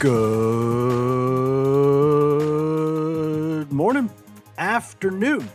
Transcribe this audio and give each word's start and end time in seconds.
Good 0.00 0.08
morning, 3.70 4.08
afternoon, 4.56 5.46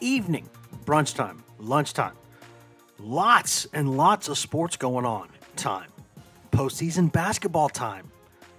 evening, 0.00 0.50
brunch 0.84 1.14
time, 1.14 1.44
lunchtime. 1.60 2.16
Lots 2.98 3.66
and 3.66 3.96
lots 3.96 4.26
of 4.26 4.36
sports 4.38 4.76
going 4.76 5.06
on. 5.06 5.28
Time. 5.54 5.88
Postseason 6.50 7.12
basketball 7.12 7.68
time. 7.68 8.10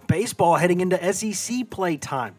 Baseball 0.08 0.56
heading 0.56 0.80
into 0.80 1.12
SEC 1.12 1.70
play 1.70 1.98
time. 1.98 2.36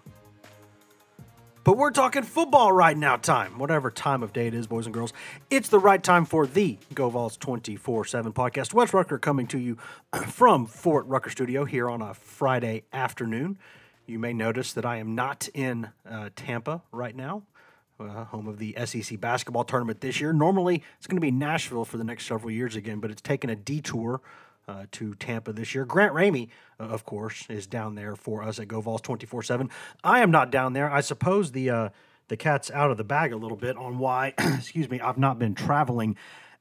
But 1.64 1.78
we're 1.78 1.92
talking 1.92 2.24
football 2.24 2.72
right 2.72 2.96
now 2.96 3.16
time. 3.16 3.58
Whatever 3.58 3.90
time 3.90 4.22
of 4.22 4.34
day 4.34 4.48
it 4.48 4.54
is, 4.54 4.66
boys 4.66 4.84
and 4.84 4.92
girls. 4.92 5.14
It's 5.48 5.70
the 5.70 5.78
right 5.78 6.02
time 6.02 6.26
for 6.26 6.46
the 6.46 6.76
Go 6.92 7.08
Vols 7.08 7.38
24 7.38 8.04
7 8.04 8.34
podcast. 8.34 8.74
Wes 8.74 8.92
Rucker 8.92 9.16
coming 9.16 9.46
to 9.46 9.58
you 9.58 9.78
from 10.26 10.66
Fort 10.66 11.06
Rucker 11.06 11.30
Studio 11.30 11.64
here 11.64 11.88
on 11.88 12.02
a 12.02 12.12
Friday 12.12 12.82
afternoon. 12.92 13.56
You 14.04 14.18
may 14.18 14.34
notice 14.34 14.74
that 14.74 14.84
I 14.84 14.98
am 14.98 15.14
not 15.14 15.48
in 15.54 15.88
uh, 16.06 16.28
Tampa 16.36 16.82
right 16.92 17.16
now, 17.16 17.44
uh, 17.98 18.24
home 18.24 18.46
of 18.46 18.58
the 18.58 18.76
SEC 18.84 19.18
basketball 19.18 19.64
tournament 19.64 20.02
this 20.02 20.20
year. 20.20 20.34
Normally, 20.34 20.82
it's 20.98 21.06
going 21.06 21.16
to 21.16 21.22
be 21.22 21.30
Nashville 21.30 21.86
for 21.86 21.96
the 21.96 22.04
next 22.04 22.26
several 22.26 22.50
years 22.50 22.76
again, 22.76 23.00
but 23.00 23.10
it's 23.10 23.22
taken 23.22 23.48
a 23.48 23.56
detour 23.56 24.20
uh, 24.68 24.86
to 24.92 25.14
Tampa 25.14 25.52
this 25.52 25.74
year. 25.74 25.84
Grant 25.84 26.14
Ramey, 26.14 26.48
uh, 26.80 26.84
of 26.84 27.04
course, 27.04 27.46
is 27.48 27.66
down 27.66 27.94
there 27.94 28.16
for 28.16 28.42
us 28.42 28.58
at 28.58 28.68
Go 28.68 28.80
Vols 28.80 29.00
24 29.00 29.42
7. 29.42 29.70
I 30.02 30.20
am 30.20 30.30
not 30.30 30.50
down 30.50 30.72
there. 30.72 30.90
I 30.90 31.00
suppose 31.00 31.52
the. 31.52 31.70
Uh, 31.70 31.88
the 32.28 32.38
cat's 32.38 32.70
out 32.70 32.90
of 32.90 32.96
the 32.96 33.04
bag 33.04 33.34
a 33.34 33.36
little 33.36 33.56
bit 33.56 33.76
on 33.76 33.98
why, 33.98 34.32
excuse 34.38 34.88
me, 34.88 34.98
I've 34.98 35.18
not 35.18 35.38
been 35.38 35.54
traveling 35.54 36.16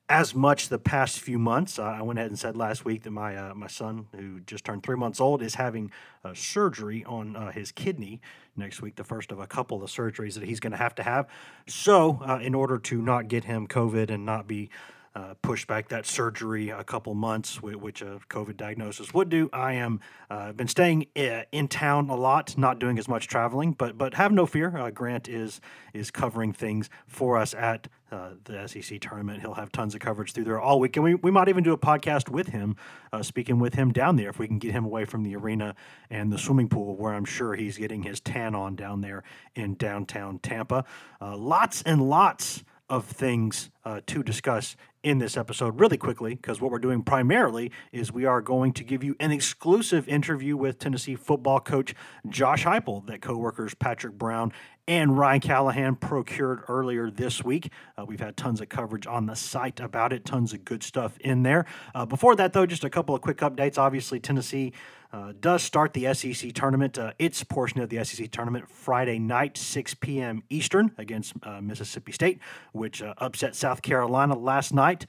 as 0.10 0.36
much 0.36 0.70
the 0.70 0.78
past 0.78 1.20
few 1.20 1.40
months. 1.40 1.80
I 1.80 2.02
went 2.02 2.20
ahead 2.20 2.30
and 2.30 2.38
said 2.38 2.58
last 2.58 2.84
week 2.84 3.04
that 3.04 3.12
my 3.12 3.36
uh, 3.36 3.56
my 3.56 3.68
son, 3.68 4.08
who 4.16 4.42
just 4.42 4.66
turned 4.66 4.84
three 4.84 4.98
months 4.98 5.22
old, 5.22 5.42
is 5.42 5.56
having 5.56 5.92
uh, 6.24 6.34
surgery 6.34 7.04
on 7.06 7.36
uh, 7.36 7.52
his 7.52 7.72
kidney 7.72 8.22
next 8.56 8.82
week, 8.82 8.96
the 8.96 9.04
first 9.04 9.32
of 9.32 9.40
a 9.40 9.48
couple 9.48 9.82
of 9.82 9.90
surgeries 9.90 10.34
that 10.36 10.44
he's 10.44 10.60
going 10.60 10.72
to 10.72 10.78
have 10.78 10.94
to 10.96 11.04
have. 11.04 11.28
So, 11.68 12.22
in 12.42 12.54
order 12.54 12.78
to 12.78 13.02
not 13.02 13.28
get 13.28 13.46
him 13.46 13.68
COVID 13.68 14.10
and 14.10 14.26
not 14.26 14.48
be 14.48 14.70
uh, 15.16 15.36
pushed 15.42 15.68
back 15.68 15.90
that 15.90 16.06
surgery 16.06 16.70
a 16.70 16.84
couple 16.84 17.14
months, 17.14 17.62
which 17.62 18.02
a 18.02 18.20
COVID 18.30 18.58
diagnosis 18.58 19.14
would 19.14 19.30
do. 19.30 19.50
I 19.54 19.74
am 19.74 20.00
uh, 20.30 20.54
been 20.54 20.68
staying 20.68 21.04
in 21.14 21.68
town 21.68 22.10
a 22.10 22.16
lot, 22.16 22.58
not 22.58 22.80
doing 22.80 22.98
as 22.98 23.08
much 23.08 23.28
traveling, 23.28 23.74
but 23.74 23.98
but 23.98 24.16
have 24.16 24.32
no 24.32 24.46
fear. 24.46 24.76
Uh, 24.76 24.90
Grant 24.90 25.30
is 25.30 25.62
is 25.94 26.10
covering 26.10 26.54
things 26.54 26.90
for 27.08 27.38
us 27.38 27.54
at 27.54 27.88
uh, 28.14 28.30
the 28.46 28.68
SEC 28.68 29.00
tournament. 29.02 29.42
He'll 29.42 29.56
have 29.56 29.72
tons 29.72 29.96
of 29.96 30.02
coverage 30.02 30.34
through 30.34 30.44
there 30.44 30.60
all 30.60 30.80
week, 30.80 30.96
and 30.98 31.04
we, 31.04 31.16
we 31.16 31.32
might 31.32 31.50
even 31.50 31.64
do 31.64 31.74
a 31.74 31.78
podcast 31.78 32.30
with 32.30 32.48
him, 32.48 32.76
uh, 33.12 33.24
speaking 33.24 33.60
with 33.60 33.74
him 33.74 33.92
down 33.92 34.16
there 34.16 34.30
if 34.30 34.40
we 34.40 34.48
can 34.48 34.60
get 34.60 34.72
him 34.72 34.86
away 34.86 35.06
from 35.06 35.24
the 35.24 35.36
arena 35.36 35.76
and 36.10 36.32
the 36.32 36.38
swimming 36.38 36.70
pool, 36.70 36.96
where 36.96 37.14
I'm 37.14 37.26
sure 37.26 37.56
he's 37.56 37.78
getting 37.78 38.04
his 38.04 38.20
tan 38.20 38.56
on 38.56 38.76
down 38.76 39.02
there 39.02 39.24
in 39.56 39.76
downtown 39.76 40.40
Tampa. 40.40 40.86
Uh, 41.22 41.36
lots 41.38 41.82
and 41.84 42.08
lots 42.08 42.64
of 42.90 43.06
things 43.06 43.72
uh, 43.86 44.02
to 44.06 44.22
discuss 44.22 44.76
in 45.04 45.18
this 45.18 45.36
episode 45.36 45.80
really 45.80 45.98
quickly 45.98 46.36
because 46.36 46.62
what 46.62 46.72
we're 46.72 46.80
doing 46.80 47.04
primarily 47.04 47.72
is 47.92 48.12
we 48.12 48.26
are 48.26 48.42
going 48.42 48.72
to 48.72 48.84
give 48.84 49.04
you 49.04 49.16
an 49.20 49.32
exclusive 49.32 50.08
interview 50.08 50.56
with 50.56 50.80
Tennessee 50.80 51.16
football 51.16 51.60
coach 51.60 51.94
Josh 52.30 52.64
Heupel 52.64 53.06
that 53.08 53.22
coworkers 53.22 53.76
Patrick 53.76 54.14
Brown 54.14 54.54
and 54.88 55.18
Ryan 55.18 55.40
Callahan 55.40 55.96
procured 55.96 56.64
earlier 56.68 57.10
this 57.10 57.44
week. 57.44 57.72
Uh, 57.98 58.06
we've 58.06 58.20
had 58.20 58.36
tons 58.36 58.60
of 58.60 58.70
coverage 58.70 59.08
on 59.08 59.28
the 59.28 59.36
site 59.36 59.80
about 59.80 60.12
it, 60.12 60.26
tons 60.26 60.54
of 60.54 60.66
good 60.66 60.84
stuff 60.84 61.18
in 61.20 61.44
there. 61.44 61.66
Uh, 61.96 62.06
before 62.06 62.36
that, 62.36 62.54
though, 62.54 62.66
just 62.66 62.84
a 62.84 62.90
couple 62.90 63.16
of 63.16 63.22
quick 63.22 63.38
updates. 63.38 63.78
Obviously, 63.78 64.20
Tennessee 64.20 64.74
uh, 65.14 65.32
does 65.40 65.62
start 65.62 65.94
the 65.94 66.12
SEC 66.14 66.54
tournament, 66.54 66.98
uh, 66.98 67.14
its 67.20 67.44
portion 67.44 67.80
of 67.80 67.90
the 67.90 68.04
SEC 68.04 68.30
tournament, 68.32 68.68
Friday 68.68 69.20
night, 69.20 69.58
6 69.58 69.94
p.m. 69.96 70.44
Eastern 70.50 70.92
against 70.98 71.34
uh, 71.44 71.62
Mississippi 71.62 72.12
State, 72.12 72.40
which 72.74 73.02
uh, 73.02 73.14
upset 73.20 73.56
South 73.56 73.82
Carolina 73.84 74.36
last 74.36 74.74
night. 74.74 75.06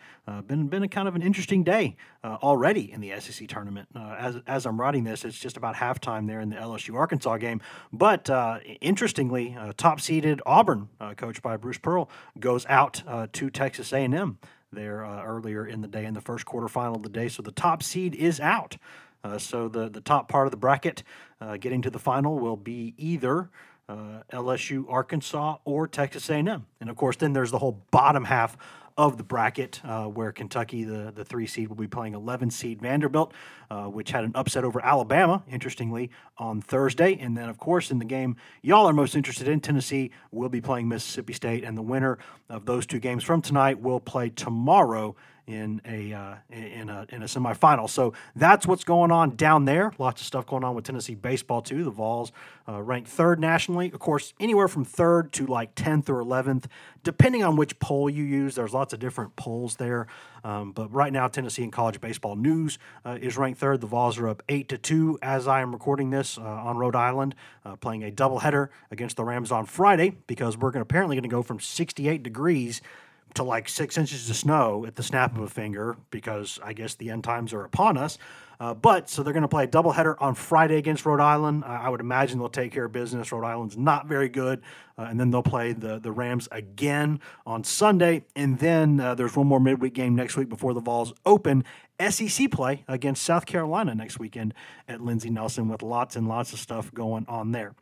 Been 0.47 0.69
been 0.69 0.83
a 0.83 0.89
kind 0.89 1.07
of 1.09 1.17
an 1.17 1.23
interesting 1.23 1.65
day 1.65 1.97
uh, 2.25 2.39
already 2.43 2.91
in 2.91 3.01
the 3.01 3.13
SEC 3.21 3.47
tournament. 3.47 3.87
Uh, 3.95 4.17
as 4.19 4.37
as 4.47 4.67
I'm 4.67 4.81
writing 4.81 5.05
this, 5.05 5.25
it's 5.25 5.39
just 5.39 5.59
about 5.59 5.77
halftime 5.77 6.27
there 6.27 6.41
in 6.41 6.49
the 6.49 6.57
LSU 6.57 6.95
Arkansas 6.95 7.37
game. 7.37 7.61
But 7.93 8.31
uh, 8.31 8.61
interestingly, 8.81 9.55
uh, 9.59 9.73
top 9.77 10.01
seeded 10.01 10.41
Auburn, 10.47 10.89
uh, 10.99 11.13
coached 11.15 11.43
by 11.43 11.59
Bruce 11.59 11.79
Pearl, 11.79 12.09
goes 12.41 12.65
out 12.67 13.03
uh, 13.07 13.27
to 13.35 13.51
Texas 13.51 13.93
A&M 13.93 14.39
there 14.73 15.03
earlier 15.25 15.65
in 15.65 15.83
the 15.83 15.87
day 15.87 16.05
in 16.05 16.15
the 16.15 16.21
first 16.21 16.47
quarterfinal 16.47 16.97
of 16.97 17.03
the 17.05 17.09
day. 17.09 17.29
So 17.29 17.43
the 17.43 17.53
top 17.53 17.81
seed 17.81 18.13
is 18.17 18.41
out. 18.41 18.77
So 19.39 19.69
the, 19.69 19.89
the 19.89 20.01
top 20.01 20.29
part 20.29 20.49
of 20.49 20.51
the 20.51 20.57
bracket 20.57 21.05
getting 21.61 21.81
to 21.83 21.91
the 21.91 22.01
final 22.01 22.41
will 22.41 22.57
be 22.57 22.93
either 22.99 23.51
LSU, 23.89 24.85
Arkansas, 24.89 25.59
or 25.65 25.87
Texas 25.87 26.29
A&M. 26.29 26.67
And 26.81 26.91
of 26.91 26.97
course, 26.97 27.15
then 27.17 27.35
there's 27.35 27.53
the 27.53 27.59
whole 27.61 27.85
bottom 27.93 28.25
half 28.25 28.57
of 28.97 29.17
the 29.17 29.25
bracket 29.25 29.81
uh, 29.85 30.05
where 30.05 30.31
Kentucky, 30.31 30.85
the, 30.85 31.13
the 31.15 31.25
three 31.25 31.47
seed, 31.47 31.69
will 31.69 31.77
be 31.77 31.89
playing 31.89 32.15
11 32.15 32.51
seed 32.51 32.81
Vanderbilt, 32.81 33.33
uh, 33.71 33.87
which 33.87 34.13
had 34.13 34.25
an 34.25 34.33
upset 34.35 34.65
over 34.65 34.85
Alabama, 34.85 35.43
interestingly, 35.51 36.11
on 36.39 36.61
Thursday. 36.61 37.19
And 37.19 37.37
then, 37.37 37.49
of 37.49 37.59
course, 37.59 37.91
in 37.91 37.99
the 37.99 38.05
game 38.05 38.37
y'all 38.63 38.89
are 38.89 38.93
most 38.93 39.17
interested 39.17 39.49
in, 39.49 39.61
Tennessee 39.61 40.11
will 40.31 40.49
be 40.49 40.61
playing 40.61 40.89
Mississippi 40.89 41.33
State. 41.33 41.65
And 41.65 41.77
the 41.77 41.83
winner 41.83 42.19
of 42.49 42.67
those 42.67 42.87
two 42.87 43.01
games 43.01 43.25
from 43.25 43.43
tonight 43.43 43.81
will 43.81 44.01
play 44.01 44.31
tomorrow 44.31 45.17
in 45.47 45.81
a 45.85 46.13
uh, 46.13 46.35
in 46.51 46.89
a 46.89 47.07
in 47.11 47.23
a 47.23 47.27
semifinal. 47.27 47.89
So 47.89 48.15
that's 48.35 48.67
what's 48.67 48.85
going 48.85 49.11
on 49.11 49.37
down 49.37 49.65
there. 49.65 49.93
Lots 49.99 50.21
of 50.21 50.27
stuff 50.27 50.47
going 50.47 50.65
on 50.65 50.75
with 50.75 50.85
Tennessee 50.85 51.15
baseball 51.15 51.61
too. 51.61 51.85
The 51.85 51.91
Vols 51.91 52.33
uh, 52.69 52.81
ranked 52.81 53.09
third 53.09 53.39
nationally, 53.39 53.91
of 53.93 53.99
course, 53.99 54.33
anywhere 54.41 54.69
from 54.69 54.85
third 54.85 55.33
to 55.35 55.47
like 55.47 55.75
tenth 55.75 56.09
or 56.09 56.21
eleventh, 56.21 56.67
depending 57.03 57.45
on 57.45 57.57
which 57.57 57.79
poll 57.79 58.09
you 58.09 58.25
use. 58.25 58.55
There's 58.55 58.73
lots 58.73 58.93
of 58.93 59.01
different 59.01 59.37
polls 59.37 59.77
there, 59.77 60.07
um, 60.45 60.73
but 60.73 60.93
right 60.93 61.13
now 61.13 61.29
Tennessee 61.29 61.63
in 61.63 61.71
college 61.71 62.01
baseball 62.01 62.37
news 62.37 62.79
uh, 63.05 63.19
is 63.21 63.37
ranked 63.37 63.61
third. 63.61 63.81
The 63.81 63.87
Vols 63.87 64.19
are 64.19 64.29
up 64.29 64.43
eight 64.49 64.69
to 64.71 64.79
two 64.79 65.19
as 65.21 65.47
I 65.47 65.61
am 65.61 65.73
recording 65.73 66.11
this 66.11 66.39
uh, 66.39 66.43
on 66.43 66.79
Rhode 66.79 66.97
Island, 66.97 67.35
uh, 67.65 67.77
playing 67.77 68.03
a 68.03 68.11
doubleheader 68.11 68.69
against 68.91 69.17
the 69.17 69.25
Rams 69.25 69.53
on 69.53 69.67
Friday 69.67 70.17
because 70.27 70.57
we're 70.57 70.71
going 70.71 70.83
apparently 70.83 71.17
going 71.17 71.23
to 71.23 71.29
go 71.29 71.43
from 71.43 71.61
68 71.61 72.23
degrees 72.23 72.81
to 73.35 73.43
like 73.43 73.69
six 73.69 73.99
inches 73.99 74.29
of 74.31 74.37
snow 74.37 74.85
at 74.87 74.97
the 74.97 75.03
snap 75.03 75.37
of 75.37 75.43
a 75.43 75.49
finger 75.49 75.97
because 76.11 76.59
I 76.63 76.73
guess 76.73 76.95
the 76.95 77.11
end 77.11 77.25
times 77.25 77.53
are 77.53 77.65
upon 77.65 77.97
us. 77.97 78.19
Uh, 78.61 78.73
but 78.73 79.11
so 79.11 79.23
they're 79.23 79.33
going 79.33 79.43
to 79.43 79.49
play 79.49 79.65
a 79.65 79.69
doubleheader 79.69 80.15
on 80.21 80.35
Friday 80.35 80.77
against 80.77 81.05
Rhode 81.05 81.21
Island. 81.21 81.65
Uh, 81.65 81.69
I 81.69 81.89
would 81.89 82.01
imagine 82.01 82.39
they'll 82.39 82.49
take 82.49 82.73
care 82.73 82.85
of 82.85 82.93
business. 82.93 83.33
Rhode 83.33 83.45
Island's 83.45 83.77
not 83.77 84.07
very 84.07 84.29
good, 84.29 84.63
uh, 84.97 85.03
and 85.03 85.19
then 85.19 85.31
they'll 85.31 85.43
play 85.43 85.73
the 85.73 85.99
the 85.99 86.13
Rams 86.13 86.49
again 86.53 87.21
on 87.45 87.65
Sunday, 87.65 88.25
and 88.37 88.59
then 88.59 89.01
uh, 89.01 89.15
there's 89.15 89.35
one 89.37 89.49
more 89.49 89.61
midweek 89.61 89.95
game 89.95 90.15
next 90.15 90.37
week 90.37 90.49
before 90.49 90.73
the 90.73 90.81
Vols 90.81 91.13
open 91.27 91.65
SEC 92.09 92.51
play 92.51 92.85
against 92.89 93.23
South 93.23 93.47
Carolina 93.47 93.95
next 93.95 94.19
weekend 94.19 94.55
at 94.89 95.01
Lindsey 95.01 95.31
Nelson 95.31 95.69
with 95.69 95.83
lots 95.83 96.17
and 96.17 96.29
lots 96.29 96.53
of 96.53 96.59
stuff 96.59 96.93
going 96.95 97.25
on 97.29 97.53
there. 97.53 97.75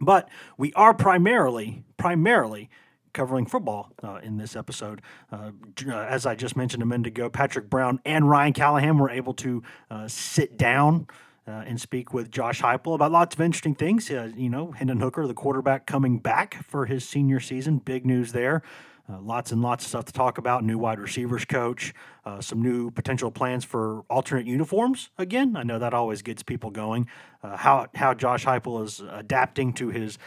But 0.00 0.28
we 0.56 0.72
are 0.74 0.94
primarily 0.94 1.84
primarily 1.96 2.70
covering 3.18 3.46
football 3.46 3.90
uh, 4.04 4.20
in 4.22 4.36
this 4.36 4.54
episode. 4.54 5.02
Uh, 5.32 5.50
uh, 5.88 5.92
as 5.92 6.24
I 6.24 6.36
just 6.36 6.56
mentioned 6.56 6.84
a 6.84 6.86
minute 6.86 7.08
ago, 7.08 7.28
Patrick 7.28 7.68
Brown 7.68 7.98
and 8.04 8.30
Ryan 8.30 8.52
Callahan 8.52 8.96
were 8.96 9.10
able 9.10 9.34
to 9.34 9.62
uh, 9.90 10.06
sit 10.06 10.56
down. 10.56 11.08
Uh, 11.46 11.64
and 11.66 11.80
speak 11.80 12.12
with 12.12 12.30
Josh 12.30 12.60
Heupel 12.60 12.94
about 12.94 13.10
lots 13.10 13.34
of 13.34 13.40
interesting 13.40 13.74
things. 13.74 14.10
Uh, 14.10 14.30
you 14.36 14.50
know, 14.50 14.70
Hendon 14.72 15.00
Hooker, 15.00 15.26
the 15.26 15.32
quarterback, 15.32 15.86
coming 15.86 16.18
back 16.18 16.62
for 16.62 16.84
his 16.84 17.08
senior 17.08 17.40
season. 17.40 17.78
Big 17.78 18.04
news 18.04 18.32
there. 18.32 18.62
Uh, 19.10 19.18
lots 19.22 19.50
and 19.50 19.62
lots 19.62 19.82
of 19.82 19.88
stuff 19.88 20.04
to 20.04 20.12
talk 20.12 20.36
about. 20.36 20.62
New 20.62 20.76
wide 20.76 21.00
receivers 21.00 21.46
coach, 21.46 21.94
uh, 22.26 22.42
some 22.42 22.60
new 22.60 22.90
potential 22.90 23.30
plans 23.30 23.64
for 23.64 24.02
alternate 24.10 24.44
uniforms. 24.44 25.08
Again, 25.16 25.56
I 25.56 25.62
know 25.62 25.78
that 25.78 25.94
always 25.94 26.20
gets 26.20 26.42
people 26.42 26.70
going. 26.70 27.08
How 27.42 27.86
how 27.94 28.12
Josh 28.12 28.44
Heupel 28.44 28.84
is 28.84 29.00
adapting 29.00 29.72
to 29.72 29.88
his 29.88 30.18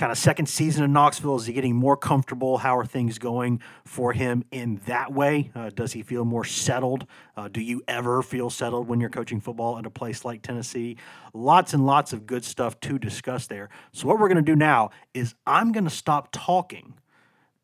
kind 0.00 0.10
of 0.10 0.16
second 0.16 0.46
season 0.46 0.82
in 0.82 0.94
Knoxville? 0.94 1.36
Is 1.36 1.44
he 1.44 1.52
getting 1.52 1.76
more 1.76 1.94
comfortable? 1.94 2.56
How 2.56 2.78
are 2.78 2.86
things 2.86 3.18
going 3.18 3.60
for 3.84 4.14
him 4.14 4.44
in 4.50 4.80
that 4.86 5.12
way? 5.12 5.52
Uh, 5.54 5.68
does 5.68 5.92
he 5.92 6.02
feel 6.02 6.24
more 6.24 6.42
settled? 6.42 7.06
Uh, 7.36 7.48
do 7.48 7.60
you 7.60 7.82
ever 7.86 8.22
feel 8.22 8.48
settled 8.48 8.88
when 8.88 8.98
you're 8.98 9.10
coaching 9.10 9.40
football 9.40 9.78
at 9.78 9.84
a 9.84 9.90
place 9.90 10.24
like 10.24 10.40
Tennessee? 10.40 10.96
Lots 11.34 11.74
and 11.74 11.84
lots 11.84 12.14
of 12.14 12.24
good 12.24 12.46
stuff 12.46 12.80
to 12.80 12.98
discuss 12.98 13.46
there. 13.46 13.68
So, 13.92 14.08
what 14.08 14.18
we're 14.18 14.28
going 14.28 14.42
to 14.42 14.52
do 14.52 14.56
now 14.56 14.88
is 15.12 15.34
I'm 15.46 15.70
going 15.70 15.84
to 15.84 15.90
stop 15.90 16.30
talking 16.32 16.94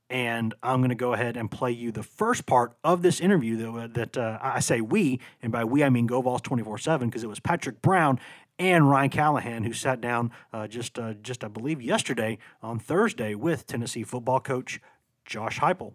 and 0.08 0.54
I'm 0.62 0.80
going 0.80 0.90
to 0.90 0.94
go 0.94 1.14
ahead 1.14 1.36
and 1.36 1.50
play 1.50 1.72
you 1.72 1.90
the 1.90 2.02
first 2.02 2.46
part 2.46 2.76
of 2.84 3.02
this 3.02 3.18
interview 3.18 3.56
that, 3.56 3.94
that 3.94 4.16
uh, 4.16 4.38
I 4.40 4.60
say 4.60 4.80
we, 4.80 5.20
and 5.42 5.50
by 5.50 5.64
we 5.64 5.82
I 5.82 5.90
mean 5.90 6.06
GoVols 6.06 6.42
24 6.42 6.78
7, 6.78 7.08
because 7.08 7.24
it 7.24 7.28
was 7.28 7.40
Patrick 7.40 7.82
Brown 7.82 8.20
and 8.58 8.88
Ryan 8.88 9.10
Callahan 9.10 9.64
who 9.64 9.72
sat 9.72 10.00
down 10.00 10.30
uh, 10.52 10.66
just, 10.66 10.98
uh, 10.98 11.14
just 11.14 11.44
I 11.44 11.48
believe, 11.48 11.82
yesterday 11.82 12.38
on 12.62 12.78
Thursday 12.78 13.34
with 13.34 13.66
Tennessee 13.66 14.02
football 14.02 14.40
coach 14.40 14.80
Josh 15.24 15.58
Heupel. 15.58 15.92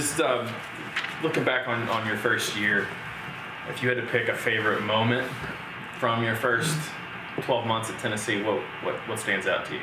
Just 0.00 0.20
um, 0.20 0.48
looking 1.22 1.44
back 1.44 1.68
on, 1.68 1.88
on 1.88 2.06
your 2.06 2.16
first 2.16 2.56
year, 2.56 2.86
if 3.68 3.82
you 3.82 3.88
had 3.88 3.96
to 3.96 4.06
pick 4.06 4.28
a 4.28 4.36
favorite 4.36 4.82
moment 4.82 5.30
from 5.98 6.22
your 6.22 6.36
first 6.36 6.76
12 7.42 7.66
months 7.66 7.90
at 7.90 7.98
Tennessee, 7.98 8.42
what, 8.42 8.62
what, 8.82 8.94
what 9.08 9.18
stands 9.18 9.46
out 9.46 9.66
to 9.66 9.74
you? 9.74 9.80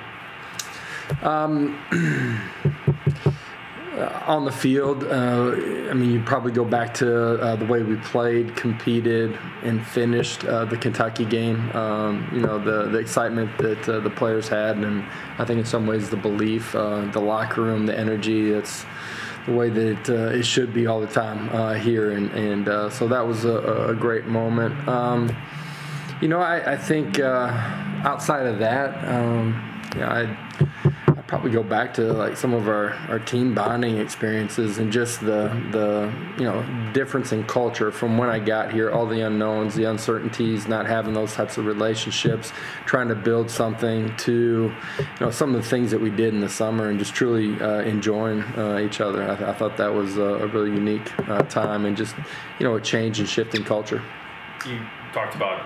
Um, 1.28 1.80
on 4.00 4.46
the 4.46 4.52
field, 4.52 5.04
uh, 5.04 5.52
I 5.90 5.94
mean, 5.94 6.12
you 6.12 6.22
probably 6.22 6.52
go 6.52 6.64
back 6.64 6.94
to 6.96 7.42
uh, 7.42 7.56
the 7.58 7.66
way 7.66 7.84
we 7.84 7.98
played, 7.98 8.56
competed, 8.56 9.38
and 9.64 9.86
finished 9.86 10.46
uh, 10.46 10.66
the 10.66 10.78
Kentucky 10.78 11.26
game. 11.26 11.70
Um, 11.72 12.30
you 12.34 12.40
know, 12.40 12.58
the 12.58 12.90
the 12.90 13.00
excitement 13.00 13.58
that 13.58 13.90
uh, 13.90 14.00
the 14.00 14.10
players 14.10 14.48
had, 14.48 14.78
and 14.78 15.04
I 15.38 15.46
think 15.46 15.60
in 15.60 15.66
some 15.66 15.88
ways 15.88 16.10
the 16.10 16.18
belief, 16.18 16.74
uh, 16.74 17.06
the 17.12 17.20
locker 17.20 17.62
room, 17.62 17.86
the 17.86 17.98
energy. 17.98 18.52
It's 18.52 18.86
the 19.46 19.54
way 19.54 19.70
that 19.70 20.10
uh, 20.10 20.38
it 20.38 20.46
should 20.46 20.74
be 20.74 20.88
all 20.88 21.02
the 21.02 21.08
time 21.08 21.80
here, 21.80 22.12
and 22.12 22.32
and 22.32 22.94
so 22.94 23.08
that 23.10 23.28
was 23.28 23.44
a, 23.44 23.90
a 23.90 23.96
great 23.96 24.26
moment. 24.26 24.88
Um, 24.88 25.36
you 26.22 26.30
know, 26.30 26.40
I, 26.40 26.74
I 26.74 26.78
think 26.78 27.20
outside 27.20 28.46
of 28.46 28.60
that, 28.60 29.04
um, 29.10 29.90
yeah, 29.98 30.10
I 30.14 30.91
probably 31.32 31.50
go 31.50 31.64
back 31.64 31.94
to 31.94 32.12
like 32.12 32.36
some 32.36 32.54
of 32.54 32.68
our, 32.68 32.92
our 33.08 33.18
team 33.18 33.56
bonding 33.56 33.98
experiences 34.00 34.80
and 34.80 34.92
just 34.92 35.22
the 35.22 35.48
the 35.72 36.14
you 36.38 36.44
know 36.44 36.92
difference 36.92 37.32
in 37.32 37.42
culture 37.46 37.90
from 37.90 38.18
when 38.18 38.28
I 38.28 38.38
got 38.38 38.74
here, 38.74 38.92
all 38.92 39.08
the 39.08 39.22
unknowns, 39.22 39.74
the 39.74 39.86
uncertainties, 39.86 40.68
not 40.68 40.88
having 40.88 41.14
those 41.14 41.34
types 41.34 41.58
of 41.58 41.66
relationships, 41.66 42.52
trying 42.86 43.08
to 43.08 43.16
build 43.16 43.50
something 43.50 44.14
to 44.18 44.74
you 45.00 45.06
know 45.22 45.32
some 45.32 45.56
of 45.56 45.64
the 45.64 45.70
things 45.70 45.90
that 45.92 46.02
we 46.02 46.10
did 46.10 46.34
in 46.34 46.42
the 46.42 46.50
summer 46.50 46.90
and 46.90 47.00
just 47.00 47.16
truly 47.16 47.58
uh, 47.62 47.80
enjoying 47.84 48.42
uh, 48.58 48.80
each 48.86 49.00
other. 49.00 49.24
I, 49.24 49.38
th- 49.38 49.48
I, 49.48 49.54
thought 49.54 49.78
that 49.78 49.94
was 49.94 50.18
a, 50.18 50.22
a 50.22 50.48
really 50.48 50.72
unique 50.72 51.18
uh, 51.30 51.44
time 51.44 51.86
and 51.86 51.96
just 51.96 52.14
you 52.60 52.68
know 52.68 52.76
a 52.76 52.82
change 52.82 53.20
and 53.22 53.30
shift 53.30 53.56
in 53.56 53.64
culture. 53.64 54.04
You 54.68 54.82
talked 55.14 55.36
about 55.36 55.66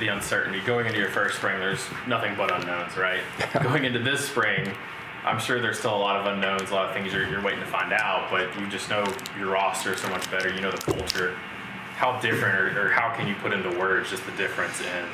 the 0.00 0.08
uncertainty 0.08 0.60
going 0.60 0.86
into 0.86 0.98
your 0.98 1.10
first 1.10 1.36
spring. 1.36 1.60
There's 1.60 1.84
nothing 2.06 2.34
but 2.34 2.50
unknowns, 2.50 2.96
right? 2.96 3.20
going 3.62 3.84
into 3.84 3.98
this 3.98 4.26
spring 4.26 4.74
I'm 5.24 5.38
sure 5.38 5.60
there's 5.60 5.78
still 5.78 5.94
a 5.94 5.98
lot 5.98 6.16
of 6.16 6.26
unknowns, 6.26 6.70
a 6.70 6.74
lot 6.74 6.88
of 6.88 6.94
things 6.94 7.12
you're, 7.12 7.28
you're 7.28 7.42
waiting 7.42 7.60
to 7.60 7.66
find 7.66 7.92
out, 7.92 8.28
but 8.30 8.58
you 8.58 8.66
just 8.68 8.90
know 8.90 9.04
your 9.38 9.50
roster 9.50 9.96
so 9.96 10.08
much 10.10 10.28
better. 10.30 10.52
You 10.52 10.60
know 10.60 10.72
the 10.72 10.92
culture. 10.92 11.36
How 11.96 12.18
different, 12.20 12.56
or, 12.56 12.86
or 12.86 12.88
how 12.90 13.14
can 13.14 13.28
you 13.28 13.34
put 13.36 13.52
into 13.52 13.78
words 13.78 14.10
just 14.10 14.26
the 14.26 14.32
difference 14.32 14.80
in 14.80 15.04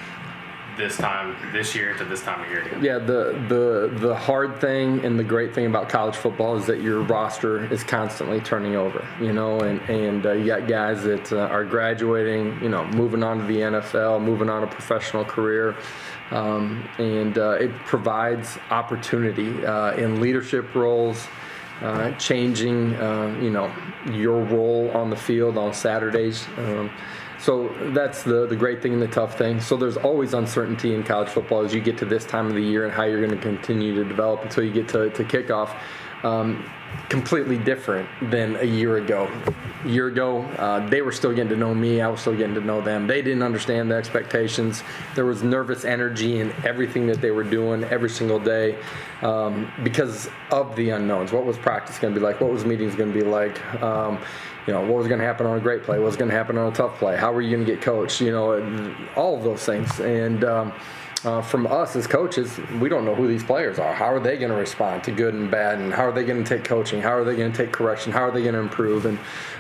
this 0.78 0.96
time 0.96 1.37
this 1.52 1.75
year 1.75 1.94
to 1.99 2.05
this 2.05 2.22
time 2.22 2.40
of 2.43 2.49
year 2.49 2.62
again? 2.62 2.82
Yeah, 2.82 2.99
the 2.99 3.44
the 3.49 3.99
the 3.99 4.14
hard 4.14 4.58
thing 4.58 5.05
and 5.05 5.19
the 5.19 5.25
great 5.25 5.55
thing 5.55 5.66
about 5.66 5.90
college 5.90 6.16
football 6.16 6.56
is 6.56 6.64
that 6.66 6.81
your 6.81 7.02
roster 7.02 7.70
is 7.70 7.84
constantly 7.84 8.40
turning 8.40 8.76
over. 8.76 9.06
You 9.20 9.34
know, 9.34 9.61
and 9.61 9.81
and 9.90 10.25
uh, 10.25 10.32
you 10.32 10.46
got 10.46 10.66
guys 10.66 11.02
that 11.02 11.31
uh, 11.32 11.40
are 11.49 11.64
graduating, 11.64 12.62
you 12.62 12.70
know, 12.70 12.87
moving 12.87 13.22
on 13.22 13.38
to 13.38 13.44
the 13.44 13.58
NFL, 13.58 14.22
moving 14.22 14.49
on 14.49 14.62
a 14.62 14.66
professional 14.66 15.25
career. 15.25 15.76
Um, 16.30 16.88
and 16.98 17.38
uh, 17.38 17.52
it 17.52 17.75
provides 17.86 18.58
opportunity 18.70 19.64
uh, 19.64 19.92
in 19.92 20.20
leadership 20.20 20.75
roles, 20.75 21.26
uh, 21.80 22.12
changing, 22.12 22.94
uh, 22.96 23.38
you 23.40 23.50
know, 23.50 23.72
your 24.12 24.42
role 24.42 24.90
on 24.90 25.10
the 25.10 25.16
field 25.16 25.56
on 25.56 25.72
Saturdays. 25.72 26.46
Um, 26.58 26.90
so 27.38 27.72
that's 27.92 28.25
the, 28.25 28.46
the 28.46 28.56
great 28.56 28.82
thing 28.82 28.92
and 28.92 29.00
the 29.00 29.08
tough 29.08 29.38
thing. 29.38 29.60
So 29.60 29.76
there's 29.76 29.96
always 29.96 30.34
uncertainty 30.34 30.94
in 30.94 31.04
college 31.04 31.28
football 31.28 31.64
as 31.64 31.72
you 31.72 31.80
get 31.80 31.96
to 31.98 32.04
this 32.04 32.25
time 32.25 32.48
of 32.48 32.54
the 32.54 32.62
year 32.62 32.84
and 32.84 32.92
how 32.92 33.04
you're 33.04 33.25
going 33.25 33.36
to 33.36 33.42
continue 33.42 33.94
to 33.94 34.04
develop 34.04 34.42
until 34.42 34.64
you 34.64 34.72
get 34.72 34.88
to, 34.88 35.10
to 35.10 35.25
kickoff. 35.25 35.78
Um, 36.23 36.65
completely 37.09 37.56
different 37.56 38.09
than 38.31 38.56
a 38.56 38.65
year 38.65 38.99
ago. 38.99 39.31
A 39.85 39.88
year 39.88 40.09
ago, 40.09 40.43
uh, 40.59 40.87
they 40.88 41.03
were 41.03 41.12
still 41.12 41.32
getting 41.32 41.49
to 41.50 41.56
know 41.56 41.75
me. 41.75 42.00
I 42.00 42.09
was 42.09 42.20
still 42.20 42.37
getting 42.37 42.55
to 42.55 42.61
know 42.61 42.81
them. 42.81 43.06
They 43.06 43.23
didn't 43.23 43.43
understand 43.43 43.91
the 43.91 43.94
expectations. 43.94 44.82
There 45.15 45.25
was 45.25 45.43
nervous 45.43 45.85
energy 45.85 46.41
in 46.41 46.53
everything 46.65 47.06
that 47.06 47.20
they 47.20 47.31
were 47.31 47.44
doing 47.44 47.85
every 47.85 48.11
single 48.11 48.38
day 48.38 48.79
um, 49.23 49.70
because 49.85 50.29
of 50.50 50.75
the 50.76 50.91
unknowns. 50.91 51.32
What 51.32 51.44
was 51.44 51.56
practice 51.56 51.99
going 51.99 52.12
to 52.15 52.21
be 52.21 52.25
like? 52.25 52.41
What 52.41 52.50
was 52.50 52.64
meetings 52.64 52.94
going 52.94 53.12
to 53.12 53.19
be 53.19 53.25
like? 53.25 53.62
Um, 53.82 54.19
you 54.67 54.75
know, 54.75 54.81
what 54.81 54.97
was 54.97 55.09
going 55.09 55.21
to 55.21 55.26
happen 55.26 55.47
on 55.47 55.56
a 55.56 55.61
great 55.61 55.82
play? 55.82 55.99
What 55.99 56.06
was 56.06 56.17
going 56.17 56.31
to 56.31 56.37
happen 56.37 56.59
on 56.59 56.71
a 56.71 56.75
tough 56.75 56.99
play? 56.99 57.17
How 57.17 57.32
were 57.32 57.41
you 57.41 57.55
going 57.55 57.64
to 57.64 57.73
get 57.73 57.81
coached? 57.81 58.21
You 58.21 58.32
know, 58.32 58.94
all 59.17 59.37
of 59.37 59.43
those 59.43 59.64
things. 59.64 59.99
And 60.00 60.44
um, 60.44 60.75
uh, 61.25 61.43
from 61.43 61.67
us 61.67 61.97
as 61.97 62.06
coaches, 62.06 62.59
we 62.81 62.88
don't 62.88 63.05
know 63.05 63.15
who 63.15 63.26
these 63.26 63.43
players 63.43 63.79
are. 63.79 63.94
How 63.94 64.12
are 64.12 64.20
they 64.20 64.37
going 64.37 64.50
to 64.50 64.56
respond 64.56 65.05
to 65.05 65.11
good 65.11 65.35
and 65.35 65.50
bad? 65.50 65.79
And 65.79 65.93
how 65.93 66.05
are 66.05 66.12
they 66.12 66.25
going 66.25 66.43
to 66.43 66.49
take 66.49 66.65
coaching? 66.65 67.00
How 67.00 67.12
are 67.12 67.25
they 67.25 67.37
going 67.37 67.50
to 67.50 67.56
take 67.56 67.73
correction? 67.73 68.12
How 68.12 68.23
are 68.23 68.31
they 68.31 68.43
going 68.43 68.55
to 68.55 68.61
improve? 68.61 69.06
And 69.06 69.19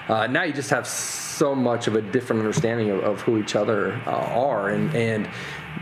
uh, 0.08 0.26
now 0.26 0.42
you 0.44 0.52
just 0.52 0.70
have 0.70 0.86
so 0.86 1.54
much 1.54 1.86
of 1.86 1.94
a 1.94 2.02
different 2.02 2.40
understanding 2.40 2.90
of, 2.90 3.00
of 3.00 3.20
who 3.22 3.38
each 3.38 3.56
other 3.56 4.00
uh, 4.06 4.10
are. 4.10 4.70
And, 4.70 4.94
and 4.94 5.28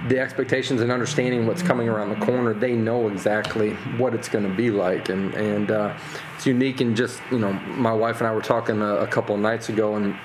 the 0.08 0.18
expectations 0.18 0.80
and 0.80 0.92
understanding 0.92 1.46
what's 1.46 1.62
coming 1.62 1.88
around 1.88 2.10
the 2.10 2.24
corner, 2.24 2.54
they 2.54 2.74
know 2.74 3.08
exactly 3.08 3.70
what 3.98 4.14
it's 4.14 4.28
going 4.28 4.48
to 4.48 4.54
be 4.54 4.70
like. 4.70 5.08
And, 5.08 5.34
and 5.34 5.70
uh, 5.70 5.96
it's 6.36 6.46
unique. 6.46 6.80
And 6.80 6.96
just, 6.96 7.20
you 7.30 7.38
know, 7.38 7.52
my 7.52 7.92
wife 7.92 8.18
and 8.18 8.26
I 8.26 8.32
were 8.32 8.42
talking 8.42 8.80
a, 8.80 8.96
a 8.96 9.06
couple 9.06 9.36
nights 9.36 9.68
ago, 9.68 9.96
and, 9.96 10.16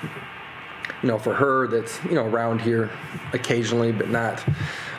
you 1.02 1.08
know, 1.08 1.18
for 1.18 1.34
her 1.34 1.68
that's, 1.68 2.04
you 2.06 2.16
know, 2.16 2.25
around 2.25 2.62
here 2.62 2.92
occasionally, 3.34 3.92
but 3.92 4.10
not 4.10 4.44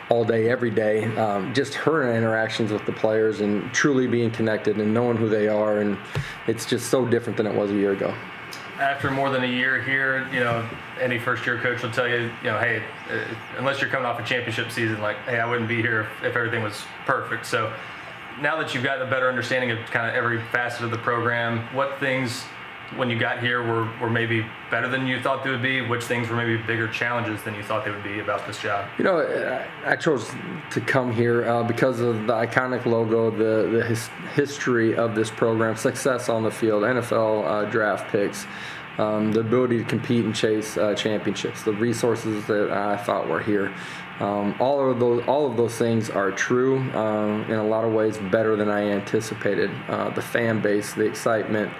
all 0.09 0.25
day, 0.25 0.49
every 0.49 0.71
day. 0.71 1.05
Um, 1.17 1.53
just 1.53 1.73
her 1.73 2.13
interactions 2.15 2.71
with 2.71 2.85
the 2.85 2.91
players 2.91 3.41
and 3.41 3.71
truly 3.73 4.07
being 4.07 4.31
connected 4.31 4.77
and 4.77 4.93
knowing 4.93 5.17
who 5.17 5.29
they 5.29 5.47
are, 5.47 5.79
and 5.79 5.97
it's 6.47 6.65
just 6.65 6.89
so 6.89 7.05
different 7.05 7.37
than 7.37 7.47
it 7.47 7.55
was 7.55 7.71
a 7.71 7.75
year 7.75 7.93
ago. 7.93 8.13
After 8.79 9.11
more 9.11 9.29
than 9.29 9.43
a 9.43 9.47
year 9.47 9.81
here, 9.81 10.27
you 10.33 10.39
know, 10.39 10.67
any 10.99 11.19
first 11.19 11.45
year 11.45 11.59
coach 11.59 11.83
will 11.83 11.91
tell 11.91 12.07
you, 12.07 12.31
you 12.43 12.49
know, 12.49 12.59
hey, 12.59 12.83
uh, 13.09 13.23
unless 13.57 13.79
you're 13.79 13.89
coming 13.89 14.05
off 14.05 14.19
a 14.19 14.23
championship 14.23 14.71
season, 14.71 14.99
like, 14.99 15.17
hey, 15.25 15.39
I 15.39 15.45
wouldn't 15.45 15.69
be 15.69 15.81
here 15.81 16.01
if, 16.01 16.23
if 16.23 16.35
everything 16.35 16.63
was 16.63 16.83
perfect. 17.05 17.45
So 17.45 17.71
now 18.41 18.57
that 18.57 18.73
you've 18.73 18.83
got 18.83 19.01
a 19.01 19.05
better 19.05 19.29
understanding 19.29 19.71
of 19.71 19.77
kind 19.91 20.07
of 20.07 20.15
every 20.15 20.41
facet 20.51 20.83
of 20.83 20.91
the 20.91 20.97
program, 20.97 21.59
what 21.73 21.99
things 21.99 22.43
when 22.97 23.09
you 23.09 23.19
got 23.19 23.39
here 23.39 23.61
were, 23.61 23.89
were 23.99 24.09
maybe 24.09 24.45
better 24.71 24.87
than 24.87 25.07
you 25.07 25.21
thought 25.21 25.43
they 25.43 25.49
would 25.49 25.61
be? 25.61 25.81
Which 25.81 26.03
things 26.03 26.29
were 26.29 26.35
maybe 26.35 26.57
bigger 26.57 26.87
challenges 26.87 27.41
than 27.43 27.55
you 27.55 27.63
thought 27.63 27.85
they 27.85 27.91
would 27.91 28.03
be 28.03 28.19
about 28.19 28.45
this 28.47 28.59
job? 28.59 28.89
You 28.97 29.03
know, 29.03 29.65
I 29.85 29.95
chose 29.95 30.29
to 30.71 30.81
come 30.81 31.11
here 31.11 31.47
uh, 31.47 31.63
because 31.63 31.99
of 31.99 32.27
the 32.27 32.33
iconic 32.33 32.85
logo, 32.85 33.31
the, 33.31 33.77
the 33.77 33.83
his, 33.85 34.07
history 34.33 34.95
of 34.95 35.15
this 35.15 35.29
program, 35.29 35.75
success 35.75 36.29
on 36.29 36.43
the 36.43 36.51
field, 36.51 36.83
NFL 36.83 37.45
uh, 37.45 37.69
draft 37.69 38.11
picks. 38.11 38.45
Um, 38.99 39.31
the 39.31 39.39
ability 39.39 39.79
to 39.79 39.83
compete 39.85 40.23
and 40.23 40.35
chase 40.35 40.77
uh, 40.77 40.93
championships, 40.93 41.63
the 41.63 41.73
resources 41.73 42.45
that 42.45 42.69
I 42.69 42.95
thought 42.95 43.27
were 43.27 43.41
here, 43.41 43.73
um, 44.19 44.55
all 44.59 44.89
of 44.89 44.99
those 44.99 45.23
all 45.27 45.49
of 45.49 45.57
those 45.57 45.75
things 45.75 46.09
are 46.09 46.31
true 46.31 46.77
um, 46.93 47.43
in 47.45 47.55
a 47.55 47.63
lot 47.63 47.83
of 47.83 47.93
ways 47.93 48.17
better 48.31 48.55
than 48.55 48.69
I 48.69 48.83
anticipated. 48.91 49.71
Uh, 49.87 50.11
the 50.11 50.21
fan 50.21 50.61
base, 50.61 50.93
the 50.93 51.05
excitement, 51.05 51.71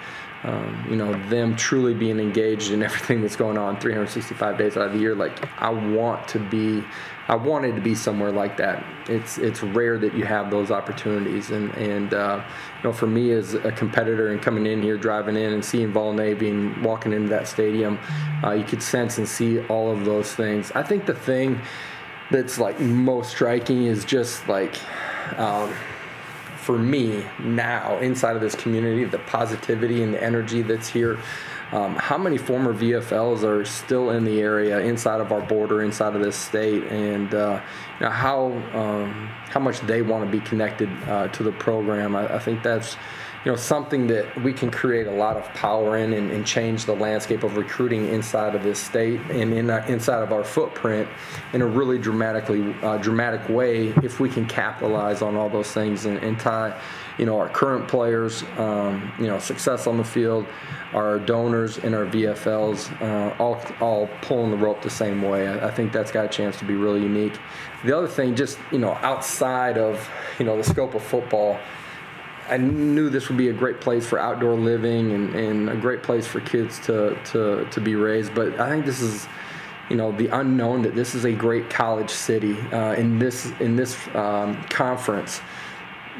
um, 0.44 0.86
you 0.90 0.96
know, 0.96 1.12
them 1.30 1.56
truly 1.56 1.94
being 1.94 2.20
engaged 2.20 2.70
in 2.70 2.82
everything 2.82 3.22
that's 3.22 3.36
going 3.36 3.56
on 3.56 3.80
365 3.80 4.58
days 4.58 4.76
out 4.76 4.88
of 4.88 4.92
the 4.92 4.98
year. 4.98 5.14
Like, 5.14 5.48
I 5.60 5.70
want 5.70 6.28
to 6.28 6.38
be, 6.38 6.84
I 7.28 7.34
wanted 7.34 7.74
to 7.76 7.80
be 7.80 7.94
somewhere 7.94 8.30
like 8.30 8.58
that. 8.58 8.84
It's 9.08 9.38
it's 9.38 9.62
rare 9.62 9.96
that 9.98 10.14
you 10.14 10.26
have 10.26 10.50
those 10.50 10.70
opportunities, 10.70 11.50
and 11.50 11.74
and 11.76 12.12
uh, 12.12 12.44
you 12.76 12.84
know, 12.84 12.92
for 12.92 13.06
me 13.06 13.32
as 13.32 13.54
a 13.54 13.72
competitor 13.72 14.28
and 14.28 14.42
coming 14.42 14.66
in 14.66 14.82
here, 14.82 14.98
driving 14.98 15.36
in 15.36 15.54
and 15.54 15.64
seeing 15.64 15.92
Vol 15.92 16.12
Navy 16.12 16.50
and 16.50 16.84
walking 16.84 17.14
into 17.14 17.28
that 17.30 17.48
stadium, 17.48 17.98
uh, 18.44 18.50
you 18.50 18.64
could 18.64 18.82
sense 18.82 19.16
and 19.16 19.26
see 19.26 19.64
all 19.66 19.90
of 19.90 20.04
those 20.04 20.34
things. 20.34 20.70
I 20.72 20.82
think 20.82 21.06
the 21.06 21.14
thing 21.14 21.60
that's 22.30 22.58
like 22.58 22.78
most 22.80 23.30
striking 23.30 23.86
is 23.86 24.04
just 24.04 24.46
like. 24.46 24.76
Um, 25.38 25.74
for 26.64 26.78
me 26.78 27.22
now 27.38 27.98
inside 27.98 28.36
of 28.36 28.40
this 28.40 28.54
community, 28.54 29.04
the 29.04 29.18
positivity 29.18 30.02
and 30.02 30.14
the 30.14 30.22
energy 30.22 30.62
that's 30.62 30.88
here. 30.88 31.18
Um, 31.72 31.96
how 31.96 32.16
many 32.16 32.38
former 32.38 32.72
VFLs 32.72 33.42
are 33.42 33.64
still 33.64 34.10
in 34.10 34.24
the 34.24 34.40
area 34.40 34.78
inside 34.80 35.20
of 35.20 35.32
our 35.32 35.40
border, 35.40 35.82
inside 35.82 36.14
of 36.14 36.22
this 36.22 36.36
state, 36.36 36.84
and 36.84 37.34
uh, 37.34 37.60
you 37.98 38.06
know, 38.06 38.10
how 38.10 38.46
um, 38.72 39.28
how 39.48 39.60
much 39.60 39.80
they 39.80 40.00
want 40.00 40.24
to 40.24 40.30
be 40.30 40.44
connected 40.44 40.88
uh, 41.06 41.28
to 41.28 41.42
the 41.42 41.52
program? 41.52 42.16
I, 42.16 42.36
I 42.36 42.38
think 42.38 42.62
that's 42.62 42.96
you 43.44 43.50
know 43.50 43.56
something 43.56 44.06
that 44.06 44.42
we 44.42 44.52
can 44.52 44.70
create 44.70 45.06
a 45.06 45.12
lot 45.12 45.36
of 45.36 45.44
power 45.54 45.96
in 45.98 46.12
and, 46.14 46.30
and 46.30 46.46
change 46.46 46.86
the 46.86 46.94
landscape 46.94 47.42
of 47.42 47.56
recruiting 47.56 48.08
inside 48.08 48.54
of 48.54 48.62
this 48.62 48.78
state 48.78 49.20
and 49.30 49.52
in, 49.52 49.68
uh, 49.68 49.84
inside 49.86 50.22
of 50.22 50.32
our 50.32 50.44
footprint 50.44 51.08
in 51.52 51.60
a 51.60 51.66
really 51.66 51.98
dramatically 51.98 52.74
uh, 52.82 52.96
dramatic 52.98 53.46
way 53.48 53.88
if 54.02 54.18
we 54.18 54.28
can 54.28 54.46
capitalize 54.46 55.20
on 55.20 55.36
all 55.36 55.50
those 55.50 55.70
things 55.72 56.06
and, 56.06 56.18
and 56.18 56.40
tie 56.40 56.74
you 57.18 57.26
know 57.26 57.38
our 57.38 57.48
current 57.48 57.86
players 57.86 58.42
um, 58.56 59.12
you 59.18 59.26
know 59.26 59.38
success 59.38 59.86
on 59.86 59.98
the 59.98 60.04
field 60.04 60.46
our 60.94 61.18
donors 61.18 61.78
and 61.78 61.94
our 61.94 62.06
VFLs 62.06 63.02
uh, 63.02 63.34
all 63.38 63.60
all 63.80 64.08
pulling 64.22 64.52
the 64.52 64.56
rope 64.56 64.80
the 64.80 64.88
same 64.88 65.22
way. 65.22 65.48
I, 65.48 65.66
I 65.66 65.70
think 65.72 65.92
that's 65.92 66.12
got 66.12 66.24
a 66.24 66.28
chance 66.28 66.56
to 66.60 66.64
be 66.64 66.74
really 66.74 67.02
unique. 67.02 67.36
The 67.84 67.96
other 67.96 68.06
thing 68.06 68.36
just 68.36 68.58
you 68.70 68.78
know 68.78 68.92
outside 69.02 69.76
of 69.76 70.08
you 70.38 70.44
know 70.44 70.56
the 70.56 70.62
scope 70.62 70.94
of 70.94 71.02
football 71.02 71.58
I 72.48 72.58
knew 72.58 73.08
this 73.08 73.28
would 73.28 73.38
be 73.38 73.48
a 73.48 73.52
great 73.52 73.80
place 73.80 74.06
for 74.06 74.18
outdoor 74.18 74.54
living 74.54 75.12
and, 75.12 75.34
and 75.34 75.70
a 75.70 75.76
great 75.76 76.02
place 76.02 76.26
for 76.26 76.40
kids 76.40 76.78
to, 76.80 77.18
to, 77.32 77.66
to 77.70 77.80
be 77.80 77.94
raised. 77.94 78.34
But 78.34 78.60
I 78.60 78.68
think 78.68 78.84
this 78.84 79.00
is, 79.00 79.26
you 79.88 79.96
know, 79.96 80.12
the 80.12 80.28
unknown 80.28 80.82
that 80.82 80.94
this 80.94 81.14
is 81.14 81.24
a 81.24 81.32
great 81.32 81.70
college 81.70 82.10
city 82.10 82.58
uh, 82.72 82.94
in 82.94 83.18
this 83.18 83.50
in 83.60 83.76
this 83.76 83.96
um, 84.14 84.62
conference. 84.64 85.40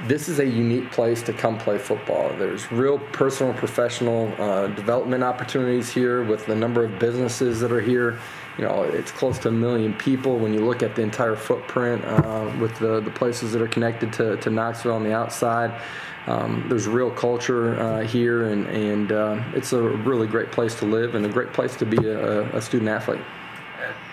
This 0.07 0.29
is 0.29 0.41
a 0.41 0.47
unique 0.47 0.91
place 0.91 1.23
to 1.23 1.33
come 1.33 1.57
play 1.57 1.79
football. 1.79 2.31
There's 2.37 2.71
real 2.73 2.99
personal 2.99 3.55
professional 3.55 4.33
uh, 4.39 4.69
development 4.69 5.23
opportunities 5.23 5.91
here 5.91 6.25
with 6.25 6.47
the 6.47 6.55
number 6.55 6.85
of 6.85 6.99
businesses 6.99 7.61
that 7.61 7.71
are 7.71 7.81
here 7.81 8.19
you 8.59 8.65
know, 8.65 8.85
it's 8.85 9.11
close 9.11 9.39
to 9.41 9.49
a 9.49 9.53
million 9.53 9.95
people 9.95 10.39
when 10.39 10.55
you 10.55 10.65
look 10.65 10.83
at 10.83 10.95
the 10.95 11.03
entire 11.03 11.35
footprint 11.35 12.05
uh, 12.05 12.53
with 12.61 12.79
the, 12.79 13.01
the 13.01 13.11
places 13.11 13.53
that 13.53 13.61
are 13.61 13.69
connected 13.69 14.13
to, 14.15 14.37
to 14.37 14.51
Knoxville 14.51 14.93
on 14.93 15.03
the 15.03 15.13
outside. 15.13 15.81
Um, 16.27 16.65
there's 16.69 16.89
real 16.89 17.11
culture 17.11 17.79
uh, 17.79 18.01
here, 18.03 18.49
and, 18.49 18.67
and 18.67 19.13
uh, 19.13 19.43
it's 19.53 19.75
a 19.75 19.81
really 19.81 20.27
great 20.27 20.51
place 20.51 20.75
to 20.77 20.87
live 20.87 21.15
and 21.15 21.27
a 21.27 21.29
great 21.29 21.53
place 21.53 21.77
to 21.77 21.87
be 21.87 21.99
a, 22.07 22.57
a, 22.57 22.63
student 22.63 22.89
athlete. 22.89 23.21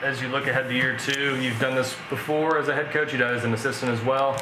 As 0.03 0.21
you 0.21 0.27
look 0.27 0.47
ahead 0.47 0.67
to 0.67 0.75
year 0.75 0.97
two, 0.97 1.39
you've 1.41 1.59
done 1.59 1.73
this 1.73 1.95
before 2.09 2.57
as 2.57 2.67
a 2.67 2.73
head 2.73 2.91
coach, 2.91 3.13
you've 3.13 3.21
done 3.21 3.33
as 3.33 3.45
an 3.45 3.53
assistant 3.53 3.91
as 3.91 4.03
well. 4.03 4.33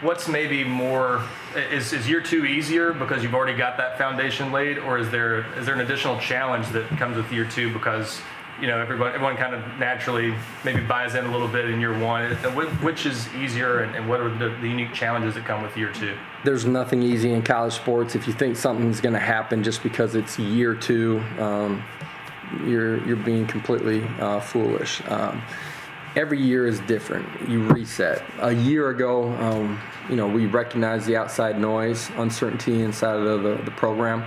What's 0.00 0.26
maybe 0.26 0.64
more 0.64 1.22
is, 1.54 1.92
is 1.92 2.08
year 2.08 2.20
two 2.20 2.44
easier 2.44 2.92
because 2.92 3.22
you've 3.22 3.34
already 3.34 3.56
got 3.56 3.76
that 3.76 3.96
foundation 3.96 4.50
laid, 4.50 4.78
or 4.78 4.98
is 4.98 5.10
there 5.10 5.46
is 5.56 5.66
there 5.66 5.74
an 5.74 5.80
additional 5.80 6.18
challenge 6.18 6.68
that 6.70 6.88
comes 6.98 7.16
with 7.16 7.32
year 7.32 7.44
two 7.44 7.72
because 7.72 8.20
you 8.60 8.68
know, 8.68 8.78
everyone, 8.78 9.08
everyone 9.08 9.36
kind 9.36 9.54
of 9.54 9.62
naturally 9.78 10.34
maybe 10.64 10.80
buys 10.80 11.14
in 11.14 11.24
a 11.24 11.30
little 11.30 11.48
bit 11.48 11.68
in 11.68 11.80
year 11.80 11.98
one. 11.98 12.30
Which 12.82 13.06
is 13.06 13.32
easier, 13.34 13.80
and, 13.80 13.94
and 13.96 14.08
what 14.08 14.20
are 14.20 14.28
the, 14.30 14.50
the, 14.60 14.68
unique 14.68 14.94
challenges 14.94 15.34
that 15.34 15.44
come 15.44 15.62
with 15.62 15.76
year 15.76 15.92
two? 15.92 16.16
There's 16.44 16.64
nothing 16.64 17.02
easy 17.02 17.32
in 17.32 17.42
college 17.42 17.74
sports. 17.74 18.14
If 18.14 18.26
you 18.26 18.32
think 18.32 18.56
something's 18.56 19.00
going 19.00 19.14
to 19.14 19.18
happen 19.18 19.62
just 19.62 19.82
because 19.82 20.14
it's 20.14 20.38
year 20.38 20.74
two, 20.74 21.22
um, 21.38 21.82
you're 22.64 23.04
you're 23.06 23.16
being 23.16 23.46
completely 23.46 24.04
uh, 24.20 24.40
foolish. 24.40 25.02
Um, 25.08 25.42
every 26.16 26.40
year 26.40 26.66
is 26.66 26.78
different. 26.80 27.26
You 27.48 27.62
reset. 27.64 28.22
A 28.40 28.52
year 28.52 28.90
ago, 28.90 29.32
um, 29.34 29.80
you 30.08 30.16
know, 30.16 30.28
we 30.28 30.46
recognized 30.46 31.06
the 31.06 31.16
outside 31.16 31.58
noise, 31.58 32.10
uncertainty 32.16 32.82
inside 32.82 33.16
of 33.16 33.42
the, 33.42 33.56
the 33.64 33.70
program 33.72 34.24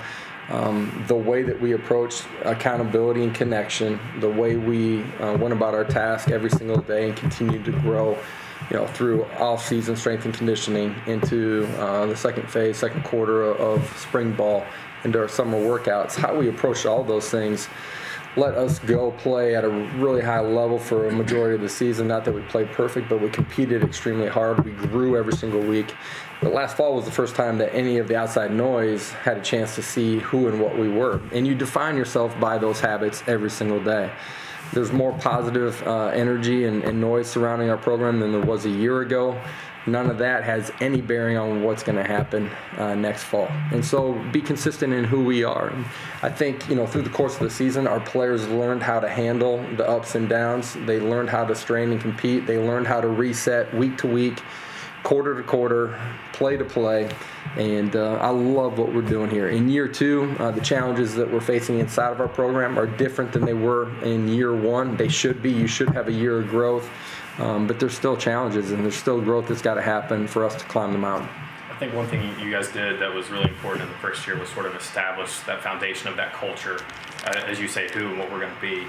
um, 0.50 1.04
the 1.08 1.16
way 1.16 1.44
that 1.44 1.60
we 1.60 1.74
approach 1.74 2.24
accountability 2.44 3.24
and 3.24 3.36
connection, 3.36 4.00
the 4.20 4.30
way 4.30 4.56
we 4.56 5.04
uh, 5.20 5.38
went 5.38 5.54
about 5.54 5.74
our 5.74 5.84
task 5.84 6.30
every 6.30 6.50
single 6.50 6.82
day 6.82 7.08
and 7.08 7.18
continued 7.18 7.66
to 7.66 7.72
grow, 7.72 8.18
you 8.70 8.78
know, 8.78 8.88
through 8.88 9.26
off-season 9.38 9.96
strength 9.96 10.26
and 10.26 10.34
conditioning 10.34 10.96
into 11.06 11.68
uh, 11.80 12.06
the 12.06 12.16
second 12.16 12.50
phase, 12.50 12.78
second 12.78 13.04
quarter 13.04 13.44
of 13.44 13.86
spring 13.98 14.32
ball, 14.34 14.66
into 15.04 15.20
our 15.20 15.28
summer 15.28 15.58
workouts. 15.58 16.16
How 16.16 16.36
we 16.36 16.50
approached 16.50 16.86
all 16.86 17.04
those 17.04 17.30
things 17.30 17.68
let 18.38 18.54
us 18.54 18.78
go 18.80 19.12
play 19.12 19.56
at 19.56 19.66
a 19.66 19.70
really 19.70 20.22
high 20.22 20.40
level 20.40 20.78
for 20.78 21.08
a 21.08 21.12
majority 21.12 21.56
of 21.56 21.62
the 21.62 21.70
season. 21.70 22.08
Not 22.08 22.24
that 22.26 22.34
we 22.34 22.42
played 22.44 22.70
perfect, 22.72 23.10
but 23.10 23.20
we 23.20 23.30
competed 23.30 23.84
extremely 23.84 24.28
hard. 24.28 24.64
We 24.64 24.72
grew 24.72 25.18
every 25.18 25.34
single 25.34 25.62
week. 25.62 25.96
But 26.42 26.54
last 26.54 26.78
fall 26.78 26.96
was 26.96 27.06
the 27.06 27.12
first 27.12 27.36
time 27.36 27.58
that 27.58 27.74
any 27.74 27.98
of 27.98 28.08
the 28.08 28.16
outside 28.16 28.52
noise 28.52 29.10
had 29.12 29.38
a 29.38 29.42
chance 29.42 29.74
to 29.76 29.82
see 29.82 30.20
who 30.20 30.48
and 30.48 30.62
what 30.62 30.78
we 30.78 30.88
were. 30.88 31.20
And 31.34 31.48
you 31.48 31.56
define 31.56 31.98
yourself 31.98 32.40
by 32.40 32.60
those 32.60 32.80
habits 32.80 33.24
every 33.26 33.50
single 33.50 33.84
day. 33.84 34.12
There's 34.72 34.92
more 34.92 35.14
positive 35.14 35.82
uh, 35.88 36.08
energy 36.08 36.66
and, 36.66 36.84
and 36.84 37.02
noise 37.02 37.28
surrounding 37.28 37.70
our 37.72 37.78
program 37.78 38.20
than 38.20 38.32
there 38.32 38.42
was 38.42 38.66
a 38.66 38.70
year 38.70 39.02
ago 39.02 39.42
none 39.88 40.10
of 40.10 40.18
that 40.18 40.44
has 40.44 40.72
any 40.82 41.02
bearing 41.02 41.38
on 41.38 41.64
what's 41.64 41.84
going 41.84 41.98
to 41.98 42.04
happen 42.04 42.50
uh, 42.78 42.94
next 42.96 43.24
fall. 43.24 43.48
And 43.72 43.84
so 43.84 44.14
be 44.32 44.42
consistent 44.42 44.94
in 44.94 45.04
who 45.04 45.24
we 45.24 45.44
are. 45.44 45.74
I 46.22 46.30
think, 46.30 46.68
you 46.70 46.76
know, 46.76 46.86
through 46.86 47.04
the 47.04 47.10
course 47.10 47.36
of 47.36 47.42
the 47.42 47.50
season, 47.50 47.88
our 47.88 48.00
players 48.00 48.48
learned 48.48 48.84
how 48.84 49.00
to 49.00 49.10
handle 49.10 49.66
the 49.78 49.88
ups 49.88 50.16
and 50.16 50.28
downs. 50.28 50.76
They 50.86 51.00
learned 51.00 51.30
how 51.30 51.46
to 51.46 51.56
strain 51.56 51.92
and 51.92 52.02
compete. 52.02 52.46
They 52.46 52.58
learned 52.58 52.88
how 52.88 53.02
to 53.02 53.08
reset 53.08 53.74
week 53.74 53.98
to 54.00 54.08
week, 54.08 54.42
quarter 55.04 55.36
to 55.36 55.44
quarter, 55.44 56.00
play 56.34 56.58
to 56.58 56.66
play. 56.66 57.10
And 57.56 57.96
uh, 57.96 58.16
I 58.16 58.30
love 58.30 58.78
what 58.78 58.94
we're 58.94 59.02
doing 59.02 59.32
here. 59.32 59.50
In 59.50 59.70
year 59.70 59.88
two, 59.88 60.36
uh, 60.38 60.52
the 60.52 60.62
challenges 60.62 61.16
that 61.16 61.32
we're 61.32 61.42
facing 61.42 61.80
inside 61.80 62.12
of 62.12 62.20
our 62.20 62.28
program 62.28 62.78
are 62.78 62.86
different 62.86 63.32
than 63.32 63.46
they 63.46 63.54
were 63.54 63.90
in 64.04 64.28
year 64.28 64.56
one. 64.56 64.96
They 64.98 65.08
should 65.08 65.42
be. 65.42 65.52
You 65.52 65.66
should 65.66 65.90
have 65.90 66.08
a 66.08 66.12
year 66.12 66.40
of 66.40 66.50
growth. 66.50 66.90
Um, 67.40 67.68
but 67.68 67.80
there's 67.80 67.96
still 67.96 68.18
challenges 68.18 68.72
and 68.72 68.84
there's 68.84 68.96
still 68.96 69.22
growth 69.22 69.48
that's 69.48 69.62
got 69.62 69.76
to 69.76 69.82
happen 69.82 70.28
for 70.28 70.44
us 70.44 70.56
to 70.56 70.66
climb 70.66 70.92
the 70.92 70.98
mountain. 70.98 71.30
I 71.72 71.80
think 71.80 71.94
one 71.94 72.08
thing 72.08 72.24
you 72.40 72.50
guys 72.50 72.70
did 72.70 73.00
that 73.00 73.14
was 73.14 73.30
really 73.30 73.48
important 73.50 73.84
in 73.84 73.90
the 73.90 74.00
first 74.00 74.26
year 74.26 74.38
was 74.38 74.50
sort 74.50 74.66
of 74.66 74.76
establish 74.76 75.40
that 75.42 75.62
foundation 75.62 76.08
of 76.08 76.18
that 76.18 76.34
culture, 76.34 76.80
uh, 77.26 77.44
as 77.46 77.60
you 77.60 77.68
say, 77.68 77.88
who 77.94 78.08
and 78.08 78.18
what 78.18 78.32
we're 78.32 78.40
going 78.40 78.56
to 78.56 78.62
be. 78.62 78.88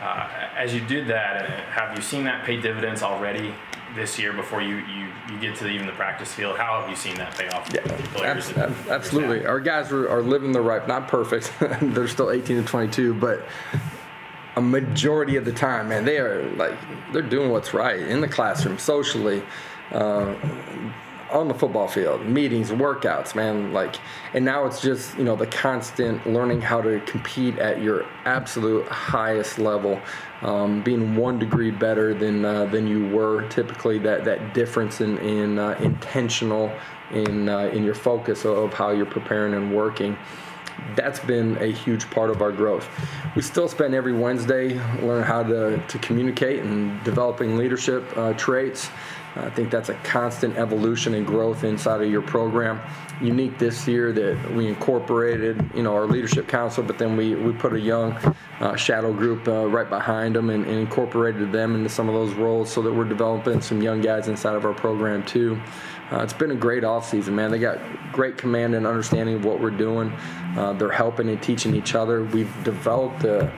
Uh, 0.00 0.28
as 0.56 0.72
you 0.72 0.80
did 0.80 1.08
that, 1.08 1.50
have 1.68 1.96
you 1.96 2.02
seen 2.02 2.22
that 2.24 2.44
pay 2.44 2.60
dividends 2.60 3.02
already 3.02 3.52
this 3.96 4.18
year 4.18 4.32
before 4.32 4.62
you, 4.62 4.76
you, 4.76 5.08
you 5.30 5.38
get 5.40 5.56
to 5.56 5.68
even 5.68 5.86
the 5.86 5.92
practice 5.92 6.32
field? 6.32 6.56
How 6.56 6.80
have 6.80 6.88
you 6.88 6.96
seen 6.96 7.16
that 7.16 7.36
pay 7.36 7.48
off? 7.48 7.68
Yeah, 7.72 8.42
absolutely. 8.88 9.44
Our 9.44 9.60
guys 9.60 9.90
are, 9.92 10.08
are 10.08 10.22
living 10.22 10.52
the 10.52 10.60
right, 10.60 10.86
not 10.86 11.08
perfect. 11.08 11.52
They're 11.82 12.08
still 12.08 12.30
18 12.30 12.62
to 12.62 12.68
22, 12.68 13.14
but 13.14 13.44
a 14.56 14.60
majority 14.60 15.36
of 15.36 15.44
the 15.44 15.52
time, 15.52 15.88
man, 15.88 16.04
they 16.04 16.18
are 16.18 16.44
like 16.56 16.76
they're 17.12 17.22
doing 17.22 17.50
what's 17.50 17.72
right 17.72 18.00
in 18.00 18.20
the 18.20 18.28
classroom, 18.28 18.78
socially, 18.78 19.42
uh, 19.92 20.34
on 21.30 21.48
the 21.48 21.54
football 21.54 21.88
field, 21.88 22.26
meetings, 22.26 22.70
workouts, 22.70 23.34
man. 23.34 23.72
Like, 23.72 23.96
and 24.34 24.44
now 24.44 24.66
it's 24.66 24.82
just 24.82 25.16
you 25.16 25.24
know 25.24 25.36
the 25.36 25.46
constant 25.46 26.26
learning 26.26 26.60
how 26.60 26.82
to 26.82 27.00
compete 27.00 27.58
at 27.58 27.80
your 27.80 28.04
absolute 28.24 28.86
highest 28.88 29.58
level, 29.58 29.98
um, 30.42 30.82
being 30.82 31.16
one 31.16 31.38
degree 31.38 31.70
better 31.70 32.12
than 32.12 32.44
uh, 32.44 32.66
than 32.66 32.86
you 32.86 33.08
were 33.08 33.48
typically. 33.48 33.98
That 33.98 34.24
that 34.26 34.52
difference 34.52 35.00
in 35.00 35.16
in 35.18 35.58
uh, 35.58 35.78
intentional 35.80 36.70
in 37.10 37.48
uh, 37.48 37.70
in 37.72 37.84
your 37.84 37.94
focus 37.94 38.44
of 38.44 38.74
how 38.74 38.90
you're 38.90 39.06
preparing 39.06 39.54
and 39.54 39.74
working 39.74 40.18
that's 40.96 41.20
been 41.20 41.56
a 41.58 41.66
huge 41.66 42.08
part 42.10 42.30
of 42.30 42.42
our 42.42 42.52
growth. 42.52 42.88
We 43.34 43.42
still 43.42 43.68
spend 43.68 43.94
every 43.94 44.12
Wednesday 44.12 44.78
learning 45.00 45.24
how 45.24 45.42
to, 45.42 45.82
to 45.86 45.98
communicate 45.98 46.60
and 46.60 47.02
developing 47.04 47.56
leadership 47.56 48.04
uh, 48.16 48.34
traits. 48.34 48.90
I 49.34 49.48
think 49.48 49.70
that's 49.70 49.88
a 49.88 49.94
constant 49.94 50.56
evolution 50.56 51.14
and 51.14 51.26
growth 51.26 51.64
inside 51.64 52.02
of 52.02 52.10
your 52.10 52.20
program. 52.20 52.80
Unique 53.22 53.58
this 53.58 53.88
year 53.88 54.12
that 54.12 54.52
we 54.54 54.68
incorporated, 54.68 55.70
you 55.74 55.82
know, 55.82 55.94
our 55.94 56.06
leadership 56.06 56.48
council, 56.48 56.82
but 56.82 56.98
then 56.98 57.16
we, 57.16 57.34
we 57.34 57.52
put 57.52 57.72
a 57.72 57.80
young 57.80 58.12
uh, 58.60 58.76
shadow 58.76 59.12
group 59.12 59.48
uh, 59.48 59.66
right 59.66 59.88
behind 59.88 60.36
them 60.36 60.50
and, 60.50 60.66
and, 60.66 60.78
incorporated 60.78 61.50
them 61.50 61.74
into 61.74 61.88
some 61.88 62.08
of 62.08 62.14
those 62.14 62.34
roles 62.34 62.70
so 62.70 62.82
that 62.82 62.92
we're 62.92 63.04
developing 63.04 63.60
some 63.60 63.80
young 63.82 64.00
guys 64.00 64.28
inside 64.28 64.54
of 64.54 64.64
our 64.64 64.74
program 64.74 65.24
too. 65.24 65.60
Uh, 66.12 66.22
it's 66.22 66.34
been 66.34 66.50
a 66.50 66.56
great 66.56 66.82
offseason, 66.82 67.32
man. 67.32 67.50
They 67.50 67.58
got 67.58 67.78
great 68.12 68.36
command 68.36 68.74
and 68.74 68.86
understanding 68.86 69.36
of 69.36 69.44
what 69.46 69.60
we're 69.60 69.70
doing. 69.70 70.12
Uh, 70.56 70.74
they're 70.74 70.92
helping 70.92 71.30
and 71.30 71.42
teaching 71.42 71.74
each 71.74 71.94
other. 71.94 72.22
We've 72.22 72.52
developed 72.64 73.24
a, 73.24 73.50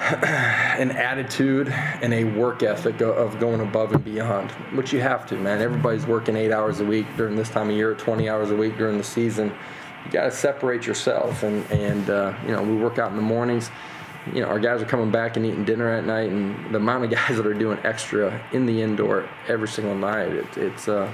an 0.00 0.90
attitude 0.90 1.68
and 1.68 2.12
a 2.12 2.24
work 2.24 2.64
ethic 2.64 3.00
of 3.00 3.38
going 3.38 3.60
above 3.60 3.92
and 3.92 4.04
beyond, 4.04 4.50
which 4.74 4.92
you 4.92 5.00
have 5.00 5.28
to, 5.28 5.36
man. 5.36 5.62
Everybody's 5.62 6.06
working 6.06 6.34
eight 6.34 6.50
hours 6.50 6.80
a 6.80 6.84
week 6.84 7.06
during 7.16 7.36
this 7.36 7.50
time 7.50 7.70
of 7.70 7.76
year, 7.76 7.94
20 7.94 8.28
hours 8.28 8.50
a 8.50 8.56
week 8.56 8.76
during 8.76 8.98
the 8.98 9.04
season. 9.04 9.52
You 10.06 10.10
got 10.10 10.24
to 10.24 10.30
separate 10.32 10.86
yourself, 10.86 11.42
and 11.42 11.70
and 11.70 12.08
uh, 12.10 12.34
you 12.46 12.52
know 12.52 12.62
we 12.62 12.74
work 12.74 12.98
out 12.98 13.10
in 13.10 13.16
the 13.16 13.22
mornings. 13.22 13.70
You 14.32 14.40
know 14.40 14.46
our 14.46 14.58
guys 14.58 14.80
are 14.80 14.86
coming 14.86 15.10
back 15.10 15.36
and 15.36 15.44
eating 15.44 15.64
dinner 15.64 15.88
at 15.88 16.04
night, 16.04 16.30
and 16.30 16.72
the 16.72 16.78
amount 16.78 17.04
of 17.04 17.10
guys 17.28 17.36
that 17.36 17.46
are 17.46 17.54
doing 17.54 17.78
extra 17.84 18.40
in 18.52 18.66
the 18.66 18.80
indoor 18.80 19.28
every 19.48 19.68
single 19.68 19.94
night, 19.94 20.28
it, 20.28 20.56
it's 20.56 20.88
uh, 20.88 21.12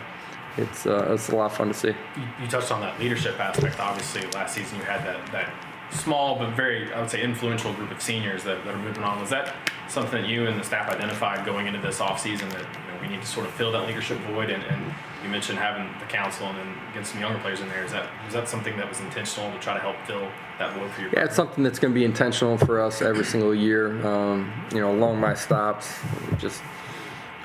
it's 0.56 0.86
uh, 0.86 1.08
it's 1.10 1.28
a 1.28 1.36
lot 1.36 1.46
of 1.46 1.56
fun 1.56 1.68
to 1.68 1.74
see. 1.74 1.88
You, 1.88 1.94
you 2.42 2.48
touched 2.48 2.70
on 2.70 2.80
that 2.80 2.98
leadership 2.98 3.38
aspect. 3.40 3.80
Obviously, 3.80 4.26
last 4.32 4.54
season 4.54 4.78
you 4.78 4.84
had 4.84 5.04
that 5.04 5.32
that 5.32 5.52
small 5.90 6.36
but 6.38 6.50
very, 6.50 6.92
I 6.92 7.00
would 7.00 7.10
say, 7.10 7.22
influential 7.22 7.72
group 7.74 7.90
of 7.90 8.02
seniors 8.02 8.44
that, 8.44 8.64
that 8.64 8.74
are 8.74 8.78
moving 8.78 9.04
on. 9.04 9.20
Was 9.20 9.30
that 9.30 9.54
something 9.88 10.22
that 10.22 10.28
you 10.28 10.46
and 10.46 10.58
the 10.58 10.64
staff 10.64 10.90
identified 10.90 11.46
going 11.46 11.66
into 11.66 11.80
this 11.80 12.00
offseason 12.00 12.50
that 12.52 12.62
you 12.62 12.92
know, 12.92 13.00
we 13.00 13.08
need 13.08 13.20
to 13.20 13.26
sort 13.26 13.46
of 13.46 13.52
fill 13.52 13.70
that 13.72 13.86
leadership 13.86 14.18
void? 14.32 14.50
And, 14.50 14.62
and 14.64 14.92
you 15.22 15.28
mentioned 15.28 15.58
having 15.58 15.88
the 16.00 16.06
council 16.06 16.46
and 16.46 16.58
then 16.58 16.74
getting 16.88 17.04
some 17.04 17.20
younger 17.20 17.38
players 17.38 17.60
in 17.60 17.68
there. 17.68 17.84
Is 17.84 17.92
that 17.92 18.08
was 18.24 18.34
that 18.34 18.48
something 18.48 18.76
that 18.76 18.88
was 18.88 19.00
intentional 19.00 19.50
to 19.52 19.58
try 19.58 19.74
to 19.74 19.80
help 19.80 19.96
fill 20.06 20.28
that 20.58 20.76
void 20.76 20.90
for 20.90 21.02
you? 21.02 21.10
Yeah, 21.12 21.24
it's 21.24 21.36
something 21.36 21.64
that's 21.64 21.78
going 21.78 21.92
to 21.92 21.98
be 21.98 22.04
intentional 22.04 22.58
for 22.58 22.80
us 22.80 23.02
every 23.02 23.24
single 23.24 23.54
year. 23.54 24.04
Um, 24.06 24.52
you 24.72 24.80
know, 24.80 24.92
along 24.92 25.20
my 25.20 25.34
stops, 25.34 25.98
just 26.38 26.62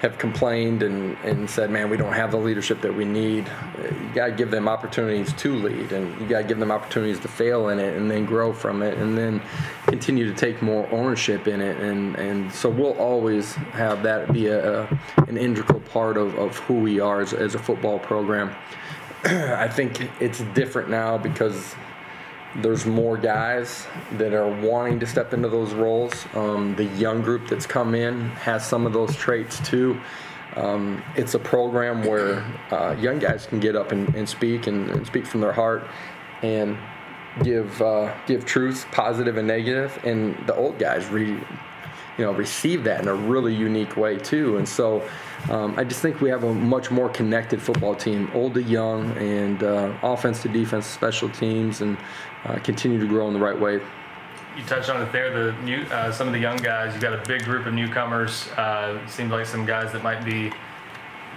have 0.02 0.18
complained 0.18 0.82
and, 0.82 1.18
and 1.24 1.50
said, 1.50 1.70
man, 1.70 1.90
we 1.90 1.98
don't 1.98 2.14
have 2.14 2.32
the 2.32 2.38
leadership 2.38 2.80
that 2.82 2.94
we 2.94 3.04
need. 3.04 3.50
You 3.78 4.12
got 4.14 4.28
to 4.28 4.32
give 4.32 4.50
them 4.50 4.68
opportunities 4.68 5.34
to 5.34 5.56
lead, 5.56 5.92
and 5.92 6.20
you 6.22 6.28
got 6.28 6.40
to 6.40 6.48
give 6.48 6.58
them 6.58 6.72
opportunities 6.72 7.20
to 7.20 7.28
fail 7.28 7.70
in 7.70 7.80
it, 7.80 7.98
and 7.98 8.10
then 8.10 8.26
grow 8.26 8.54
from 8.54 8.82
it, 8.82 8.98
and 8.98 9.18
then 9.18 9.42
continue 9.88 10.26
to 10.26 10.34
take 10.34 10.62
more 10.62 10.90
ownership 10.92 11.48
in 11.48 11.60
it. 11.60 11.78
And, 11.78 12.16
and 12.16 12.52
so 12.52 12.70
we'll 12.70 12.98
always 12.98 13.54
have 13.54 14.04
that 14.04 14.32
be 14.32 14.48
a, 14.48 14.84
a 14.84 15.00
an 15.28 15.38
integral 15.38 15.82
part 15.82 16.18
of, 16.18 16.34
of 16.40 16.58
who 16.60 16.76
we 16.76 17.00
are 17.00 17.22
as, 17.22 17.34
as 17.34 17.56
a 17.56 17.60
football 17.60 18.00
program. 18.00 18.56
I 19.26 19.68
think 19.68 20.10
it's 20.22 20.40
different 20.54 20.90
now 20.90 21.18
because 21.18 21.76
there's 22.58 22.86
more 22.86 23.18
guys 23.18 23.86
that 24.14 24.34
are 24.34 24.50
wanting 24.62 25.00
to 25.00 25.06
step 25.06 25.34
into 25.34 25.50
those 25.50 25.74
roles. 25.74 26.26
Um, 26.34 26.76
the 26.76 26.86
young 26.86 27.22
group 27.22 27.48
that's 27.48 27.66
come 27.66 27.94
in 27.94 28.30
has 28.32 28.66
some 28.66 28.86
of 28.86 28.94
those 28.94 29.16
traits 29.16 29.60
too. 29.68 30.00
Um, 30.56 31.04
it's 31.16 31.36
a 31.36 31.40
program 31.40 32.04
where 32.04 32.44
uh, 32.72 32.96
young 33.00 33.20
guys 33.20 33.46
can 33.46 33.60
get 33.60 33.76
up 33.76 33.92
and, 33.92 34.14
and 34.16 34.28
speak 34.28 34.68
and, 34.68 34.90
and, 34.90 35.06
speak 35.06 35.28
from 35.28 35.42
their 35.42 35.54
heart 35.54 35.88
and 36.42 36.76
give 37.44 37.82
uh, 37.82 38.14
give 38.26 38.46
truth, 38.46 38.86
positive 38.92 39.38
and 39.38 39.48
negative, 39.48 39.98
and 40.04 40.36
the 40.48 40.56
old 40.56 40.80
guys 40.80 41.08
re, 41.08 41.40
you 42.20 42.26
know 42.26 42.34
receive 42.34 42.84
that 42.84 43.02
in 43.02 43.08
a 43.08 43.14
really 43.14 43.56
unique 43.56 43.96
way 43.96 44.18
too. 44.18 44.58
And 44.58 44.68
so 44.68 45.02
um, 45.50 45.74
I 45.80 45.86
just 45.86 46.02
think 46.02 46.20
we 46.20 46.30
have 46.30 46.44
a 46.44 46.54
much 46.54 46.92
more 46.92 47.08
connected 47.08 47.62
football 47.62 47.96
team, 47.96 48.30
old 48.34 48.56
to 48.56 48.62
young, 48.62 49.18
and 49.18 49.64
uh, 49.64 49.94
offense 50.04 50.42
to 50.42 50.50
defense, 50.50 50.86
special 50.86 51.30
teams, 51.30 51.80
and 51.80 51.98
uh, 52.44 52.60
continue 52.60 53.00
to 53.00 53.08
grow 53.08 53.28
in 53.30 53.34
the 53.34 53.40
right 53.40 53.58
way. 53.58 53.80
You 54.58 54.64
touched 54.66 54.90
on 54.90 55.02
it 55.02 55.12
there. 55.14 55.32
The 55.32 55.62
new, 55.62 55.84
uh, 55.84 56.12
some 56.12 56.28
of 56.28 56.34
the 56.34 56.40
young 56.40 56.58
guys. 56.58 56.92
You've 56.94 57.02
got 57.02 57.14
a 57.14 57.26
big 57.26 57.46
group 57.46 57.66
of 57.66 57.74
newcomers. 57.74 58.50
Uh, 58.50 59.00
seems 59.08 59.32
like 59.32 59.46
some 59.46 59.66
guys 59.66 59.94
that 59.94 60.04
might 60.04 60.26
be 60.26 60.52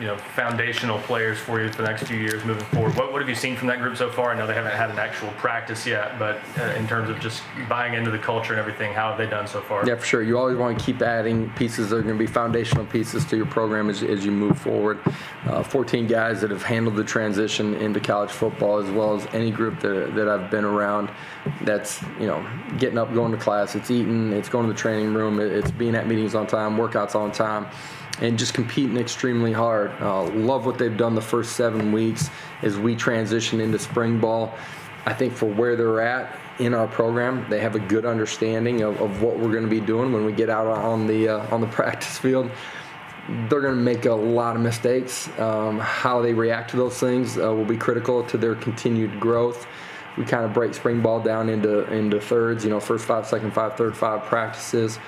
you 0.01 0.07
know 0.07 0.17
foundational 0.17 0.99
players 1.01 1.39
for 1.39 1.61
you 1.61 1.71
for 1.71 1.83
the 1.83 1.89
next 1.89 2.05
few 2.05 2.17
years 2.17 2.45
moving 2.45 2.65
forward. 2.67 2.97
What, 2.97 3.13
what 3.13 3.21
have 3.21 3.29
you 3.29 3.35
seen 3.35 3.57
from 3.57 3.69
that 3.69 3.79
group 3.79 3.97
so 3.97 4.11
far? 4.11 4.31
I 4.31 4.37
know 4.37 4.47
they 4.47 4.55
haven't 4.55 4.73
had 4.73 4.91
an 4.91 4.99
actual 4.99 5.29
practice 5.33 5.87
yet, 5.87 6.19
but 6.19 6.41
uh, 6.59 6.63
in 6.77 6.87
terms 6.87 7.11
of 7.11 7.21
just 7.21 7.43
buying 7.69 7.95
into 7.95 8.11
the 8.11 8.19
culture 8.19 8.53
and 8.53 8.61
everything, 8.61 8.93
how 8.93 9.11
have 9.11 9.19
they 9.19 9.27
done 9.27 9.47
so 9.47 9.61
far? 9.61 9.87
Yeah, 9.87 9.97
for 9.97 10.05
sure. 10.05 10.23
You 10.23 10.39
always 10.39 10.57
want 10.57 10.79
to 10.79 10.85
keep 10.85 11.03
adding 11.03 11.51
pieces 11.51 11.91
that 11.91 11.97
are 11.97 12.03
going 12.03 12.17
to 12.17 12.19
be 12.19 12.27
foundational 12.27 12.87
pieces 12.87 13.25
to 13.27 13.37
your 13.37 13.47
program 13.47 13.91
as, 13.91 14.03
as 14.03 14.25
you 14.25 14.33
move 14.33 14.59
forward. 14.59 14.99
Uh, 15.47 15.63
14 15.63 16.07
guys 16.07 16.41
that 16.41 16.51
have 16.51 16.63
handled 16.63 16.97
the 16.97 17.05
transition 17.05 17.75
into 17.75 18.01
college 18.01 18.31
football, 18.31 18.79
as 18.79 18.91
well 18.91 19.15
as 19.15 19.27
any 19.35 19.51
group 19.51 19.81
that, 19.81 20.15
that 20.15 20.29
I've 20.29 20.51
been 20.51 20.65
around. 20.65 21.11
That's 21.63 22.03
you 22.21 22.27
know 22.27 22.45
getting 22.79 22.99
up, 22.99 23.13
going 23.13 23.33
to 23.33 23.39
class, 23.39 23.75
it's 23.75 23.91
eating, 23.91 24.33
it's 24.33 24.49
going 24.49 24.67
to 24.67 24.73
the 24.73 24.79
training 24.79 25.13
room, 25.13 25.41
it's 25.41 25.71
being 25.73 25.95
at 25.97 26.07
meetings 26.07 26.35
on 26.35 26.47
time, 26.47 26.77
workouts 26.77 27.15
on 27.15 27.33
time 27.33 27.67
and 28.21 28.39
just 28.39 28.55
competing 28.55 28.97
extremely 28.97 29.53
hard. 29.53 29.91
Uh, 30.01 30.25
love 30.25 30.67
what 30.67 30.79
they've 30.79 30.97
done 30.97 31.15
the 31.15 31.23
first 31.23 31.57
seven 31.57 31.93
weeks 31.93 32.31
as 32.63 32.79
we 32.79 32.95
transition 32.95 33.61
into 33.61 33.79
spring 33.79 34.21
ball. 34.21 34.55
I 35.05 35.15
think 35.15 35.33
for 35.33 35.47
where 35.47 35.75
they're 35.77 36.01
at 36.01 36.39
in 36.59 36.75
our 36.75 36.87
program, 36.87 37.47
they 37.49 37.61
have 37.61 37.75
a 37.75 37.81
good 37.81 38.05
understanding 38.05 38.83
of, 38.83 39.01
of 39.01 39.23
what 39.23 39.39
we're 39.39 39.51
going 39.51 39.65
to 39.65 39.71
be 39.71 39.81
doing 39.81 40.13
when 40.13 40.25
we 40.25 40.33
get 40.33 40.51
out 40.51 40.67
on 40.67 41.07
the 41.07 41.29
uh, 41.29 41.55
on 41.55 41.61
the 41.61 41.67
practice 41.79 42.19
field. 42.19 42.51
They're 43.49 43.61
going 43.61 43.77
to 43.77 43.81
make 43.81 44.05
a 44.05 44.13
lot 44.13 44.57
of 44.57 44.63
mistakes. 44.63 45.29
Um, 45.39 45.79
how 45.79 46.21
they 46.23 46.35
react 46.35 46.71
to 46.73 46.77
those 46.77 46.99
things 46.99 47.39
uh, 47.39 47.55
will 47.55 47.65
be 47.65 47.77
critical 47.77 48.25
to 48.25 48.37
their 48.37 48.57
continued 48.57 49.19
growth. 49.21 49.67
We 50.19 50.25
kind 50.25 50.45
of 50.45 50.53
break 50.53 50.75
spring 50.75 51.01
ball 51.01 51.21
down 51.21 51.49
into 51.49 51.91
into 51.93 52.21
thirds. 52.21 52.65
You 52.65 52.71
know, 52.71 52.81
first 52.81 53.07
five, 53.07 53.27
second 53.27 53.53
five, 53.55 53.77
third 53.77 53.97
five 53.97 54.25
practices 54.25 54.99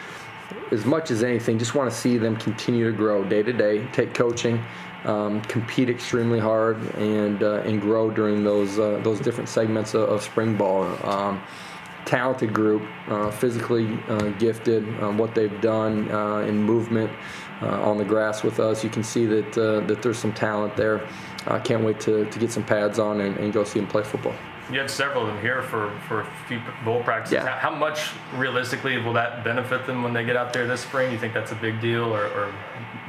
as 0.71 0.85
much 0.85 1.11
as 1.11 1.23
anything, 1.23 1.59
just 1.59 1.75
want 1.75 1.91
to 1.91 1.97
see 1.97 2.19
them 2.19 2.37
continue 2.37 2.91
to 2.91 2.97
grow 2.97 3.25
day 3.25 3.43
to 3.43 3.53
day, 3.53 3.87
take 3.93 4.15
coaching, 4.15 4.63
um, 5.05 5.41
compete 5.43 5.91
extremely 5.91 6.39
hard, 6.39 6.77
and 6.97 7.43
uh, 7.43 7.63
and 7.65 7.81
grow 7.81 8.11
during 8.11 8.45
those 8.45 8.79
uh, 8.79 9.01
those 9.03 9.21
different 9.21 9.49
segments 9.49 9.95
of, 9.95 10.09
of 10.09 10.23
spring 10.23 10.57
ball. 10.57 10.85
Um, 11.07 11.43
talented 12.05 12.53
group, 12.53 12.83
uh, 13.09 13.31
physically 13.31 13.99
uh, 14.09 14.29
gifted. 14.33 14.87
Um, 15.01 15.17
what 15.17 15.35
they've 15.35 15.61
done 15.63 16.11
uh, 16.11 16.39
in 16.41 16.63
movement 16.63 17.11
uh, 17.63 17.81
on 17.83 17.97
the 17.97 18.05
grass 18.05 18.43
with 18.43 18.61
us, 18.61 18.85
you 18.85 18.91
can 18.91 19.03
see 19.03 19.25
that 19.27 19.53
that 19.87 20.03
there's 20.03 20.19
some 20.19 20.33
talent 20.33 20.77
there. 20.77 21.07
I 21.47 21.59
can't 21.59 21.83
wait 21.83 22.01
to, 22.01 22.25
to 22.27 22.39
get 22.39 22.51
some 22.51 22.65
pads 22.65 22.99
on 22.99 23.21
and, 23.21 23.37
and 23.39 23.53
go 23.53 23.65
see 23.65 23.79
them 23.79 23.89
play 23.89 24.03
football. 24.03 24.35
You 24.71 24.79
had 24.79 24.91
several 24.91 25.23
of 25.23 25.29
them 25.29 25.41
here 25.41 25.63
for, 25.63 25.91
for 26.09 26.23
a 26.23 26.33
few 26.49 26.61
bowl 26.85 27.03
practices. 27.03 27.35
Yeah. 27.35 27.59
How, 27.59 27.71
how, 27.71 27.77
much 27.77 28.13
realistically 28.35 28.97
will 28.99 29.13
that 29.13 29.45
benefit 29.45 29.87
them 29.87 30.03
when 30.03 30.13
they 30.15 30.25
get 30.25 30.37
out 30.37 30.53
there 30.53 30.67
this 30.67 30.81
spring? 30.81 31.09
Do 31.09 31.13
you 31.15 31.21
think 31.21 31.35
that's 31.35 31.53
a 31.53 31.57
big 31.57 31.81
deal, 31.81 32.05
or, 32.05 32.25
or 32.29 32.55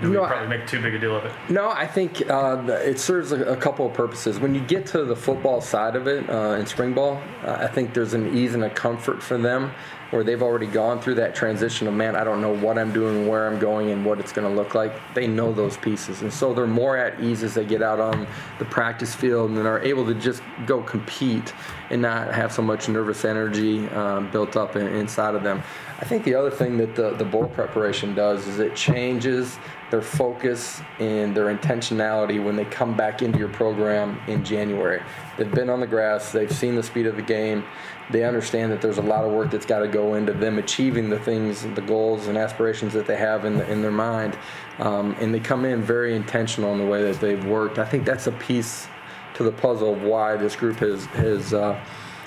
do 0.02 0.12
we 0.12 0.18
probably 0.18 0.48
make 0.48 0.68
too 0.68 0.82
big 0.82 0.94
a 0.94 1.00
deal 1.00 1.16
of 1.16 1.24
it? 1.24 1.32
No, 1.50 1.70
I 1.70 1.88
think 1.88 2.30
uh, 2.30 2.62
it 2.68 3.00
serves 3.00 3.32
a, 3.32 3.44
a, 3.46 3.56
couple 3.56 3.86
of 3.86 3.94
purposes. 3.94 4.40
When 4.40 4.54
you 4.54 4.62
get 4.62 4.86
to 4.88 5.06
the 5.06 5.16
football 5.16 5.62
side 5.62 5.96
of 5.96 6.08
it 6.08 6.30
uh, 6.30 6.58
in 6.60 6.66
spring 6.66 6.94
ball, 6.94 7.22
uh, 7.44 7.58
I 7.62 7.68
think 7.68 7.94
there's 7.94 8.14
an 8.14 8.36
ease 8.38 8.54
and 8.54 8.66
a 8.66 8.70
comfort 8.70 9.24
for 9.24 9.38
them 9.38 9.72
where 10.12 10.24
they've 10.24 10.44
already 10.44 10.68
gone 10.68 11.02
through 11.02 11.16
that 11.16 11.34
transition 11.34 11.88
of 11.88 11.94
man, 11.94 12.16
I 12.16 12.24
don't 12.24 12.40
know 12.40 12.54
what 12.54 12.78
I'm 12.78 12.94
doing, 12.94 13.28
where 13.28 13.48
I'm 13.48 13.60
going, 13.60 13.92
and 13.92 14.06
what 14.06 14.20
it's 14.20 14.32
going 14.32 14.48
to 14.48 14.56
look 14.56 14.76
like. 14.76 14.94
They 15.14 15.28
know 15.28 15.52
those 15.52 15.78
pieces, 15.78 16.22
and 16.22 16.32
so 16.32 16.54
they're 16.54 16.68
more 16.68 16.96
at 16.96 17.20
ease 17.20 17.44
as 17.44 17.56
they 17.56 17.66
get 17.66 17.82
out 17.82 18.00
on 18.00 18.28
the 18.60 18.66
practice 18.66 19.16
field 19.16 19.52
and 19.52 19.68
are 19.68 19.82
able 19.82 20.06
to 20.06 20.14
just 20.14 20.42
go 20.66 20.82
compete 20.82 21.54
and 21.90 22.02
not 22.02 22.34
have 22.34 22.52
so 22.52 22.62
much 22.62 22.88
nervous 22.88 23.26
energy 23.26 23.88
um, 23.90 24.30
built 24.32 24.56
up 24.56 24.76
in, 24.76 24.88
inside 24.88 25.36
of 25.36 25.44
them. 25.44 25.62
I 26.00 26.06
think 26.06 26.24
the 26.24 26.36
other 26.36 26.52
thing 26.52 26.78
that 26.78 26.96
the, 26.96 27.12
the 27.12 27.26
bowl 27.26 27.48
preparation 27.48 28.14
does 28.14 28.48
is 28.48 28.60
it 28.60 28.76
changes 28.76 29.58
their 29.92 30.02
focus 30.02 30.82
and 31.00 31.36
their 31.36 31.56
intentionality 31.56 32.44
when 32.44 32.56
they 32.56 32.66
come 32.66 32.98
back 32.98 33.22
into 33.22 33.38
your 33.38 33.50
program 33.50 34.20
in 34.28 34.44
January. 34.44 35.02
They've 35.38 35.52
been 35.52 35.70
on 35.70 35.80
the 35.80 35.88
grass, 35.88 36.32
they've 36.32 36.52
seen 36.52 36.76
the 36.76 36.84
speed 36.84 37.06
of 37.06 37.16
the 37.16 37.22
game, 37.22 37.64
they 38.10 38.24
understand 38.24 38.72
that 38.72 38.82
there's 38.82 38.98
a 38.98 39.04
lot 39.04 39.24
of 39.24 39.32
work 39.32 39.52
that's 39.52 39.66
got 39.66 39.80
to 39.80 39.88
go 39.88 40.16
into 40.16 40.34
them 40.34 40.58
achieving 40.58 41.10
the 41.10 41.20
things, 41.20 41.64
the 41.76 41.82
goals 41.82 42.28
and 42.28 42.38
aspirations 42.38 42.94
that 42.94 43.08
they 43.08 43.18
have 43.18 43.46
in, 43.46 43.58
the, 43.58 43.72
in 43.72 43.82
their 43.82 43.92
mind. 43.92 44.38
Um, 44.80 45.16
and 45.20 45.34
they 45.34 45.40
come 45.40 45.66
in 45.66 45.82
very 45.82 46.16
intentional 46.16 46.72
in 46.74 46.80
the 46.80 46.86
way 46.86 47.04
that 47.04 47.20
they've 47.20 47.44
worked. 47.46 47.80
I 47.80 47.86
think 47.86 48.06
that's 48.06 48.28
a 48.28 48.32
piece 48.34 48.88
to 49.36 49.44
the 49.44 49.52
puzzle 49.52 49.94
of 49.94 50.02
why 50.02 50.36
this 50.38 50.56
group 50.56 50.78
has, 50.78 51.06
has 51.06 51.54
uh, 51.54 51.80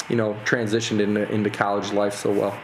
you 0.09 0.17
know, 0.17 0.35
transitioned 0.45 1.01
into, 1.01 1.31
into 1.33 1.51
college 1.51 1.93
life 1.93 2.15
so 2.15 2.31
well. 2.31 2.59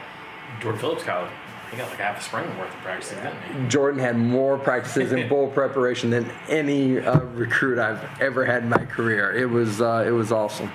Jordan 0.59 0.79
Phillips 0.79 1.03
College 1.03 1.31
he 1.71 1.77
got 1.77 1.89
like 1.89 1.99
half 1.99 2.19
a 2.19 2.23
spring 2.23 2.45
worth 2.57 2.73
of 2.73 2.79
practices, 2.81 3.17
didn't 3.17 3.63
he? 3.63 3.67
Jordan 3.67 3.99
had 3.99 4.17
more 4.17 4.57
practices 4.57 5.11
in 5.11 5.27
bowl 5.29 5.49
preparation 5.49 6.09
than 6.09 6.31
any 6.49 6.99
uh, 6.99 7.19
recruit 7.19 7.79
I've 7.79 8.03
ever 8.21 8.45
had 8.45 8.63
in 8.63 8.69
my 8.69 8.85
career. 8.85 9.31
It 9.35 9.49
was 9.49 9.81
uh, 9.81 10.03
it 10.05 10.11
was 10.11 10.31
awesome. 10.31 10.71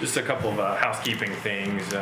Just 0.00 0.16
a 0.16 0.22
couple 0.22 0.50
of 0.50 0.58
uh, 0.58 0.76
housekeeping 0.76 1.32
things. 1.36 1.92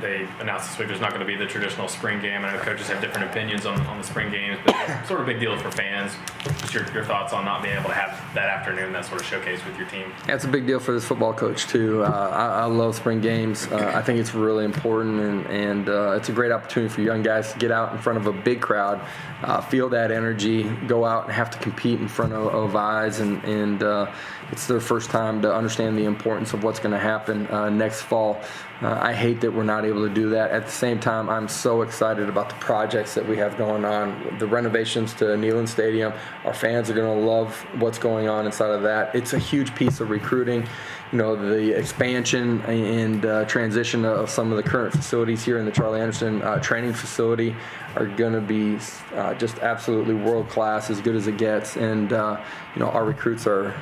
They 0.00 0.28
announced 0.40 0.68
this 0.68 0.78
week 0.78 0.88
there's 0.88 1.00
not 1.00 1.10
going 1.10 1.20
to 1.20 1.26
be 1.26 1.36
the 1.36 1.46
traditional 1.46 1.88
spring 1.88 2.20
game. 2.20 2.44
I 2.44 2.52
know 2.52 2.58
coaches 2.58 2.88
have 2.88 3.00
different 3.00 3.30
opinions 3.30 3.64
on, 3.64 3.80
on 3.86 3.98
the 3.98 4.04
spring 4.04 4.30
games, 4.30 4.58
but 4.64 4.74
sort 5.06 5.20
of 5.20 5.28
a 5.28 5.32
big 5.32 5.40
deal 5.40 5.58
for 5.58 5.70
fans. 5.70 6.12
Just 6.60 6.74
your, 6.74 6.92
your 6.92 7.04
thoughts 7.04 7.32
on 7.32 7.44
not 7.44 7.62
being 7.62 7.76
able 7.76 7.88
to 7.88 7.94
have 7.94 8.22
that 8.34 8.48
afternoon, 8.48 8.92
that 8.92 9.06
sort 9.06 9.20
of 9.20 9.26
showcase 9.26 9.64
with 9.64 9.78
your 9.78 9.88
team. 9.88 10.12
That's 10.26 10.44
a 10.44 10.48
big 10.48 10.66
deal 10.66 10.80
for 10.80 10.92
this 10.92 11.04
football 11.04 11.32
coach 11.32 11.66
too. 11.66 12.04
Uh, 12.04 12.08
I, 12.08 12.62
I, 12.62 12.64
love 12.66 12.94
spring 12.94 13.20
games. 13.20 13.66
Uh, 13.68 13.92
I 13.94 14.02
think 14.02 14.20
it's 14.20 14.34
really 14.34 14.64
important, 14.64 15.18
and, 15.18 15.46
and 15.46 15.88
uh, 15.88 16.12
it's 16.12 16.28
a 16.28 16.32
great 16.32 16.52
opportunity 16.52 16.92
for 16.92 17.00
young 17.00 17.22
guys 17.22 17.52
to 17.52 17.58
get 17.58 17.70
out 17.70 17.92
in 17.92 17.98
front 17.98 18.18
of 18.18 18.26
a 18.26 18.32
big 18.32 18.60
crowd, 18.60 19.00
uh, 19.42 19.60
feel 19.62 19.88
that 19.90 20.10
energy, 20.10 20.64
go 20.86 21.04
out 21.04 21.24
and 21.24 21.32
have 21.32 21.50
to 21.50 21.58
compete 21.58 22.00
in 22.00 22.08
front 22.08 22.32
of, 22.32 22.46
of 22.54 22.76
eyes, 22.76 23.20
and, 23.20 23.42
and 23.44 23.82
uh, 23.82 24.10
it's 24.52 24.66
their 24.66 24.80
first 24.80 25.10
time 25.10 25.42
to 25.42 25.52
understand 25.52 25.96
the 25.98 26.04
importance 26.04 26.52
of 26.52 26.62
what's 26.62 26.78
going 26.78 26.92
to 26.92 26.98
happen 26.98 27.46
uh, 27.48 27.70
next 27.70 28.02
fall. 28.02 28.40
Uh, 28.82 28.98
I 29.00 29.14
hate 29.14 29.40
that 29.40 29.52
we're 29.52 29.62
not 29.62 29.86
able 29.86 30.06
to 30.06 30.12
do 30.12 30.30
that. 30.30 30.50
At 30.50 30.66
the 30.66 30.72
same 30.72 31.00
time, 31.00 31.30
I'm 31.30 31.48
so 31.48 31.80
excited 31.80 32.28
about 32.28 32.50
the 32.50 32.56
projects 32.56 33.14
that 33.14 33.26
we 33.26 33.38
have 33.38 33.56
going 33.56 33.86
on. 33.86 34.36
The 34.38 34.46
renovations 34.46 35.14
to 35.14 35.24
Neyland 35.24 35.68
Stadium. 35.68 36.12
Our 36.44 36.52
fans 36.52 36.90
are 36.90 36.94
going 36.94 37.18
to 37.18 37.26
love 37.26 37.56
what's 37.80 37.98
going 37.98 38.28
on 38.28 38.44
inside 38.44 38.70
of 38.70 38.82
that. 38.82 39.14
It's 39.14 39.32
a 39.32 39.38
huge 39.38 39.74
piece 39.74 40.00
of 40.00 40.10
recruiting. 40.10 40.66
You 41.12 41.18
know, 41.18 41.36
the 41.36 41.78
expansion 41.78 42.60
and 42.62 43.24
uh, 43.24 43.44
transition 43.46 44.04
of 44.04 44.28
some 44.28 44.50
of 44.50 44.56
the 44.56 44.62
current 44.62 44.92
facilities 44.92 45.42
here 45.42 45.58
in 45.58 45.64
the 45.64 45.72
Charlie 45.72 46.00
Anderson 46.00 46.42
uh, 46.42 46.58
training 46.58 46.92
facility 46.92 47.56
are 47.94 48.06
going 48.06 48.34
to 48.34 48.40
be 48.42 48.78
uh, 49.14 49.32
just 49.34 49.58
absolutely 49.60 50.14
world 50.14 50.50
class, 50.50 50.90
as 50.90 51.00
good 51.00 51.16
as 51.16 51.28
it 51.28 51.38
gets. 51.38 51.76
And, 51.76 52.12
uh, 52.12 52.42
you 52.74 52.80
know, 52.80 52.88
our 52.88 53.06
recruits 53.06 53.46
are 53.46 53.74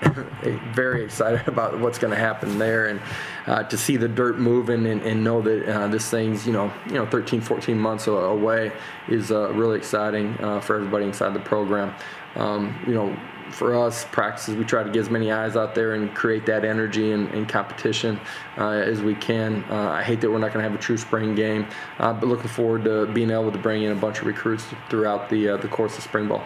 very 0.74 1.04
excited 1.04 1.46
about 1.48 1.78
what's 1.80 1.98
going 1.98 2.12
to 2.12 2.18
happen 2.18 2.58
there, 2.58 2.86
and 2.86 3.00
uh, 3.46 3.62
to 3.64 3.76
see 3.76 3.96
the 3.96 4.08
dirt 4.08 4.38
moving 4.38 4.86
and, 4.86 5.02
and 5.02 5.24
know 5.24 5.42
that 5.42 5.68
uh, 5.68 5.88
this 5.88 6.08
thing's 6.08 6.46
you 6.46 6.52
know 6.52 6.72
you 6.86 6.94
know 6.94 7.06
13, 7.06 7.40
14 7.40 7.78
months 7.78 8.06
away 8.06 8.72
is 9.08 9.30
uh, 9.30 9.52
really 9.52 9.76
exciting 9.76 10.36
uh, 10.42 10.60
for 10.60 10.76
everybody 10.76 11.04
inside 11.04 11.34
the 11.34 11.40
program. 11.40 11.94
Um, 12.36 12.78
you 12.86 12.94
know, 12.94 13.16
for 13.50 13.74
us, 13.74 14.04
practices, 14.12 14.54
we 14.56 14.64
try 14.64 14.82
to 14.82 14.90
get 14.90 15.00
as 15.00 15.10
many 15.10 15.32
eyes 15.32 15.56
out 15.56 15.74
there 15.74 15.94
and 15.94 16.14
create 16.14 16.46
that 16.46 16.64
energy 16.64 17.12
and, 17.12 17.28
and 17.30 17.48
competition 17.48 18.20
uh, 18.58 18.68
as 18.68 19.00
we 19.00 19.14
can. 19.14 19.64
Uh, 19.70 19.90
I 19.90 20.02
hate 20.02 20.20
that 20.20 20.30
we're 20.30 20.38
not 20.38 20.52
going 20.52 20.62
to 20.62 20.70
have 20.70 20.78
a 20.78 20.82
true 20.82 20.98
spring 20.98 21.34
game, 21.34 21.66
uh, 21.98 22.12
but 22.12 22.26
looking 22.26 22.48
forward 22.48 22.84
to 22.84 23.06
being 23.06 23.30
able 23.30 23.50
to 23.50 23.58
bring 23.58 23.82
in 23.82 23.92
a 23.92 23.96
bunch 23.96 24.20
of 24.20 24.26
recruits 24.26 24.64
throughout 24.90 25.28
the, 25.30 25.50
uh, 25.50 25.56
the 25.56 25.68
course 25.68 25.96
of 25.96 26.04
spring 26.04 26.28
ball. 26.28 26.44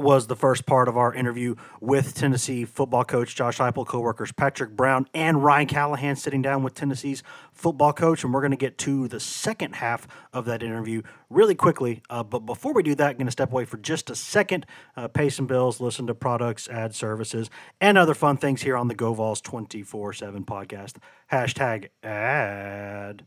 That 0.00 0.06
was 0.06 0.28
the 0.28 0.36
first 0.36 0.64
part 0.64 0.88
of 0.88 0.96
our 0.96 1.12
interview 1.12 1.56
with 1.78 2.14
Tennessee 2.14 2.64
football 2.64 3.04
coach 3.04 3.36
Josh 3.36 3.58
Heupel, 3.58 3.86
co-workers 3.86 4.32
Patrick 4.32 4.70
Brown 4.70 5.06
and 5.12 5.44
Ryan 5.44 5.66
Callahan 5.66 6.16
sitting 6.16 6.40
down 6.40 6.62
with 6.62 6.72
Tennessee's 6.72 7.22
football 7.52 7.92
coach, 7.92 8.24
and 8.24 8.32
we're 8.32 8.40
going 8.40 8.50
to 8.50 8.56
get 8.56 8.78
to 8.78 9.08
the 9.08 9.20
second 9.20 9.74
half 9.74 10.08
of 10.32 10.46
that 10.46 10.62
interview 10.62 11.02
really 11.28 11.54
quickly. 11.54 12.00
Uh, 12.08 12.22
but 12.22 12.46
before 12.46 12.72
we 12.72 12.82
do 12.82 12.94
that, 12.94 13.10
I'm 13.10 13.16
going 13.18 13.26
to 13.26 13.30
step 13.30 13.52
away 13.52 13.66
for 13.66 13.76
just 13.76 14.08
a 14.08 14.14
second, 14.14 14.64
uh, 14.96 15.08
pay 15.08 15.28
some 15.28 15.46
bills, 15.46 15.82
listen 15.82 16.06
to 16.06 16.14
products, 16.14 16.66
ad 16.70 16.94
services, 16.94 17.50
and 17.78 17.98
other 17.98 18.14
fun 18.14 18.38
things 18.38 18.62
here 18.62 18.78
on 18.78 18.88
the 18.88 18.94
GoVols 18.94 19.42
24/7 19.42 20.46
podcast. 20.46 20.96
Hashtag 21.30 21.88
ad. 22.02 23.26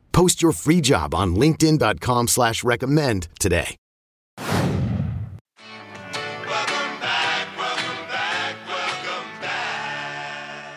Post 0.11 0.41
your 0.41 0.51
free 0.51 0.81
job 0.81 1.13
on 1.15 1.35
linkedin.com 1.35 2.27
slash 2.27 2.63
recommend 2.63 3.27
today. 3.39 3.75
Welcome 4.37 4.59
back 6.99 7.47
welcome 7.57 8.07
back, 8.07 8.55
welcome 8.67 9.41
back. 9.41 10.67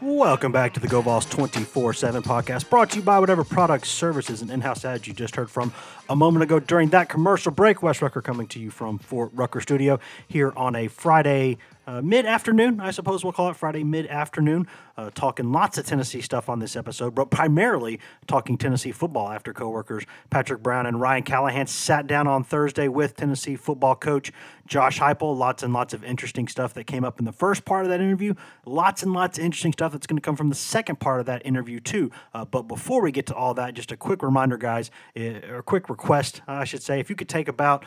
Welcome 0.00 0.52
back 0.52 0.74
to 0.74 0.80
the 0.80 0.88
GoVols 0.88 1.28
24 1.30 1.94
7 1.94 2.22
podcast, 2.22 2.68
brought 2.70 2.90
to 2.90 2.96
you 2.96 3.02
by 3.02 3.18
whatever 3.18 3.44
products, 3.44 3.88
services, 3.90 4.42
and 4.42 4.50
in 4.50 4.60
house 4.60 4.84
ads 4.84 5.06
you 5.06 5.14
just 5.14 5.36
heard 5.36 5.50
from 5.50 5.72
a 6.08 6.16
moment 6.16 6.42
ago 6.42 6.58
during 6.60 6.90
that 6.90 7.08
commercial 7.08 7.52
break. 7.52 7.82
Wes 7.82 8.00
Rucker 8.02 8.22
coming 8.22 8.46
to 8.48 8.58
you 8.58 8.70
from 8.70 8.98
Fort 8.98 9.30
Rucker 9.34 9.60
Studio 9.60 9.98
here 10.28 10.52
on 10.56 10.74
a 10.76 10.88
Friday 10.88 11.58
uh, 11.86 12.00
mid 12.00 12.26
afternoon, 12.26 12.80
I 12.80 12.90
suppose 12.90 13.24
we'll 13.24 13.32
call 13.32 13.50
it 13.50 13.56
Friday 13.56 13.84
mid 13.84 14.06
afternoon. 14.06 14.66
Uh, 14.96 15.10
talking 15.12 15.50
lots 15.50 15.76
of 15.76 15.84
Tennessee 15.84 16.20
stuff 16.20 16.48
on 16.48 16.60
this 16.60 16.76
episode, 16.76 17.16
but 17.16 17.28
primarily 17.28 17.98
talking 18.28 18.56
Tennessee 18.56 18.92
football 18.92 19.28
after 19.28 19.52
coworkers 19.52 20.04
Patrick 20.30 20.62
Brown 20.62 20.86
and 20.86 21.00
Ryan 21.00 21.24
Callahan 21.24 21.66
sat 21.66 22.06
down 22.06 22.28
on 22.28 22.44
Thursday 22.44 22.86
with 22.86 23.16
Tennessee 23.16 23.56
football 23.56 23.96
coach 23.96 24.30
Josh 24.66 25.00
Heupel. 25.00 25.36
Lots 25.36 25.64
and 25.64 25.72
lots 25.72 25.94
of 25.94 26.04
interesting 26.04 26.46
stuff 26.46 26.74
that 26.74 26.84
came 26.84 27.04
up 27.04 27.18
in 27.18 27.24
the 27.24 27.32
first 27.32 27.64
part 27.64 27.84
of 27.84 27.90
that 27.90 28.00
interview. 28.00 28.34
Lots 28.64 29.02
and 29.02 29.12
lots 29.12 29.36
of 29.36 29.44
interesting 29.44 29.72
stuff 29.72 29.92
that's 29.92 30.06
going 30.06 30.16
to 30.16 30.22
come 30.22 30.36
from 30.36 30.48
the 30.48 30.54
second 30.54 31.00
part 31.00 31.20
of 31.20 31.26
that 31.26 31.44
interview, 31.44 31.80
too. 31.80 32.10
Uh, 32.32 32.44
but 32.44 32.62
before 32.62 33.02
we 33.02 33.10
get 33.10 33.26
to 33.26 33.34
all 33.34 33.54
that, 33.54 33.74
just 33.74 33.90
a 33.90 33.96
quick 33.96 34.22
reminder, 34.22 34.56
guys, 34.56 34.90
uh, 35.16 35.40
or 35.48 35.56
a 35.56 35.62
quick 35.62 35.88
request, 35.88 36.40
I 36.46 36.64
should 36.64 36.82
say. 36.82 37.00
If 37.00 37.10
you 37.10 37.16
could 37.16 37.28
take 37.28 37.48
about, 37.48 37.84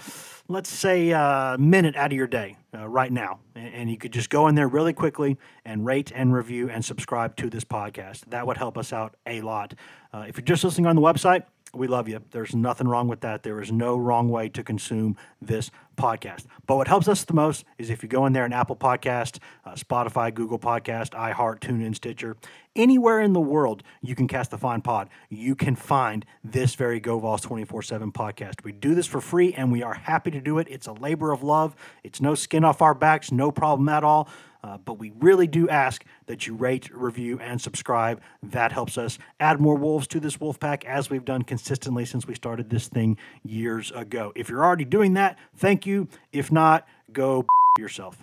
let's 0.49 0.69
say, 0.69 1.11
a 1.11 1.55
minute 1.57 1.95
out 1.95 2.11
of 2.11 2.17
your 2.17 2.27
day 2.27 2.57
uh, 2.77 2.87
right 2.87 3.11
now, 3.11 3.39
and, 3.55 3.73
and 3.73 3.89
you 3.89 3.97
could 3.97 4.13
just 4.13 4.29
go 4.29 4.47
in 4.47 4.55
there 4.55 4.67
really 4.67 4.93
quickly 4.93 5.37
and 5.65 5.85
rate 5.85 6.11
and 6.13 6.33
review 6.33 6.69
and 6.69 6.83
subscribe 6.83 7.35
to 7.37 7.49
this 7.49 7.63
podcast. 7.63 8.25
That 8.29 8.45
would 8.45 8.57
help 8.57 8.77
us 8.77 8.93
out 8.93 9.15
a 9.25 9.41
lot. 9.41 9.73
Uh, 10.13 10.25
if 10.27 10.37
you're 10.37 10.45
just 10.45 10.63
listening 10.63 10.87
on 10.87 10.95
the 10.95 11.01
website, 11.01 11.43
we 11.73 11.87
love 11.87 12.07
you. 12.07 12.21
There's 12.31 12.55
nothing 12.55 12.87
wrong 12.87 13.07
with 13.07 13.21
that. 13.21 13.43
There 13.43 13.61
is 13.61 13.71
no 13.71 13.97
wrong 13.97 14.29
way 14.29 14.49
to 14.49 14.63
consume 14.63 15.17
this 15.41 15.71
podcast. 15.97 16.45
But 16.65 16.75
what 16.75 16.87
helps 16.87 17.07
us 17.07 17.25
the 17.25 17.33
most 17.33 17.65
is 17.77 17.89
if 17.89 18.03
you 18.03 18.09
go 18.09 18.25
in 18.25 18.33
there 18.33 18.45
and 18.45 18.53
Apple 18.53 18.75
Podcast, 18.75 19.39
uh, 19.65 19.71
Spotify, 19.71 20.33
Google 20.33 20.59
Podcast, 20.59 21.09
iHeart, 21.11 21.59
TuneIn, 21.59 21.95
Stitcher, 21.95 22.37
anywhere 22.75 23.19
in 23.19 23.33
the 23.33 23.41
world 23.41 23.83
you 24.01 24.15
can 24.15 24.27
cast 24.27 24.51
the 24.51 24.57
fine 24.57 24.81
pod, 24.81 25.09
you 25.29 25.55
can 25.55 25.75
find 25.75 26.25
this 26.43 26.75
very 26.75 27.01
GoVols 27.01 27.41
24/7 27.41 28.11
podcast. 28.11 28.63
We 28.63 28.71
do 28.71 28.93
this 28.93 29.07
for 29.07 29.19
free 29.19 29.53
and 29.53 29.71
we 29.71 29.81
are 29.83 29.95
happy 29.95 30.31
to 30.31 30.39
do 30.39 30.59
it. 30.59 30.67
It's 30.69 30.87
a 30.87 30.93
labor 30.93 31.31
of 31.31 31.43
love. 31.43 31.75
It's 32.03 32.21
no 32.21 32.35
skin 32.35 32.63
off 32.63 32.81
our 32.81 32.93
backs, 32.93 33.31
no 33.31 33.51
problem 33.51 33.89
at 33.89 34.03
all. 34.03 34.29
Uh, 34.67 34.77
but 34.77 34.95
we 34.99 35.13
really 35.19 35.47
do 35.47 35.69
ask 35.69 36.03
that 36.25 36.45
you 36.45 36.53
rate, 36.53 36.89
review, 36.93 37.39
and 37.39 37.61
subscribe. 37.61 38.19
That 38.43 38.73
helps 38.73 38.97
us 38.97 39.17
add 39.39 39.61
more 39.61 39.75
wolves 39.75 40.07
to 40.07 40.19
this 40.19 40.41
wolf 40.41 40.59
pack 40.59 40.83
as 40.83 41.09
we've 41.09 41.23
done 41.23 41.43
consistently 41.43 42.03
since 42.03 42.27
we 42.27 42.35
started 42.35 42.69
this 42.69 42.89
thing 42.89 43.17
years 43.43 43.91
ago. 43.91 44.33
If 44.35 44.49
you're 44.49 44.65
already 44.65 44.83
doing 44.83 45.13
that, 45.13 45.37
thank 45.55 45.85
you. 45.85 46.09
If 46.33 46.51
not, 46.51 46.85
go 47.13 47.45
yourself. 47.79 48.17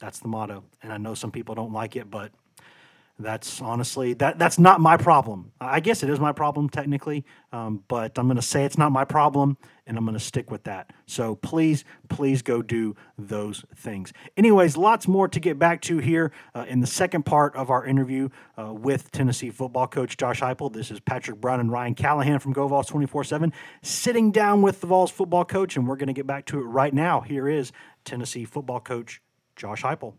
That's 0.00 0.18
the 0.18 0.28
motto. 0.28 0.64
And 0.82 0.94
I 0.94 0.96
know 0.96 1.12
some 1.12 1.30
people 1.30 1.54
don't 1.54 1.74
like 1.74 1.94
it, 1.94 2.10
but 2.10 2.32
that's 3.18 3.62
honestly 3.62 4.12
that 4.14 4.38
that's 4.38 4.58
not 4.58 4.80
my 4.80 4.96
problem. 4.96 5.52
I 5.60 5.80
guess 5.80 6.02
it 6.02 6.10
is 6.10 6.20
my 6.20 6.32
problem 6.32 6.68
technically, 6.68 7.24
um, 7.50 7.82
but 7.88 8.18
I'm 8.18 8.26
going 8.26 8.36
to 8.36 8.42
say 8.42 8.64
it's 8.64 8.76
not 8.76 8.92
my 8.92 9.04
problem, 9.04 9.56
and 9.86 9.96
I'm 9.96 10.04
going 10.04 10.18
to 10.18 10.24
stick 10.24 10.50
with 10.50 10.64
that. 10.64 10.92
So 11.06 11.34
please, 11.36 11.84
please 12.08 12.42
go 12.42 12.60
do 12.60 12.94
those 13.16 13.64
things. 13.74 14.12
Anyways, 14.36 14.76
lots 14.76 15.08
more 15.08 15.28
to 15.28 15.40
get 15.40 15.58
back 15.58 15.80
to 15.82 15.98
here 15.98 16.30
uh, 16.54 16.66
in 16.68 16.80
the 16.80 16.86
second 16.86 17.24
part 17.24 17.56
of 17.56 17.70
our 17.70 17.86
interview 17.86 18.28
uh, 18.58 18.74
with 18.74 19.10
Tennessee 19.12 19.50
football 19.50 19.86
coach 19.86 20.16
Josh 20.18 20.40
Heupel. 20.40 20.72
This 20.72 20.90
is 20.90 21.00
Patrick 21.00 21.40
Brown 21.40 21.60
and 21.60 21.72
Ryan 21.72 21.94
Callahan 21.94 22.38
from 22.38 22.52
GoVols 22.54 22.86
24/7 22.86 23.52
sitting 23.82 24.30
down 24.30 24.60
with 24.60 24.80
the 24.82 24.86
Vols 24.86 25.10
football 25.10 25.44
coach, 25.44 25.76
and 25.76 25.88
we're 25.88 25.96
going 25.96 26.08
to 26.08 26.12
get 26.12 26.26
back 26.26 26.44
to 26.46 26.58
it 26.58 26.64
right 26.64 26.92
now. 26.92 27.20
Here 27.22 27.48
is 27.48 27.72
Tennessee 28.04 28.44
football 28.44 28.80
coach 28.80 29.22
Josh 29.56 29.82
Heupel. 29.82 30.14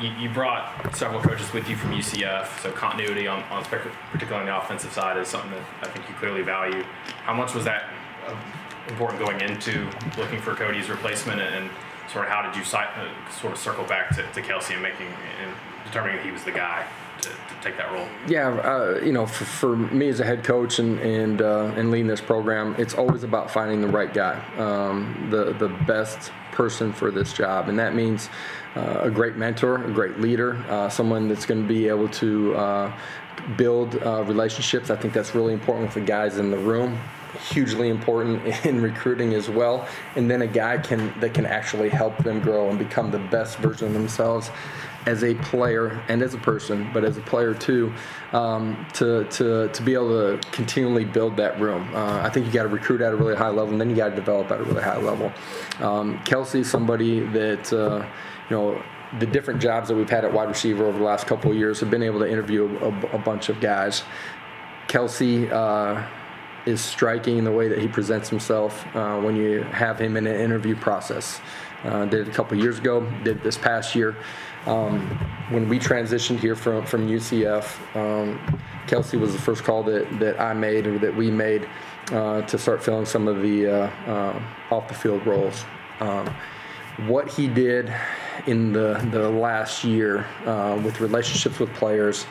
You, 0.00 0.10
you 0.10 0.28
brought 0.30 0.94
several 0.94 1.20
coaches 1.20 1.52
with 1.52 1.68
you 1.68 1.74
from 1.74 1.90
UCF, 1.90 2.62
so 2.62 2.70
continuity 2.70 3.26
on, 3.26 3.42
on 3.50 3.64
particularly 3.64 4.32
on 4.32 4.46
the 4.46 4.56
offensive 4.56 4.92
side 4.92 5.16
is 5.16 5.26
something 5.26 5.50
that 5.50 5.64
I 5.82 5.88
think 5.88 6.08
you 6.08 6.14
clearly 6.14 6.42
value. 6.42 6.84
How 7.24 7.34
much 7.34 7.52
was 7.52 7.64
that 7.64 7.90
uh, 8.24 8.36
important 8.86 9.18
going 9.18 9.40
into 9.40 9.90
looking 10.16 10.40
for 10.40 10.54
Kodi's 10.54 10.88
replacement, 10.88 11.40
and, 11.40 11.68
sort 12.12 12.26
of 12.26 12.30
how 12.30 12.42
did 12.42 12.54
you 12.54 12.62
uh, 12.78 13.08
sort 13.28 13.52
of 13.52 13.58
circle 13.58 13.84
back 13.86 14.14
to, 14.14 14.22
to 14.34 14.40
Kelsey 14.40 14.74
and 14.74 14.82
making 14.84 15.08
and 15.42 15.52
determining 15.84 16.18
that 16.18 16.24
he 16.24 16.30
was 16.30 16.44
the 16.44 16.52
guy? 16.52 16.86
to, 17.20 17.28
to 17.30 17.62
take 17.62 17.76
that 17.76 17.92
role? 17.92 18.06
Yeah, 18.28 18.48
uh, 18.48 19.00
you 19.02 19.10
know, 19.10 19.26
for, 19.26 19.44
for, 19.44 19.76
me 19.76 20.08
as 20.08 20.20
a 20.20 20.24
head 20.24 20.44
coach 20.44 20.78
and 20.78 21.00
and 21.00 21.42
uh, 21.42 21.72
and 21.76 21.90
leading 21.90 22.06
this 22.06 22.20
program, 22.20 22.76
it's 22.78 22.94
always 22.94 23.24
about 23.24 23.50
finding 23.50 23.80
the 23.80 23.88
right 23.88 24.14
guy, 24.14 24.40
um, 24.56 25.26
the 25.30 25.52
the 25.54 25.68
best 25.84 26.30
person 26.52 26.92
for 26.92 27.10
this 27.10 27.32
job, 27.32 27.68
and 27.68 27.78
that 27.78 27.94
means 27.94 28.30
uh, 28.78 29.00
a 29.02 29.10
great 29.10 29.36
mentor, 29.36 29.84
a 29.84 29.90
great 29.90 30.20
leader, 30.20 30.56
uh, 30.68 30.88
someone 30.88 31.28
that's 31.28 31.46
going 31.46 31.60
to 31.60 31.68
be 31.68 31.88
able 31.88 32.08
to 32.08 32.54
uh, 32.54 32.92
build 33.56 33.96
uh, 34.02 34.22
relationships. 34.24 34.90
I 34.90 34.96
think 34.96 35.12
that's 35.12 35.34
really 35.34 35.52
important 35.52 35.86
with 35.86 35.94
the 35.94 36.00
guys 36.00 36.38
in 36.38 36.50
the 36.50 36.58
room. 36.58 36.98
Hugely 37.50 37.88
important 37.88 38.46
in 38.64 38.80
recruiting 38.80 39.34
as 39.34 39.50
well, 39.50 39.86
and 40.16 40.30
then 40.30 40.42
a 40.42 40.46
guy 40.46 40.78
can 40.78 41.12
that 41.20 41.34
can 41.34 41.44
actually 41.44 41.88
help 41.88 42.16
them 42.18 42.40
grow 42.40 42.70
and 42.70 42.78
become 42.78 43.10
the 43.10 43.18
best 43.18 43.58
version 43.58 43.88
of 43.88 43.92
themselves 43.92 44.50
as 45.08 45.24
a 45.24 45.34
player 45.36 46.02
and 46.08 46.22
as 46.22 46.34
a 46.34 46.38
person, 46.38 46.90
but 46.92 47.02
as 47.02 47.16
a 47.16 47.20
player 47.22 47.54
too, 47.54 47.92
um, 48.32 48.86
to, 48.92 49.24
to, 49.24 49.68
to 49.68 49.82
be 49.82 49.94
able 49.94 50.10
to 50.10 50.50
continually 50.50 51.04
build 51.04 51.36
that 51.36 51.58
room. 51.58 51.88
Uh, 51.94 52.20
I 52.22 52.28
think 52.28 52.44
you 52.46 52.52
got 52.52 52.64
to 52.64 52.68
recruit 52.68 53.00
at 53.00 53.12
a 53.12 53.16
really 53.16 53.34
high 53.34 53.48
level, 53.48 53.70
and 53.70 53.80
then 53.80 53.88
you 53.88 53.96
got 53.96 54.10
to 54.10 54.14
develop 54.14 54.50
at 54.50 54.60
a 54.60 54.64
really 54.64 54.82
high 54.82 55.00
level. 55.00 55.32
Um, 55.80 56.22
Kelsey 56.24 56.62
somebody 56.62 57.20
that, 57.20 57.72
uh, 57.72 58.04
you 58.50 58.56
know, 58.56 58.82
the 59.18 59.26
different 59.26 59.60
jobs 59.60 59.88
that 59.88 59.94
we've 59.94 60.10
had 60.10 60.24
at 60.24 60.32
wide 60.32 60.48
receiver 60.48 60.86
over 60.86 60.98
the 60.98 61.04
last 61.04 61.26
couple 61.26 61.50
of 61.50 61.56
years 61.56 61.80
have 61.80 61.90
been 61.90 62.02
able 62.02 62.18
to 62.20 62.30
interview 62.30 62.78
a, 62.78 63.16
a 63.16 63.18
bunch 63.18 63.48
of 63.48 63.60
guys. 63.60 64.02
Kelsey 64.86 65.50
uh, 65.50 66.02
is 66.66 66.80
striking 66.80 67.38
in 67.38 67.44
the 67.44 67.52
way 67.52 67.68
that 67.68 67.78
he 67.78 67.88
presents 67.88 68.28
himself 68.28 68.84
uh, 68.94 69.18
when 69.20 69.36
you 69.36 69.62
have 69.62 70.00
him 70.00 70.16
in 70.16 70.26
an 70.26 70.40
interview 70.40 70.76
process. 70.76 71.40
Uh, 71.84 72.04
did 72.06 72.26
it 72.26 72.28
a 72.28 72.32
couple 72.32 72.58
years 72.58 72.78
ago, 72.78 73.00
did 73.22 73.42
this 73.42 73.56
past 73.56 73.94
year. 73.94 74.16
Um, 74.66 75.00
when 75.50 75.68
we 75.68 75.78
transitioned 75.78 76.40
here 76.40 76.56
from, 76.56 76.84
from 76.84 77.08
UCF, 77.08 77.96
um, 77.96 78.60
Kelsey 78.86 79.16
was 79.16 79.32
the 79.32 79.38
first 79.38 79.64
call 79.64 79.82
that, 79.84 80.18
that 80.18 80.40
I 80.40 80.52
made 80.52 80.86
or 80.86 80.98
that 80.98 81.14
we 81.14 81.30
made 81.30 81.68
uh, 82.10 82.42
to 82.42 82.58
start 82.58 82.82
filling 82.82 83.06
some 83.06 83.28
of 83.28 83.42
the 83.42 83.66
uh, 83.66 83.90
uh, 84.06 84.42
off 84.70 84.88
the 84.88 84.94
field 84.94 85.24
roles. 85.26 85.64
Um, 86.00 86.34
what 87.06 87.28
he 87.28 87.46
did 87.46 87.92
in 88.46 88.72
the, 88.72 89.06
the 89.12 89.28
last 89.28 89.84
year 89.84 90.26
uh, 90.46 90.80
with 90.84 91.00
relationships 91.00 91.58
with 91.58 91.72
players, 91.74 92.26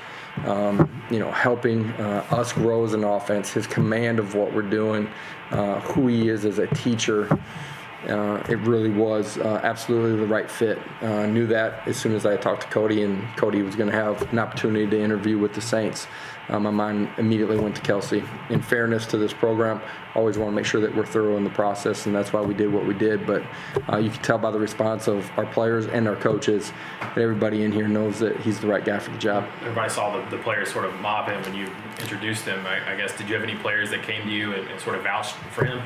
um, 0.45 1.01
you 1.09 1.19
know, 1.19 1.31
helping 1.31 1.89
uh, 1.91 2.25
us 2.31 2.53
grow 2.53 2.83
as 2.83 2.93
an 2.93 3.03
offense, 3.03 3.51
his 3.51 3.65
command 3.65 4.19
of 4.19 4.35
what 4.35 4.53
we're 4.53 4.61
doing, 4.61 5.09
uh, 5.51 5.79
who 5.81 6.07
he 6.07 6.29
is 6.29 6.45
as 6.45 6.59
a 6.59 6.67
teacher, 6.67 7.27
uh, 8.07 8.41
it 8.47 8.57
really 8.59 8.91
was 8.91 9.37
uh, 9.37 9.59
absolutely 9.63 10.19
the 10.19 10.25
right 10.25 10.49
fit. 10.49 10.79
Uh, 11.01 11.25
knew 11.25 11.47
that 11.47 11.85
as 11.87 11.97
soon 11.97 12.13
as 12.15 12.25
I 12.25 12.37
talked 12.37 12.61
to 12.61 12.67
Kodi, 12.67 13.03
and 13.03 13.23
Kodi 13.35 13.65
was 13.65 13.75
going 13.75 13.89
to 13.89 13.95
have 13.95 14.31
an 14.31 14.39
opportunity 14.39 14.87
to 14.87 15.01
interview 15.01 15.37
with 15.37 15.53
the 15.53 15.61
Saints. 15.61 16.07
Uh, 16.49 16.59
my 16.59 16.71
mind 16.71 17.09
immediately 17.17 17.57
went 17.57 17.75
to 17.75 17.81
Kelsey. 17.81 18.23
In 18.49 18.61
fairness 18.61 19.05
to 19.07 19.17
this 19.17 19.33
program, 19.33 19.81
always 20.15 20.37
want 20.37 20.51
to 20.51 20.55
make 20.55 20.65
sure 20.65 20.81
that 20.81 20.95
we're 20.95 21.05
thorough 21.05 21.37
in 21.37 21.43
the 21.43 21.49
process, 21.49 22.05
and 22.05 22.15
that's 22.15 22.31
why 22.31 22.41
we 22.41 22.53
did 22.53 22.71
what 22.71 22.85
we 22.85 22.93
did. 22.93 23.25
But 23.27 23.43
uh, 23.91 23.97
you 23.97 24.09
can 24.09 24.21
tell 24.21 24.37
by 24.37 24.51
the 24.51 24.59
response 24.59 25.07
of 25.07 25.29
our 25.37 25.45
players 25.45 25.87
and 25.87 26.07
our 26.07 26.15
coaches 26.15 26.71
that 27.01 27.17
everybody 27.17 27.63
in 27.63 27.71
here 27.71 27.87
knows 27.87 28.19
that 28.19 28.39
he's 28.41 28.59
the 28.59 28.67
right 28.67 28.83
guy 28.83 28.99
for 28.99 29.11
the 29.11 29.17
job. 29.17 29.47
Everybody 29.61 29.89
saw 29.89 30.17
the, 30.17 30.29
the 30.35 30.41
players 30.41 30.71
sort 30.71 30.85
of 30.85 30.93
mob 31.01 31.29
him 31.29 31.41
when 31.43 31.53
you 31.53 31.69
introduced 31.99 32.45
him. 32.45 32.65
I, 32.65 32.93
I, 32.93 32.95
guess, 32.95 33.15
did 33.17 33.27
you 33.27 33.35
have 33.35 33.43
any 33.43 33.55
players 33.55 33.89
that 33.91 34.03
came 34.03 34.23
to 34.23 34.31
you 34.31 34.53
and, 34.53 34.67
and 34.67 34.79
sort 34.79 34.95
of 34.95 35.03
vouched 35.03 35.35
for 35.51 35.65
him? 35.65 35.81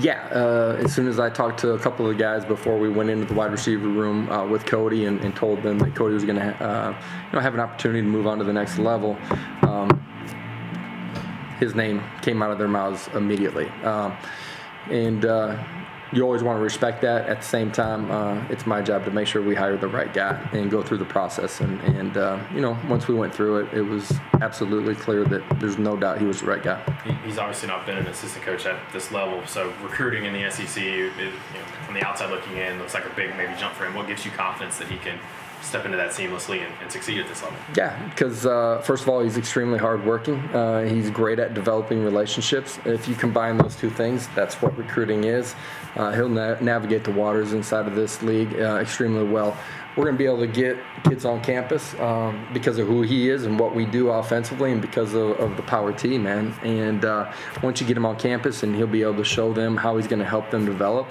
Yeah, 0.00 0.28
uh, 0.30 0.76
as 0.84 0.92
soon 0.92 1.08
as 1.08 1.18
I 1.18 1.30
talked 1.30 1.60
to 1.60 1.70
a 1.70 1.78
couple 1.78 2.06
of 2.06 2.14
the 2.14 2.22
guys 2.22 2.44
before 2.44 2.78
we 2.78 2.90
went 2.90 3.08
into 3.08 3.24
the 3.24 3.32
wide 3.32 3.50
receiver 3.50 3.88
room 3.88 4.30
uh, 4.30 4.46
with 4.46 4.66
Kodi 4.66 5.08
and, 5.08 5.18
and, 5.24 5.34
told 5.34 5.62
them 5.62 5.78
that 5.78 5.94
Kodi 5.94 6.12
was 6.12 6.26
going 6.26 6.36
to, 6.36 6.62
uh, 6.62 6.90
you 6.90 7.32
know, 7.32 7.40
have 7.40 7.54
an 7.54 7.60
opportunity 7.60 8.02
to 8.02 8.06
move 8.06 8.26
on 8.26 8.36
to 8.36 8.44
the 8.44 8.52
next 8.52 8.78
level, 8.78 9.16
um, 9.30 9.57
his 11.58 11.74
name 11.74 12.02
came 12.22 12.42
out 12.42 12.50
of 12.50 12.58
their 12.58 12.68
mouths 12.68 13.08
immediately. 13.14 13.68
Um, 13.84 14.16
and 14.90 15.24
uh, 15.24 15.62
you 16.12 16.22
always 16.22 16.42
want 16.42 16.58
to 16.58 16.62
respect 16.62 17.02
that. 17.02 17.28
At 17.28 17.40
the 17.40 17.46
same 17.46 17.70
time, 17.70 18.10
uh, 18.10 18.42
it's 18.48 18.66
my 18.66 18.80
job 18.80 19.04
to 19.04 19.10
make 19.10 19.26
sure 19.26 19.42
we 19.42 19.54
hire 19.54 19.76
the 19.76 19.88
right 19.88 20.12
guy 20.12 20.48
and 20.52 20.70
go 20.70 20.82
through 20.82 20.98
the 20.98 21.04
process. 21.04 21.60
And, 21.60 21.80
and 21.82 22.16
uh, 22.16 22.38
you 22.54 22.60
know, 22.60 22.78
once 22.88 23.08
we 23.08 23.14
went 23.14 23.34
through 23.34 23.58
it, 23.58 23.74
it 23.74 23.82
was 23.82 24.12
absolutely 24.40 24.94
clear 24.94 25.24
that 25.24 25.42
there's 25.60 25.78
no 25.78 25.96
doubt 25.96 26.18
he 26.18 26.26
was 26.26 26.40
the 26.40 26.46
right 26.46 26.62
guy. 26.62 26.80
He's 27.24 27.38
obviously 27.38 27.68
not 27.68 27.84
been 27.84 27.98
an 27.98 28.06
assistant 28.06 28.44
coach 28.44 28.64
at 28.64 28.80
this 28.92 29.12
level, 29.12 29.46
so 29.46 29.72
recruiting 29.82 30.24
in 30.24 30.32
the 30.32 30.50
SEC, 30.50 30.82
is, 30.82 31.12
you 31.18 31.30
know, 31.30 31.32
from 31.84 31.94
the 31.94 32.06
outside 32.06 32.30
looking 32.30 32.56
in, 32.56 32.78
looks 32.78 32.94
like 32.94 33.04
a 33.04 33.10
big 33.10 33.36
maybe 33.36 33.52
jump 33.58 33.74
for 33.74 33.84
him. 33.84 33.94
What 33.94 34.06
gives 34.06 34.24
you 34.24 34.30
confidence 34.30 34.78
that 34.78 34.88
he 34.88 34.96
can 34.98 35.18
step 35.62 35.84
into 35.84 35.96
that 35.96 36.10
seamlessly 36.10 36.64
and, 36.64 36.72
and 36.80 36.90
succeed 36.90 37.18
at 37.18 37.28
this 37.28 37.42
level? 37.42 37.58
Yeah, 37.76 38.08
because 38.08 38.46
uh, 38.46 38.80
first 38.84 39.02
of 39.02 39.08
all, 39.08 39.20
he's 39.20 39.36
extremely 39.36 39.78
hardworking. 39.78 40.38
Uh, 40.54 40.82
he's 40.82 41.10
great 41.10 41.38
at 41.38 41.54
developing 41.54 42.02
relationships. 42.02 42.78
If 42.84 43.08
you 43.08 43.14
combine 43.14 43.58
those 43.58 43.76
two 43.76 43.90
things, 43.90 44.28
that's 44.34 44.60
what 44.62 44.76
recruiting 44.76 45.24
is. 45.24 45.54
Uh, 45.96 46.12
he'll 46.12 46.28
na- 46.28 46.58
navigate 46.60 47.04
the 47.04 47.12
waters 47.12 47.52
inside 47.52 47.86
of 47.86 47.94
this 47.94 48.22
league 48.22 48.54
uh, 48.54 48.76
extremely 48.76 49.24
well. 49.24 49.56
We're 49.96 50.04
going 50.04 50.14
to 50.14 50.18
be 50.18 50.26
able 50.26 50.38
to 50.38 50.46
get 50.46 50.76
kids 51.02 51.24
on 51.24 51.42
campus 51.42 51.94
um, 51.98 52.46
because 52.52 52.78
of 52.78 52.86
who 52.86 53.02
he 53.02 53.28
is 53.28 53.46
and 53.46 53.58
what 53.58 53.74
we 53.74 53.84
do 53.84 54.10
offensively, 54.10 54.70
and 54.70 54.80
because 54.80 55.12
of, 55.14 55.30
of 55.40 55.56
the 55.56 55.62
power 55.62 55.92
T, 55.92 56.18
man. 56.18 56.54
And 56.62 57.04
uh, 57.04 57.32
once 57.64 57.80
you 57.80 57.86
get 57.86 57.96
him 57.96 58.06
on 58.06 58.16
campus, 58.16 58.62
and 58.62 58.76
he'll 58.76 58.86
be 58.86 59.02
able 59.02 59.16
to 59.16 59.24
show 59.24 59.52
them 59.52 59.76
how 59.76 59.96
he's 59.96 60.06
going 60.06 60.20
to 60.20 60.24
help 60.24 60.52
them 60.52 60.64
develop 60.64 61.08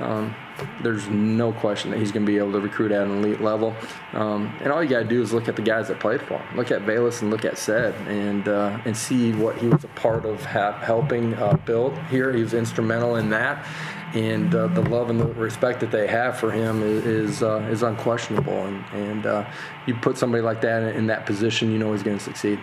um, 0.00 0.34
there's 0.82 1.08
no 1.08 1.52
question 1.52 1.90
that 1.90 1.98
he's 1.98 2.12
going 2.12 2.24
to 2.24 2.30
be 2.30 2.38
able 2.38 2.52
to 2.52 2.60
recruit 2.60 2.92
at 2.92 3.06
an 3.06 3.18
elite 3.18 3.40
level. 3.40 3.74
Um, 4.12 4.54
and 4.60 4.72
all 4.72 4.82
you 4.82 4.88
got 4.88 5.00
to 5.00 5.04
do 5.04 5.22
is 5.22 5.32
look 5.32 5.48
at 5.48 5.56
the 5.56 5.62
guys 5.62 5.88
that 5.88 6.00
played 6.00 6.20
for 6.22 6.38
him. 6.38 6.56
Look 6.56 6.70
at 6.70 6.82
Velus 6.82 7.22
and 7.22 7.30
look 7.30 7.44
at 7.44 7.54
Ced 7.54 7.94
and 8.06 8.48
uh, 8.48 8.78
and 8.84 8.96
see 8.96 9.32
what 9.32 9.56
he 9.58 9.68
was 9.68 9.84
a 9.84 9.88
part 9.88 10.24
of 10.24 10.44
ha- 10.44 10.78
helping 10.80 11.34
uh, 11.34 11.56
build 11.64 11.96
here. 12.10 12.32
He 12.32 12.42
was 12.42 12.54
instrumental 12.54 13.16
in 13.16 13.30
that. 13.30 13.64
And 14.14 14.54
uh, 14.54 14.68
the 14.68 14.80
love 14.80 15.10
and 15.10 15.20
the 15.20 15.26
respect 15.26 15.80
that 15.80 15.90
they 15.90 16.06
have 16.06 16.38
for 16.38 16.50
him 16.50 16.82
is 16.82 17.04
is, 17.04 17.42
uh, 17.42 17.68
is 17.70 17.82
unquestionable. 17.82 18.66
And, 18.66 18.84
and 18.92 19.26
uh, 19.26 19.50
you 19.86 19.94
put 19.94 20.16
somebody 20.16 20.42
like 20.42 20.60
that 20.62 20.82
in, 20.82 20.96
in 20.96 21.06
that 21.08 21.26
position, 21.26 21.70
you 21.70 21.78
know 21.78 21.92
he's 21.92 22.02
going 22.02 22.18
to 22.18 22.24
succeed 22.24 22.58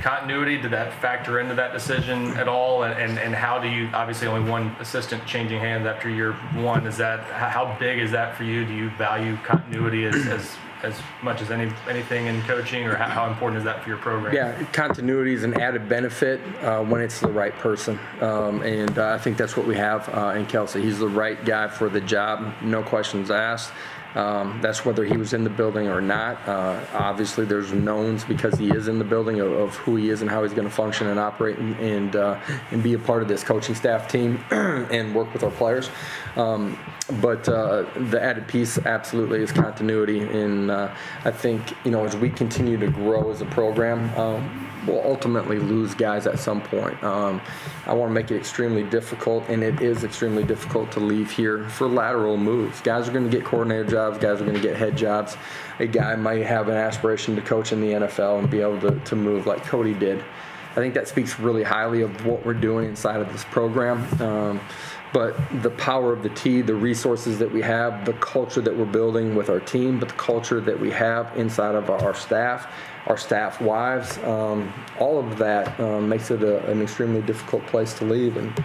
continuity 0.00 0.60
did 0.60 0.70
that 0.70 0.92
factor 1.00 1.40
into 1.40 1.54
that 1.54 1.72
decision 1.72 2.28
at 2.36 2.48
all 2.48 2.82
and, 2.84 2.98
and, 2.98 3.18
and 3.18 3.34
how 3.34 3.58
do 3.58 3.68
you 3.68 3.88
obviously 3.92 4.26
only 4.26 4.48
one 4.48 4.74
assistant 4.80 5.24
changing 5.26 5.58
hands 5.58 5.86
after 5.86 6.08
year 6.08 6.32
one 6.54 6.86
is 6.86 6.96
that 6.96 7.20
how 7.24 7.76
big 7.78 7.98
is 7.98 8.10
that 8.10 8.36
for 8.36 8.44
you 8.44 8.64
do 8.64 8.74
you 8.74 8.90
value 8.90 9.36
continuity 9.44 10.04
as, 10.04 10.14
as 10.26 10.56
as 10.82 10.94
much 11.22 11.42
as 11.42 11.50
any 11.50 11.72
anything 11.88 12.26
in 12.26 12.40
coaching, 12.42 12.84
or 12.84 12.94
how, 12.94 13.08
how, 13.08 13.28
important 13.28 13.58
is 13.58 13.64
that 13.64 13.82
for 13.82 13.88
your 13.88 13.98
program? 13.98 14.34
Yeah, 14.34 14.62
continuity 14.72 15.34
is 15.34 15.42
an 15.42 15.60
added 15.60 15.88
benefit 15.88 16.40
uh, 16.62 16.82
when 16.84 17.00
it's 17.00 17.20
the 17.20 17.30
right 17.30 17.54
person, 17.54 17.98
um, 18.20 18.62
and 18.62 18.96
uh, 18.98 19.14
I 19.14 19.18
think 19.18 19.36
that's 19.36 19.56
what 19.56 19.66
we 19.66 19.76
have 19.76 20.08
uh, 20.10 20.34
in 20.36 20.46
Kelsey. 20.46 20.82
He's 20.82 20.98
the 20.98 21.08
right 21.08 21.42
guy 21.44 21.68
for 21.68 21.88
the 21.88 22.00
job, 22.00 22.54
no 22.62 22.82
questions 22.82 23.30
asked. 23.30 23.72
Um, 24.14 24.60
that's 24.62 24.84
whether 24.84 25.04
he 25.04 25.16
was 25.16 25.32
in 25.32 25.44
the 25.44 25.50
building 25.50 25.88
or 25.88 26.00
not. 26.00 26.46
Uh, 26.48 26.80
obviously, 26.94 27.44
there's 27.44 27.72
knowns 27.72 28.24
because 28.24 28.58
he 28.58 28.70
is 28.70 28.88
in 28.88 28.98
the 28.98 29.04
building 29.04 29.40
of, 29.40 29.52
of 29.52 29.74
who 29.76 29.96
he 29.96 30.08
is 30.08 30.22
and 30.22 30.30
how 30.30 30.42
he's 30.42 30.54
going 30.54 30.68
to 30.68 30.74
function 30.74 31.08
and 31.08 31.20
operate 31.20 31.58
and 31.58 31.78
and, 31.78 32.16
uh, 32.16 32.38
and, 32.70 32.82
be 32.82 32.94
a 32.94 32.98
part 32.98 33.22
of 33.22 33.28
this 33.28 33.44
coaching 33.44 33.74
staff 33.74 34.08
team 34.08 34.42
and 34.50 35.14
work 35.14 35.32
with 35.32 35.42
our 35.42 35.50
players. 35.50 35.90
Um, 36.38 36.78
but 37.20 37.48
uh, 37.48 37.84
the 37.96 38.22
added 38.22 38.46
piece 38.46 38.78
absolutely 38.78 39.40
is 39.40 39.50
continuity, 39.50 40.20
and 40.20 40.70
uh, 40.70 40.94
I 41.24 41.30
think 41.30 41.74
you 41.84 41.90
know 41.90 42.04
as 42.04 42.16
we 42.16 42.30
continue 42.30 42.76
to 42.78 42.88
grow 42.88 43.30
as 43.30 43.40
a 43.40 43.46
program. 43.46 44.16
Um, 44.18 44.64
we'll 44.86 45.04
ultimately 45.04 45.58
lose 45.58 45.94
guys 45.94 46.26
at 46.26 46.38
some 46.38 46.60
point. 46.60 47.02
Um, 47.02 47.40
I 47.86 47.92
want 47.92 48.10
to 48.10 48.14
make 48.14 48.30
it 48.30 48.36
extremely 48.36 48.82
difficult, 48.84 49.48
and 49.48 49.62
it 49.62 49.80
is 49.80 50.04
extremely 50.04 50.44
difficult 50.44 50.90
to 50.92 51.00
leave 51.00 51.30
here 51.30 51.68
for 51.68 51.86
lateral 51.86 52.36
moves. 52.36 52.80
Guys 52.80 53.08
are 53.08 53.12
going 53.12 53.28
to 53.28 53.36
get 53.36 53.44
coordinator 53.44 53.84
jobs, 53.84 54.18
guys 54.18 54.40
are 54.40 54.44
going 54.44 54.56
to 54.56 54.62
get 54.62 54.76
head 54.76 54.96
jobs. 54.96 55.36
A 55.78 55.86
guy 55.86 56.16
might 56.16 56.44
have 56.46 56.68
an 56.68 56.76
aspiration 56.76 57.36
to 57.36 57.42
coach 57.42 57.72
in 57.72 57.80
the 57.80 57.92
NFL 57.92 58.38
and 58.38 58.50
be 58.50 58.60
able 58.60 58.80
to, 58.80 58.98
to 59.00 59.16
move 59.16 59.46
like 59.46 59.64
Kodi 59.64 59.98
did. 59.98 60.24
I 60.78 60.80
think 60.80 60.94
that 60.94 61.08
speaks 61.08 61.40
really 61.40 61.64
highly 61.64 62.02
of 62.02 62.24
what 62.24 62.46
we're 62.46 62.54
doing 62.54 62.88
inside 62.88 63.20
of 63.20 63.32
this 63.32 63.42
program. 63.42 64.06
Um, 64.22 64.60
but 65.12 65.36
the 65.60 65.70
power 65.70 66.12
of 66.12 66.22
the 66.22 66.28
T, 66.28 66.60
the 66.60 66.76
resources 66.76 67.36
that 67.40 67.50
we 67.50 67.60
have, 67.62 68.04
the 68.04 68.12
culture 68.12 68.60
that 68.60 68.76
we're 68.76 68.84
building 68.84 69.34
with 69.34 69.50
our 69.50 69.58
team, 69.58 69.98
but 69.98 70.10
the 70.10 70.14
culture 70.14 70.60
that 70.60 70.78
we 70.78 70.92
have 70.92 71.36
inside 71.36 71.74
of 71.74 71.90
our 71.90 72.14
staff, 72.14 72.72
our 73.08 73.16
staff 73.16 73.60
wives, 73.60 74.18
um, 74.18 74.72
all 75.00 75.18
of 75.18 75.36
that 75.38 75.80
um, 75.80 76.08
makes 76.08 76.30
it 76.30 76.44
a, 76.44 76.64
an 76.70 76.80
extremely 76.80 77.22
difficult 77.22 77.66
place 77.66 77.92
to 77.94 78.04
leave. 78.04 78.36
And 78.36 78.62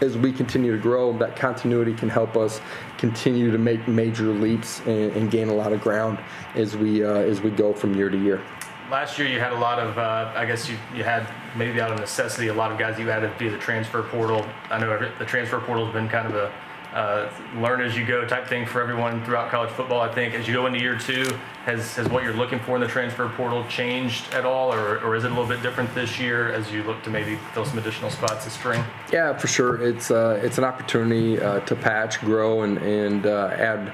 as 0.00 0.18
we 0.18 0.32
continue 0.32 0.72
to 0.72 0.82
grow, 0.82 1.16
that 1.18 1.36
continuity 1.36 1.94
can 1.94 2.08
help 2.08 2.36
us 2.36 2.60
continue 2.96 3.52
to 3.52 3.58
make 3.58 3.86
major 3.86 4.32
leaps 4.32 4.80
and, 4.80 5.12
and 5.12 5.30
gain 5.30 5.48
a 5.48 5.54
lot 5.54 5.72
of 5.72 5.80
ground 5.80 6.18
as 6.56 6.76
we 6.76 7.04
uh, 7.04 7.12
as 7.12 7.40
we 7.40 7.50
go 7.50 7.72
from 7.72 7.94
year 7.94 8.10
to 8.10 8.18
year 8.18 8.42
last 8.90 9.18
year 9.18 9.28
you 9.28 9.40
had 9.40 9.52
a 9.52 9.58
lot 9.58 9.78
of, 9.78 9.98
uh, 9.98 10.32
I 10.34 10.46
guess 10.46 10.68
you, 10.68 10.76
you 10.94 11.04
had 11.04 11.26
maybe 11.56 11.80
out 11.80 11.92
of 11.92 11.98
necessity 11.98 12.48
a 12.48 12.54
lot 12.54 12.72
of 12.72 12.78
guys 12.78 12.98
you 12.98 13.10
added 13.10 13.32
via 13.38 13.50
the 13.50 13.58
transfer 13.58 14.02
portal. 14.02 14.46
I 14.70 14.78
know 14.78 15.10
the 15.18 15.24
transfer 15.24 15.60
portal 15.60 15.86
has 15.86 15.94
been 15.94 16.08
kind 16.08 16.26
of 16.26 16.34
a 16.34 16.52
uh, 16.92 17.30
learn 17.56 17.82
as 17.82 17.96
you 17.96 18.04
go 18.04 18.26
type 18.26 18.46
thing 18.46 18.64
for 18.64 18.80
everyone 18.80 19.22
throughout 19.24 19.50
college 19.50 19.70
football. 19.70 20.00
I 20.00 20.12
think 20.12 20.34
as 20.34 20.48
you 20.48 20.54
go 20.54 20.66
into 20.66 20.80
year 20.80 20.98
two, 20.98 21.38
has, 21.64 21.94
has 21.96 22.08
what 22.08 22.24
you're 22.24 22.32
looking 22.32 22.58
for 22.60 22.76
in 22.76 22.80
the 22.80 22.88
transfer 22.88 23.28
portal 23.28 23.64
changed 23.68 24.32
at 24.32 24.46
all, 24.46 24.72
or, 24.72 24.98
or 25.00 25.14
is 25.14 25.24
it 25.24 25.30
a 25.30 25.34
little 25.34 25.46
bit 25.46 25.62
different 25.62 25.94
this 25.94 26.18
year 26.18 26.50
as 26.50 26.72
you 26.72 26.82
look 26.84 27.02
to 27.02 27.10
maybe 27.10 27.36
fill 27.52 27.66
some 27.66 27.78
additional 27.78 28.10
spots 28.10 28.44
this 28.44 28.54
spring? 28.54 28.82
Yeah, 29.12 29.36
for 29.36 29.48
sure. 29.48 29.86
It's 29.86 30.10
uh, 30.10 30.40
it's 30.42 30.56
an 30.56 30.64
opportunity 30.64 31.38
uh, 31.38 31.60
to 31.60 31.76
patch, 31.76 32.20
grow, 32.20 32.62
and 32.62 32.78
and 32.78 33.26
uh, 33.26 33.48
add. 33.48 33.92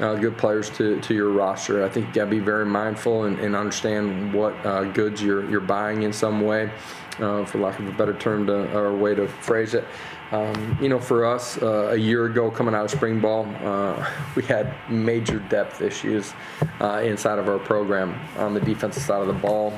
Uh, 0.00 0.16
good 0.16 0.36
players 0.36 0.70
to, 0.70 1.00
to 1.02 1.14
your 1.14 1.30
roster. 1.30 1.84
I 1.84 1.88
think 1.88 2.08
you 2.08 2.14
got 2.14 2.24
to 2.24 2.30
be 2.30 2.40
very 2.40 2.66
mindful 2.66 3.24
and, 3.24 3.38
and 3.38 3.54
understand 3.54 4.34
what 4.34 4.54
uh, 4.66 4.84
goods 4.84 5.22
you're, 5.22 5.48
you're 5.48 5.60
buying 5.60 6.02
in 6.02 6.12
some 6.12 6.40
way, 6.40 6.72
uh, 7.20 7.44
for 7.44 7.58
lack 7.58 7.78
of 7.78 7.86
a 7.86 7.92
better 7.92 8.14
term 8.14 8.44
to, 8.48 8.76
or 8.76 8.92
way 8.96 9.14
to 9.14 9.28
phrase 9.28 9.72
it. 9.74 9.84
Um, 10.32 10.76
you 10.82 10.88
know, 10.88 10.98
for 10.98 11.24
us, 11.24 11.62
uh, 11.62 11.90
a 11.92 11.96
year 11.96 12.26
ago 12.26 12.50
coming 12.50 12.74
out 12.74 12.84
of 12.84 12.90
spring 12.90 13.20
ball, 13.20 13.46
uh, 13.62 14.04
we 14.36 14.42
had 14.42 14.74
major 14.90 15.38
depth 15.38 15.80
issues 15.80 16.32
uh, 16.80 17.00
inside 17.04 17.38
of 17.38 17.48
our 17.48 17.60
program 17.60 18.18
on 18.36 18.52
the 18.52 18.60
defensive 18.60 19.04
side 19.04 19.20
of 19.20 19.28
the 19.28 19.32
ball, 19.32 19.72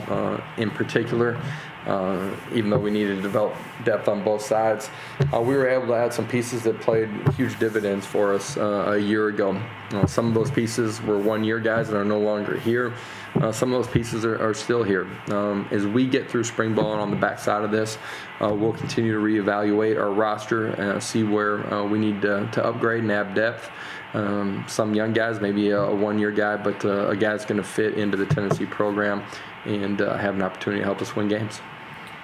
in 0.57 0.70
particular. 0.70 1.38
Uh, 1.87 2.31
even 2.53 2.70
though 2.70 2.79
we 2.79 2.90
needed 2.90 3.16
to 3.16 3.22
develop 3.22 3.55
depth 3.85 4.09
on 4.09 4.25
both 4.25 4.42
sides, 4.42 4.90
uh, 5.33 5.40
we 5.40 5.55
were 5.55 5.68
able 5.68 5.87
to 5.87 5.94
add 5.94 6.12
some 6.12 6.27
pieces 6.27 6.62
that 6.62 6.81
played 6.81 7.09
huge 7.37 7.59
dividends 7.59 8.05
for 8.05 8.35
us 8.35 8.57
a 8.57 8.99
year 8.99 9.29
ago. 9.29 9.61
some 10.07 10.27
of 10.29 10.35
those 10.35 10.51
pieces 10.51 11.01
were 11.03 11.18
one-year 11.18 11.61
guys 11.61 11.88
that 11.88 11.96
are 11.96 12.05
no 12.05 12.18
longer 12.18 12.59
here. 12.59 12.92
Uh, 13.40 13.53
some 13.53 13.72
of 13.72 13.85
those 13.85 13.92
pieces 13.92 14.25
are, 14.25 14.40
are 14.42 14.55
still 14.55 14.83
here. 14.83 15.07
Um, 15.31 15.68
as 15.70 15.87
we 15.87 16.07
get 16.07 16.31
through 16.31 16.44
spring 16.44 16.75
ball 16.75 16.92
and 16.92 17.03
on 17.03 17.11
the 17.11 17.16
backside 17.16 17.64
of 17.64 17.70
this, 17.70 17.99
uh, 18.40 18.53
we'll 18.55 18.72
continue 18.72 19.12
to 19.12 19.18
reevaluate 19.18 20.01
our 20.01 20.11
roster 20.11 20.68
and 20.68 21.03
see 21.03 21.22
where 21.22 21.72
uh, 21.72 21.85
we 21.85 21.99
need 21.99 22.22
to, 22.22 22.49
to, 22.53 22.64
upgrade 22.64 23.03
and 23.03 23.12
add 23.12 23.35
depth. 23.35 23.70
Um, 24.14 24.64
some 24.66 24.94
young 24.94 25.12
guys, 25.12 25.40
maybe 25.40 25.70
a, 25.70 25.81
a 25.81 25.94
one-year 25.94 26.31
guy, 26.31 26.57
but 26.57 26.83
uh, 26.85 27.09
a 27.09 27.16
guy 27.16 27.33
that's 27.33 27.44
going 27.44 27.61
to 27.61 27.66
fit 27.66 27.94
into 27.94 28.16
the 28.16 28.27
Tennessee 28.27 28.66
program 28.66 29.22
and 29.66 30.01
uh, 30.01 30.16
have 30.16 30.35
an 30.35 30.42
opportunity 30.42 30.81
to 30.81 30.87
help 30.87 31.03
us 31.03 31.14
win 31.14 31.29
games. 31.29 31.61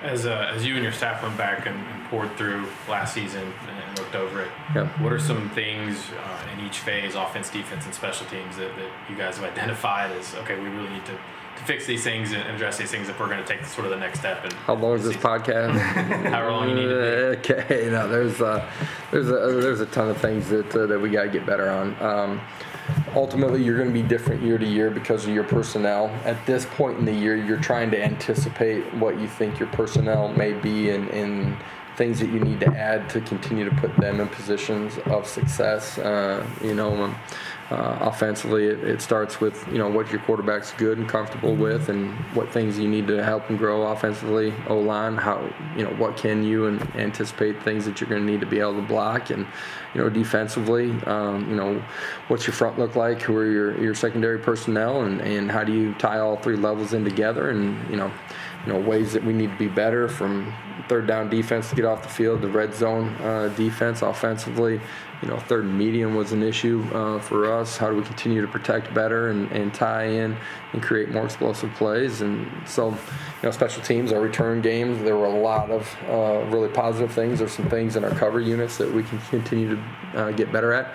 As, 0.03 0.27
uh, 0.27 0.51
as 0.55 0.67
you 0.67 0.75
and 0.75 0.83
your 0.83 0.93
staff 0.93 1.23
went 1.23 1.37
back 1.37 1.67
and, 1.67 1.77
and, 1.77 2.03
poured 2.07 2.37
through 2.37 2.67
last 2.91 3.15
season 3.15 3.43
and 3.43 3.99
looked 3.99 4.15
over 4.15 4.43
it, 4.43 4.51
yep. 4.75 4.87
what 5.01 5.12
are 5.15 5.19
some 5.19 5.49
things 5.51 5.97
uh, 6.11 6.49
in 6.53 6.67
each 6.67 6.81
phase, 6.81 7.15
offense, 7.15 7.49
defense, 7.49 7.87
and 7.87 7.95
special 7.95 8.27
teams, 8.27 8.57
that, 8.57 8.75
that 8.77 8.91
you 9.09 9.17
guys 9.17 9.38
have 9.38 9.51
identified 9.51 10.11
as 10.12 10.35
okay, 10.35 10.59
we 10.61 10.69
really 10.69 10.91
need 10.91 11.07
to, 11.07 11.12
to 11.12 11.65
fix 11.65 11.87
these 11.87 12.05
things 12.05 12.33
and 12.33 12.43
address 12.55 12.77
these 12.77 12.91
things 12.91 13.09
if 13.09 13.19
we're 13.19 13.29
going 13.29 13.43
to 13.43 13.47
take 13.47 13.65
sort 13.65 13.87
of 13.87 13.93
the 13.93 13.99
next 13.99 14.19
step? 14.19 14.45
And 14.45 14.53
How 14.53 14.75
long 14.75 14.97
is 14.97 15.05
this 15.05 15.17
podcast? 15.17 15.79
However 15.79 16.51
long 16.51 16.69
you 16.69 16.75
need 16.75 16.88
to 16.88 17.38
be. 17.43 17.53
Okay, 17.53 17.88
no, 17.91 18.09
there's 18.09 18.41
uh, 18.43 18.69
there's 19.11 19.29
a 19.29 19.33
there's 19.33 19.81
a 19.81 19.87
ton 19.87 20.11
of 20.11 20.19
things 20.19 20.49
that 20.51 20.75
uh, 20.77 20.87
that 20.87 21.01
we 21.01 21.09
got 21.09 21.23
to 21.23 21.31
get 21.31 21.47
better 21.47 21.71
on. 21.71 21.97
Um, 22.03 22.41
ultimately 23.14 23.62
you're 23.62 23.77
going 23.77 23.92
to 23.92 23.95
be 23.95 24.07
different 24.07 24.42
year 24.42 24.59
to 24.59 24.66
year 24.66 24.90
because 24.90 25.25
of 25.25 25.35
your 25.35 25.45
personnel. 25.45 26.09
At 26.25 26.45
this 26.47 26.66
point 26.66 26.99
in 26.99 27.05
the 27.05 27.14
year, 27.14 27.37
you're 27.37 27.61
trying 27.61 27.90
to 27.90 28.03
anticipate 28.03 28.83
what 28.95 29.18
you 29.18 29.29
think 29.29 29.59
your 29.59 29.68
personnel 29.68 30.33
may 30.33 30.53
be 30.53 30.90
and, 30.90 31.09
and 31.11 31.57
things 31.97 32.18
that 32.21 32.31
you 32.31 32.40
need 32.40 32.61
to 32.61 32.66
add 32.68 33.09
to 33.11 33.21
continue 33.21 33.68
to 33.68 33.75
put 33.77 33.95
them 33.97 34.21
in 34.21 34.29
positions 34.29 34.99
of 35.07 35.27
success. 35.27 35.99
Uh, 35.99 36.47
you 36.62 36.75
know, 36.75 36.95
um, 37.05 37.16
uh, 37.72 37.98
offensively, 38.02 38.66
it, 38.66 38.85
it, 38.85 39.00
starts 39.00 39.40
with 39.40 39.66
you 39.68 39.78
know 39.78 39.88
what 39.88 40.11
your 40.11 40.20
quarterback's 40.20 40.72
good 40.72 40.98
and 40.98 41.08
comfortable 41.08 41.54
with, 41.54 41.88
and 41.88 42.14
what 42.35 42.52
things 42.52 42.78
you 42.78 42.87
need 42.87 43.06
to 43.06 43.24
help 43.24 43.46
him 43.46 43.56
grow 43.56 43.87
offensively. 43.87 44.52
O 44.68 44.78
line, 44.78 45.16
how 45.16 45.48
you 45.74 45.82
know 45.82 45.90
what 45.94 46.14
can 46.16 46.44
you 46.44 46.66
and 46.66 46.82
anticipate 46.96 47.62
things 47.62 47.87
that 47.87 47.98
you're 47.98 48.11
going 48.11 48.26
to 48.26 48.30
need 48.30 48.40
to 48.40 48.46
be 48.46 48.61
able 48.61 48.74
to 48.74 48.82
block, 48.82 49.30
and 49.30 49.46
you 49.94 50.02
know 50.02 50.11
defensively, 50.11 50.90
um, 51.06 51.48
you 51.48 51.56
know 51.56 51.82
what's 52.28 52.46
your 52.46 52.54
front 52.54 52.78
look 52.78 52.94
like? 52.94 53.22
Who 53.22 53.35
are 53.37 53.50
your 53.50 53.82
your 53.82 53.94
secondary 53.94 54.38
personnel, 54.38 55.02
and 55.02 55.22
and 55.22 55.50
how 55.50 55.64
do 55.64 55.72
you 55.72 55.94
tie 55.94 56.18
all 56.18 56.37
three 56.37 56.56
levels 56.56 56.92
in 56.92 57.04
together? 57.04 57.48
And 57.48 57.88
you 57.88 57.96
know 57.96 58.12
you 58.66 58.72
know 58.74 58.80
ways 58.80 59.14
that 59.14 59.24
we 59.24 59.32
need 59.32 59.50
to 59.50 59.58
be 59.58 59.68
better 59.68 60.08
from 60.08 60.54
third 60.88 61.06
down 61.06 61.30
defense 61.30 61.70
to 61.70 61.74
get 61.74 61.87
off 61.87 62.02
the 62.02 62.08
field, 62.08 62.42
the 62.42 62.48
red 62.48 62.74
zone 62.74 63.08
uh, 63.22 63.48
defense 63.56 64.02
offensively. 64.02 64.78
You 65.22 65.28
know, 65.28 65.38
third 65.38 65.64
and 65.64 65.78
medium 65.78 66.16
was 66.16 66.32
an 66.32 66.42
issue 66.42 66.85
uh, 66.92 67.20
for 67.20 67.52
us. 67.52 67.76
How 67.76 67.90
do 67.90 67.96
we 67.96 68.02
continue 68.02 68.42
to 68.42 68.48
protect 68.48 68.92
better 68.92 69.28
and, 69.28 69.50
and 69.52 69.72
tie 69.72 70.06
in 70.06 70.37
and 70.72 70.82
create 70.82 71.11
more 71.11 71.24
explosive 71.24 71.72
plays? 71.74 72.22
And 72.22 72.50
so, 72.66 72.88
you 72.90 72.96
know, 73.44 73.52
special 73.52 73.85
teams, 73.85 74.12
our 74.12 74.20
return 74.20 74.61
games, 74.62 75.00
there 75.04 75.16
were 75.16 75.26
a 75.26 75.40
lot 75.40 75.70
of 75.70 75.96
uh, 76.08 76.44
really 76.50 76.68
positive 76.68 77.12
things. 77.12 77.38
There's 77.38 77.52
some 77.52 77.68
things 77.68 77.94
in 77.94 78.02
our 78.02 78.11
cover 78.11 78.40
units 78.40 78.78
that 78.78 78.92
we 78.92 79.04
can 79.04 79.20
continue 79.30 79.76
to 79.76 79.82
uh, 80.16 80.30
get 80.32 80.50
better 80.50 80.72
at. 80.72 80.92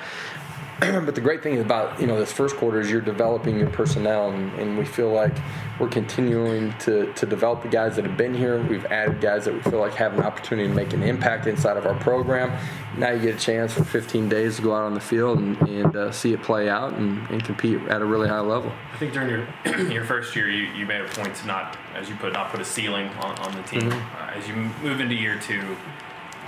but 0.79 1.15
the 1.15 1.21
great 1.21 1.41
thing 1.41 1.59
about 1.59 1.99
you 1.99 2.05
know 2.05 2.19
this 2.19 2.31
first 2.31 2.55
quarter 2.55 2.79
is 2.79 2.91
you're 2.91 3.01
developing 3.01 3.57
your 3.57 3.69
personnel, 3.69 4.29
and, 4.29 4.53
and, 4.59 4.77
we 4.77 4.85
feel 4.85 5.11
like 5.11 5.35
we're 5.79 5.87
continuing 5.87 6.71
to, 6.79 7.11
to 7.13 7.25
develop 7.25 7.63
the 7.63 7.67
guys 7.67 7.95
that 7.95 8.05
have 8.05 8.15
been 8.15 8.33
here. 8.33 8.61
We've 8.61 8.85
added 8.85 9.19
guys 9.19 9.45
that 9.45 9.55
we 9.55 9.61
feel 9.61 9.79
like 9.79 9.95
have 9.95 10.13
an 10.13 10.21
opportunity 10.21 10.67
to 10.67 10.75
make 10.75 10.93
an 10.93 11.01
impact 11.01 11.47
inside 11.47 11.77
of 11.77 11.87
our 11.87 11.95
program. 11.95 12.55
Now 12.95 13.09
you 13.09 13.21
get 13.21 13.35
a 13.35 13.39
chance 13.39 13.73
for 13.73 13.83
15 13.83 14.29
days 14.29 14.57
to 14.57 14.61
go 14.61 14.75
out 14.75 14.83
on 14.83 14.93
the 14.93 14.99
field 14.99 15.39
and, 15.39 15.59
and 15.67 15.95
uh, 15.95 16.11
see 16.11 16.33
it 16.33 16.43
play 16.43 16.69
out 16.69 16.93
and, 16.93 17.27
and, 17.31 17.43
compete 17.43 17.81
at 17.87 18.01
a 18.01 18.05
really 18.05 18.27
high 18.27 18.39
level. 18.39 18.71
I 18.93 18.97
think 18.97 19.13
during 19.13 19.29
your 19.29 19.47
your 19.91 20.05
first 20.05 20.35
year, 20.35 20.47
you, 20.47 20.67
you 20.73 20.85
made 20.85 21.01
a 21.01 21.07
point 21.07 21.33
to 21.35 21.47
not, 21.47 21.75
as 21.95 22.07
you 22.07 22.15
put, 22.17 22.33
not 22.33 22.51
put 22.51 22.61
a 22.61 22.65
ceiling 22.65 23.07
on, 23.21 23.35
on 23.39 23.55
the 23.55 23.63
team. 23.63 23.89
Mm-hmm. 23.89 24.23
Uh, 24.23 24.39
as 24.39 24.47
you 24.47 24.53
move 24.87 24.99
into 24.99 25.15
year 25.15 25.39
two. 25.39 25.75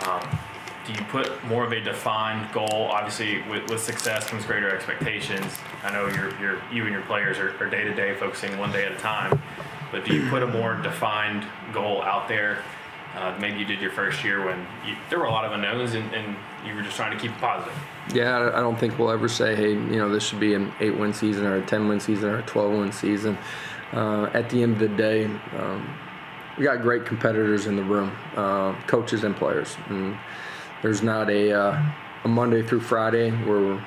Um, 0.08 0.40
you 0.94 1.06
put 1.06 1.44
more 1.46 1.64
of 1.64 1.72
a 1.72 1.80
defined 1.80 2.52
goal? 2.54 2.90
Obviously, 2.92 3.42
with, 3.44 3.70
with 3.70 3.82
success 3.82 4.28
comes 4.28 4.46
greater 4.46 4.74
expectations. 4.74 5.58
I 5.84 5.92
know 5.92 6.08
you 6.72 6.84
and 6.84 6.92
your 6.92 7.02
players 7.04 7.38
are, 7.38 7.56
are 7.64 7.70
day 7.70 7.84
to 7.84 7.94
day 7.94 8.16
focusing 8.16 8.58
one 8.58 8.72
day 8.72 8.86
at 8.86 8.92
a 8.92 8.98
time, 8.98 9.42
but 9.92 10.06
do 10.06 10.14
you 10.14 10.30
put 10.30 10.44
a 10.44 10.48
more 10.48 10.76
defined 10.76 11.46
goal 11.74 12.02
out 12.02 12.28
there? 12.28 12.60
Uh, 13.16 13.36
maybe 13.40 13.60
you 13.60 13.66
did 13.66 13.82
your 13.82 13.92
first 13.92 14.24
year 14.24 14.46
when 14.46 14.60
you, 14.86 14.96
there 15.10 15.18
were 15.18 15.26
a 15.26 15.32
lot 15.32 15.44
of 15.44 15.52
unknowns 15.52 15.94
and, 15.94 16.14
and, 16.14 16.36
you 16.66 16.76
were 16.76 16.82
just 16.82 16.98
trying 16.98 17.16
to 17.16 17.18
keep 17.18 17.32
it 17.32 17.38
positive. 17.38 17.74
Yeah, 18.14 18.52
I 18.54 18.60
don't 18.60 18.78
think 18.78 19.00
we'll 19.00 19.12
ever 19.12 19.30
say, 19.30 19.56
hey, 19.56 19.72
you 19.72 19.96
know, 19.96 20.10
this 20.10 20.24
should 20.24 20.42
be 20.42 20.56
an 20.56 20.74
eight 20.82 20.96
win 20.96 21.14
season 21.14 21.46
or 21.46 21.56
a 21.56 21.66
10 21.66 21.88
win 21.88 22.02
season 22.02 22.30
or 22.32 22.40
a 22.40 22.42
12 22.42 22.72
win 22.74 22.92
season. 22.92 23.38
Uh, 23.94 24.30
at 24.34 24.50
the 24.50 24.62
end 24.62 24.74
of 24.74 24.80
the 24.80 24.90
day, 24.90 25.24
um, 25.58 25.90
we 26.58 26.66
got 26.66 26.82
great 26.82 27.06
competitors 27.06 27.66
in 27.66 27.78
the 27.78 27.82
room, 27.82 28.12
uh, 28.36 28.74
coaches 28.88 29.24
and 29.24 29.38
players. 29.38 29.78
And, 29.88 30.18
there's 30.82 31.02
not 31.02 31.30
a, 31.30 31.52
uh, 31.52 31.82
a 32.24 32.28
Monday 32.28 32.62
through 32.62 32.82
Friday 32.82 33.32
where 33.32 33.82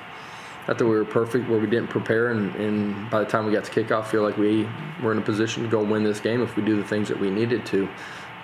not 0.68 0.78
that 0.78 0.84
we 0.84 0.90
were 0.90 1.04
perfect, 1.04 1.48
where 1.48 1.58
we 1.58 1.66
didn't 1.66 1.88
prepare, 1.88 2.30
and, 2.30 2.54
and 2.54 3.10
by 3.10 3.18
the 3.18 3.26
time 3.26 3.46
we 3.46 3.52
got 3.52 3.64
to 3.64 3.72
kickoff, 3.72 4.06
feel 4.06 4.22
like 4.22 4.36
we 4.36 4.68
were 5.02 5.10
in 5.10 5.18
a 5.18 5.22
position 5.22 5.64
to 5.64 5.68
go 5.68 5.82
win 5.82 6.04
this 6.04 6.20
game 6.20 6.40
if 6.40 6.56
we 6.56 6.62
do 6.62 6.76
the 6.76 6.84
things 6.84 7.08
that 7.08 7.18
we 7.18 7.30
needed 7.30 7.66
to. 7.66 7.88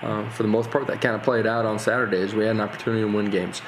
Uh, 0.03 0.29
for 0.31 0.43
the 0.43 0.49
most 0.49 0.71
part, 0.71 0.87
that 0.87 1.01
kind 1.01 1.15
of 1.15 1.23
played 1.23 1.47
out 1.47 1.65
on 1.65 1.79
Saturdays. 1.79 2.35
We 2.35 2.45
had 2.45 2.57
an 2.57 2.61
opportunity 2.61 3.03
to 3.03 3.13
win 3.13 3.31
games. 3.31 3.63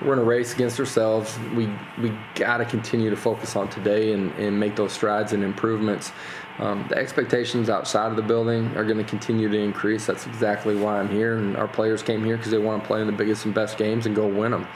We're 0.00 0.12
in 0.12 0.20
a 0.20 0.24
race 0.24 0.54
against 0.54 0.78
ourselves. 0.78 1.36
We 1.56 1.68
we 2.00 2.16
got 2.36 2.58
to 2.58 2.64
continue 2.64 3.10
to 3.10 3.16
focus 3.16 3.56
on 3.56 3.68
today 3.68 4.12
and, 4.12 4.32
and 4.34 4.58
make 4.58 4.76
those 4.76 4.92
strides 4.92 5.32
and 5.32 5.42
improvements. 5.42 6.12
Um, 6.58 6.86
the 6.88 6.96
expectations 6.96 7.70
outside 7.70 8.10
of 8.10 8.16
the 8.16 8.22
building 8.22 8.76
are 8.76 8.84
going 8.84 8.98
to 8.98 9.04
continue 9.04 9.48
to 9.48 9.58
increase. 9.58 10.06
That's 10.06 10.26
exactly 10.26 10.74
why 10.74 10.98
I'm 10.98 11.08
here. 11.08 11.36
And 11.36 11.56
our 11.56 11.68
players 11.68 12.02
came 12.02 12.24
here 12.24 12.36
because 12.36 12.50
they 12.50 12.58
want 12.58 12.82
to 12.82 12.86
play 12.86 13.00
in 13.00 13.06
the 13.06 13.12
biggest 13.12 13.44
and 13.44 13.54
best 13.54 13.78
games 13.78 14.06
and 14.06 14.16
go 14.16 14.26
win 14.26 14.50
them. 14.50 14.66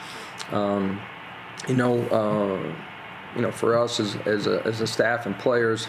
Um, 0.52 1.00
you 1.68 1.74
know, 1.74 1.98
uh, 2.08 2.74
you 3.34 3.42
know, 3.42 3.50
for 3.50 3.76
us 3.78 3.98
as, 3.98 4.16
as, 4.26 4.46
a, 4.46 4.62
as 4.64 4.80
a 4.80 4.86
staff 4.86 5.26
and 5.26 5.36
players, 5.38 5.88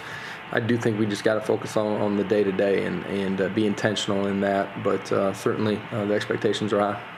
I 0.52 0.60
do 0.60 0.78
think 0.78 1.00
we 1.00 1.06
just 1.06 1.24
got 1.24 1.36
to 1.36 1.42
focus 1.42 1.78
on, 1.78 2.02
on 2.02 2.16
the 2.16 2.24
day 2.24 2.44
to 2.44 2.52
day 2.52 2.86
and, 2.86 3.06
and 3.06 3.42
uh, 3.42 3.50
be 3.50 3.66
intentional 3.68 4.28
in 4.28 4.40
that. 4.42 4.84
But 4.84 5.12
uh, 5.12 5.34
certainly 5.34 5.80
uh, 5.92 6.06
the 6.06 6.14
expectations 6.14 6.74
are 6.74 6.80
high. 6.80 7.13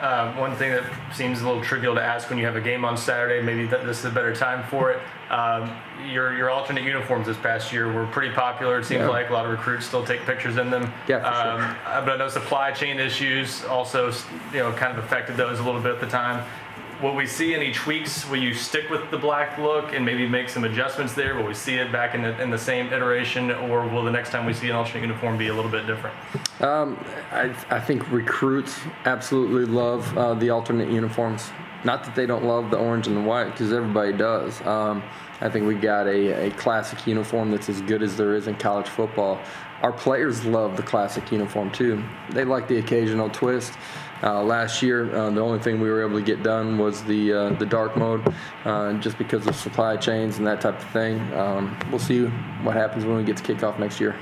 Uh, 0.00 0.30
one 0.34 0.54
thing 0.56 0.72
that 0.72 0.84
seems 1.14 1.40
a 1.40 1.46
little 1.46 1.62
trivial 1.62 1.94
to 1.94 2.02
ask 2.02 2.28
when 2.28 2.38
you 2.38 2.44
have 2.44 2.56
a 2.56 2.60
game 2.60 2.84
on 2.84 2.98
Saturday, 2.98 3.42
maybe 3.42 3.66
th- 3.66 3.82
this 3.86 4.00
is 4.00 4.04
a 4.04 4.10
better 4.10 4.34
time 4.34 4.62
for 4.68 4.90
it. 4.90 5.00
Um, 5.30 5.74
your 6.06 6.36
your 6.36 6.50
alternate 6.50 6.84
uniforms 6.84 7.26
this 7.26 7.38
past 7.38 7.72
year 7.72 7.90
were 7.90 8.06
pretty 8.06 8.34
popular. 8.34 8.78
It 8.78 8.84
seems 8.84 9.00
yeah. 9.00 9.08
like 9.08 9.30
a 9.30 9.32
lot 9.32 9.46
of 9.46 9.52
recruits 9.52 9.86
still 9.86 10.04
take 10.04 10.20
pictures 10.26 10.58
in 10.58 10.68
them. 10.70 10.92
Yeah, 11.08 11.20
for 11.20 11.26
um, 11.26 11.60
sure. 11.60 11.78
Uh, 11.86 12.04
but 12.04 12.12
I 12.12 12.16
know 12.18 12.28
supply 12.28 12.72
chain 12.72 13.00
issues 13.00 13.64
also, 13.64 14.12
you 14.52 14.58
know, 14.58 14.72
kind 14.72 14.96
of 14.96 15.02
affected 15.02 15.38
those 15.38 15.60
a 15.60 15.64
little 15.64 15.80
bit 15.80 15.94
at 15.94 16.00
the 16.00 16.08
time 16.08 16.44
will 17.02 17.14
we 17.14 17.26
see 17.26 17.54
any 17.54 17.72
tweaks? 17.72 18.28
Will 18.28 18.42
you 18.42 18.54
stick 18.54 18.88
with 18.90 19.10
the 19.10 19.18
black 19.18 19.58
look 19.58 19.92
and 19.94 20.04
maybe 20.04 20.26
make 20.26 20.48
some 20.48 20.64
adjustments 20.64 21.14
there? 21.14 21.36
Will 21.36 21.46
we 21.46 21.54
see 21.54 21.76
it 21.76 21.92
back 21.92 22.14
in 22.14 22.22
the, 22.22 22.40
in 22.40 22.50
the 22.50 22.58
same 22.58 22.92
iteration, 22.92 23.50
or 23.50 23.86
will 23.86 24.04
the 24.04 24.10
next 24.10 24.30
time 24.30 24.46
we 24.46 24.52
see 24.52 24.68
an 24.68 24.76
alternate 24.76 25.02
uniform 25.02 25.36
be 25.36 25.48
a 25.48 25.54
little 25.54 25.70
bit 25.70 25.86
different? 25.86 26.16
Um, 26.60 27.04
I, 27.32 27.54
I, 27.70 27.80
think 27.80 28.10
recruits 28.10 28.78
absolutely 29.04 29.66
love 29.66 30.16
uh, 30.16 30.34
the 30.34 30.50
alternate 30.50 30.90
uniforms. 30.90 31.50
Not 31.84 32.02
that 32.04 32.14
they 32.14 32.26
don't 32.26 32.44
love 32.44 32.70
the 32.70 32.78
orange 32.78 33.06
and 33.06 33.16
the 33.16 33.20
white, 33.20 33.50
because 33.50 33.72
everybody 33.72 34.12
does. 34.12 34.60
Um, 34.66 35.02
I 35.40 35.50
think 35.50 35.66
we 35.66 35.74
got 35.74 36.06
a, 36.06 36.46
a 36.46 36.50
classic 36.52 37.06
uniform 37.06 37.50
that's 37.50 37.68
as 37.68 37.82
good 37.82 38.02
as 38.02 38.16
there 38.16 38.34
is 38.34 38.46
in 38.46 38.54
college 38.56 38.88
football. 38.88 39.38
Our 39.82 39.92
players 39.92 40.46
love 40.46 40.76
the 40.76 40.82
classic 40.82 41.30
uniform 41.30 41.70
too. 41.70 42.02
They 42.30 42.44
like 42.44 42.66
the 42.66 42.78
occasional 42.78 43.28
twist. 43.28 43.74
Uh, 44.22 44.42
last 44.42 44.82
year, 44.82 45.14
uh, 45.14 45.30
the 45.30 45.40
only 45.40 45.58
thing 45.58 45.80
we 45.80 45.90
were 45.90 46.04
able 46.04 46.18
to 46.18 46.24
get 46.24 46.42
done 46.42 46.78
was 46.78 47.02
the 47.04 47.32
uh, 47.32 47.50
the 47.54 47.66
dark 47.66 47.96
mode, 47.96 48.34
uh, 48.64 48.94
just 48.94 49.18
because 49.18 49.46
of 49.46 49.54
supply 49.54 49.96
chains 49.96 50.38
and 50.38 50.46
that 50.46 50.60
type 50.60 50.78
of 50.78 50.88
thing. 50.90 51.20
Um, 51.34 51.78
we'll 51.90 51.98
see 51.98 52.24
what 52.62 52.76
happens 52.76 53.04
when 53.04 53.16
we 53.16 53.24
get 53.24 53.36
to 53.36 53.42
kickoff 53.42 53.78
next 53.78 54.00
year. 54.00 54.16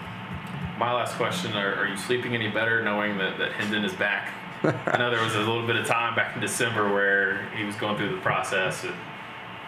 My 0.78 0.92
last 0.92 1.14
question: 1.14 1.53
Are, 1.53 1.74
are 1.74 1.86
you 1.86 1.97
sleeping 1.97 2.34
any 2.34 2.49
better 2.49 2.82
knowing 2.82 3.18
that, 3.18 3.38
that 3.38 3.53
Hendon 3.53 3.84
is 3.84 3.95
back? 3.95 4.32
I 4.64 4.99
know 4.99 5.11
there 5.11 5.22
was 5.22 5.34
a 5.34 5.38
little 5.38 5.66
bit 5.66 5.76
of 5.76 5.86
time 5.86 6.16
back 6.16 6.34
in 6.34 6.40
December 6.40 6.92
where 6.92 7.49
he 7.51 7.64
was 7.64 7.76
going 7.76 7.97
through 7.97 8.14
the 8.14 8.20
process. 8.20 8.82
And, 8.82 8.95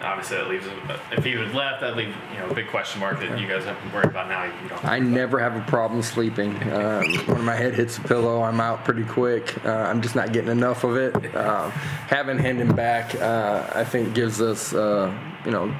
obviously 0.01 0.37
that 0.37 0.47
leaves 0.49 0.67
if 1.11 1.23
he 1.23 1.35
would 1.35 1.53
left 1.53 1.81
that 1.81 1.95
leave 1.95 2.13
you 2.31 2.39
know 2.39 2.49
a 2.49 2.53
big 2.53 2.67
question 2.67 2.99
mark 2.99 3.19
that 3.19 3.39
you 3.39 3.47
guys 3.47 3.65
have 3.65 3.81
to 3.81 3.95
worry 3.95 4.05
about 4.05 4.27
now. 4.29 4.43
You 4.43 4.69
don't 4.69 4.85
I 4.85 4.99
never 4.99 5.39
have 5.39 5.55
a 5.55 5.61
problem 5.61 6.01
sleeping. 6.01 6.55
Uh, 6.63 7.03
when 7.25 7.43
my 7.43 7.55
head 7.55 7.73
hits 7.73 7.97
the 7.97 8.07
pillow 8.07 8.43
I'm 8.43 8.59
out 8.59 8.85
pretty 8.85 9.03
quick. 9.03 9.63
Uh, 9.65 9.71
I'm 9.71 10.01
just 10.01 10.15
not 10.15 10.33
getting 10.33 10.51
enough 10.51 10.83
of 10.83 10.95
it. 10.97 11.35
Uh, 11.35 11.69
having 11.69 12.37
Hendon 12.37 12.75
back 12.75 13.15
uh, 13.15 13.69
I 13.73 13.83
think 13.83 14.13
gives 14.13 14.41
us 14.41 14.73
uh, 14.73 15.13
you 15.45 15.51
know 15.51 15.75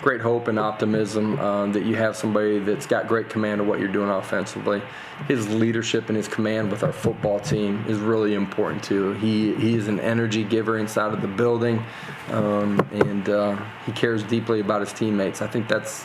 great 0.00 0.20
hope 0.20 0.48
and 0.48 0.58
optimism 0.58 1.38
uh, 1.38 1.66
that 1.66 1.84
you 1.84 1.94
have 1.96 2.16
somebody 2.16 2.58
that's 2.58 2.86
got 2.86 3.08
great 3.08 3.28
command 3.28 3.60
of 3.60 3.66
what 3.66 3.78
you're 3.78 3.88
doing 3.88 4.10
offensively. 4.10 4.82
His 5.28 5.48
leadership 5.48 6.08
and 6.08 6.16
his 6.16 6.28
command 6.28 6.70
with 6.70 6.82
our 6.82 6.92
football 6.92 7.40
team 7.40 7.84
is 7.88 7.98
really 7.98 8.34
important 8.34 8.82
too. 8.82 9.12
He 9.14 9.54
he 9.54 9.74
is 9.74 9.88
an 9.88 10.00
energy 10.00 10.44
giver 10.44 10.78
inside 10.78 11.12
of 11.12 11.22
the 11.22 11.28
building, 11.28 11.82
um, 12.30 12.80
and 12.92 13.28
uh, 13.28 13.56
he 13.86 13.92
cares 13.92 14.22
deeply 14.22 14.60
about 14.60 14.80
his 14.80 14.92
teammates. 14.92 15.42
I 15.42 15.46
think 15.46 15.68
that's 15.68 16.04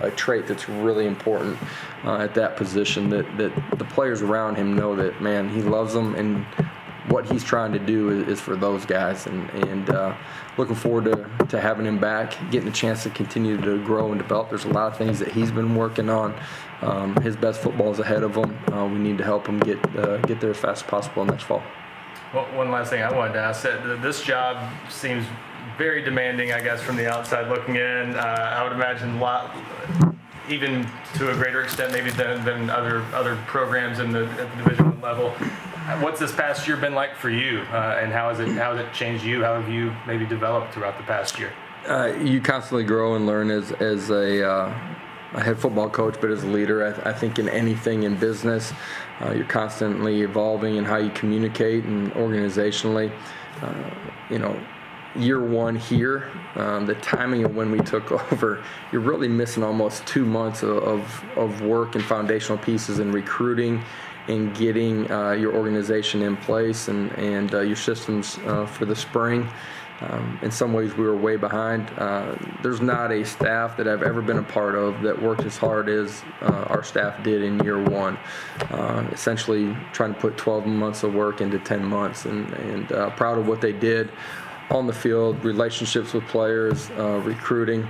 a 0.00 0.10
trait 0.10 0.46
that's 0.46 0.68
really 0.68 1.06
important 1.06 1.58
uh, 2.04 2.16
at 2.16 2.34
that 2.34 2.56
position. 2.56 3.08
That 3.10 3.36
that 3.38 3.78
the 3.78 3.84
players 3.84 4.22
around 4.22 4.56
him 4.56 4.74
know 4.74 4.94
that 4.96 5.20
man 5.20 5.48
he 5.48 5.62
loves 5.62 5.92
them 5.94 6.14
and 6.14 6.46
what 7.08 7.30
he's 7.30 7.42
trying 7.42 7.72
to 7.72 7.78
do 7.78 8.10
is, 8.10 8.28
is 8.28 8.40
for 8.40 8.56
those 8.56 8.86
guys, 8.86 9.26
and 9.26 9.48
and 9.50 9.90
uh, 9.90 10.14
looking 10.56 10.74
forward 10.74 11.04
to, 11.04 11.46
to 11.46 11.60
having 11.60 11.86
him 11.86 11.98
back, 11.98 12.34
getting 12.50 12.68
a 12.68 12.72
chance 12.72 13.02
to 13.02 13.10
continue 13.10 13.60
to 13.60 13.84
grow 13.84 14.12
and 14.12 14.20
develop. 14.20 14.48
There's 14.48 14.64
a 14.64 14.68
lot 14.68 14.92
of 14.92 14.98
things 14.98 15.18
that 15.18 15.32
he's 15.32 15.50
been 15.50 15.74
working 15.74 16.08
on. 16.08 16.34
Um, 16.80 17.16
his 17.22 17.36
best 17.36 17.60
football 17.60 17.92
is 17.92 17.98
ahead 17.98 18.22
of 18.22 18.34
him. 18.34 18.58
Uh, 18.72 18.86
we 18.86 18.98
need 18.98 19.18
to 19.18 19.24
help 19.24 19.46
him 19.46 19.58
get 19.60 19.78
uh, 19.96 20.18
get 20.18 20.40
there 20.40 20.50
as 20.50 20.58
fast 20.58 20.84
as 20.84 20.90
possible 20.90 21.24
next 21.24 21.44
fall. 21.44 21.62
Well, 22.34 22.44
one 22.56 22.70
last 22.70 22.90
thing 22.90 23.02
I 23.02 23.12
wanted 23.12 23.34
to 23.34 23.40
ask: 23.40 23.62
this 24.02 24.22
job 24.22 24.70
seems 24.88 25.26
very 25.78 26.02
demanding, 26.02 26.52
I 26.52 26.60
guess, 26.60 26.80
from 26.82 26.96
the 26.96 27.10
outside 27.10 27.48
looking 27.48 27.76
in. 27.76 28.14
Uh, 28.14 28.56
I 28.56 28.62
would 28.62 28.72
imagine 28.72 29.16
a 29.16 29.20
lot 29.20 29.54
even 30.48 30.86
to 31.14 31.30
a 31.30 31.34
greater 31.34 31.62
extent 31.62 31.92
maybe 31.92 32.10
than, 32.10 32.44
than 32.44 32.68
other 32.68 33.02
other 33.14 33.36
programs 33.46 33.98
in 33.98 34.12
the, 34.12 34.26
at 34.26 34.50
the 34.50 34.62
division 34.62 35.00
level. 35.00 35.34
What's 36.00 36.20
this 36.20 36.32
past 36.32 36.68
year 36.68 36.76
been 36.76 36.94
like 36.94 37.16
for 37.16 37.28
you, 37.28 37.62
uh, 37.72 37.98
and 38.00 38.12
how 38.12 38.28
has 38.28 38.38
it 38.38 38.48
how 38.50 38.76
has 38.76 38.86
it 38.86 38.92
changed 38.92 39.24
you? 39.24 39.42
How 39.42 39.60
have 39.60 39.68
you 39.68 39.92
maybe 40.06 40.24
developed 40.24 40.72
throughout 40.72 40.96
the 40.96 41.02
past 41.02 41.40
year? 41.40 41.52
Uh, 41.88 42.14
you 42.22 42.40
constantly 42.40 42.84
grow 42.84 43.16
and 43.16 43.26
learn 43.26 43.50
as 43.50 43.72
as 43.72 44.10
a, 44.10 44.48
uh, 44.48 44.74
a 45.32 45.42
head 45.42 45.58
football 45.58 45.90
coach, 45.90 46.14
but 46.20 46.30
as 46.30 46.44
a 46.44 46.46
leader, 46.46 46.86
I, 46.86 46.92
th- 46.92 47.04
I 47.04 47.12
think 47.12 47.40
in 47.40 47.48
anything 47.48 48.04
in 48.04 48.14
business, 48.16 48.72
uh, 49.20 49.32
you're 49.32 49.44
constantly 49.44 50.22
evolving 50.22 50.76
in 50.76 50.84
how 50.84 50.98
you 50.98 51.10
communicate 51.10 51.82
and 51.82 52.12
organizationally. 52.12 53.12
Uh, 53.60 53.90
you 54.30 54.38
know, 54.38 54.56
year 55.16 55.42
one 55.42 55.74
here, 55.74 56.30
um, 56.54 56.86
the 56.86 56.94
timing 56.96 57.44
of 57.44 57.56
when 57.56 57.72
we 57.72 57.80
took 57.80 58.12
over, 58.32 58.62
you're 58.92 59.00
really 59.00 59.28
missing 59.28 59.64
almost 59.64 60.06
two 60.06 60.24
months 60.24 60.62
of, 60.62 60.78
of, 60.78 61.24
of 61.36 61.60
work 61.62 61.96
and 61.96 62.04
foundational 62.04 62.58
pieces 62.58 63.00
in 63.00 63.10
recruiting 63.10 63.82
in 64.28 64.52
getting 64.52 65.10
uh, 65.10 65.32
your 65.32 65.54
organization 65.54 66.22
in 66.22 66.36
place 66.36 66.88
and, 66.88 67.10
and 67.12 67.54
uh, 67.54 67.60
your 67.60 67.76
systems 67.76 68.38
uh, 68.46 68.66
for 68.66 68.84
the 68.84 68.94
spring. 68.94 69.48
Um, 70.00 70.38
in 70.42 70.50
some 70.50 70.72
ways, 70.72 70.96
we 70.96 71.04
were 71.04 71.16
way 71.16 71.36
behind. 71.36 71.88
Uh, 71.96 72.36
there's 72.60 72.80
not 72.80 73.12
a 73.12 73.24
staff 73.24 73.76
that 73.76 73.86
I've 73.86 74.02
ever 74.02 74.20
been 74.20 74.38
a 74.38 74.42
part 74.42 74.74
of 74.74 75.00
that 75.02 75.20
worked 75.20 75.42
as 75.42 75.56
hard 75.56 75.88
as 75.88 76.22
uh, 76.40 76.66
our 76.68 76.82
staff 76.82 77.22
did 77.22 77.42
in 77.42 77.62
year 77.62 77.80
one. 77.80 78.18
Uh, 78.70 79.06
essentially, 79.12 79.76
trying 79.92 80.12
to 80.14 80.20
put 80.20 80.36
12 80.36 80.66
months 80.66 81.04
of 81.04 81.14
work 81.14 81.40
into 81.40 81.58
10 81.60 81.84
months, 81.84 82.24
and, 82.24 82.52
and 82.54 82.88
proud 83.16 83.38
of 83.38 83.46
what 83.46 83.60
they 83.60 83.72
did 83.72 84.10
on 84.70 84.88
the 84.88 84.92
field, 84.92 85.44
relationships 85.44 86.12
with 86.12 86.24
players, 86.26 86.90
recruiting. 86.90 87.88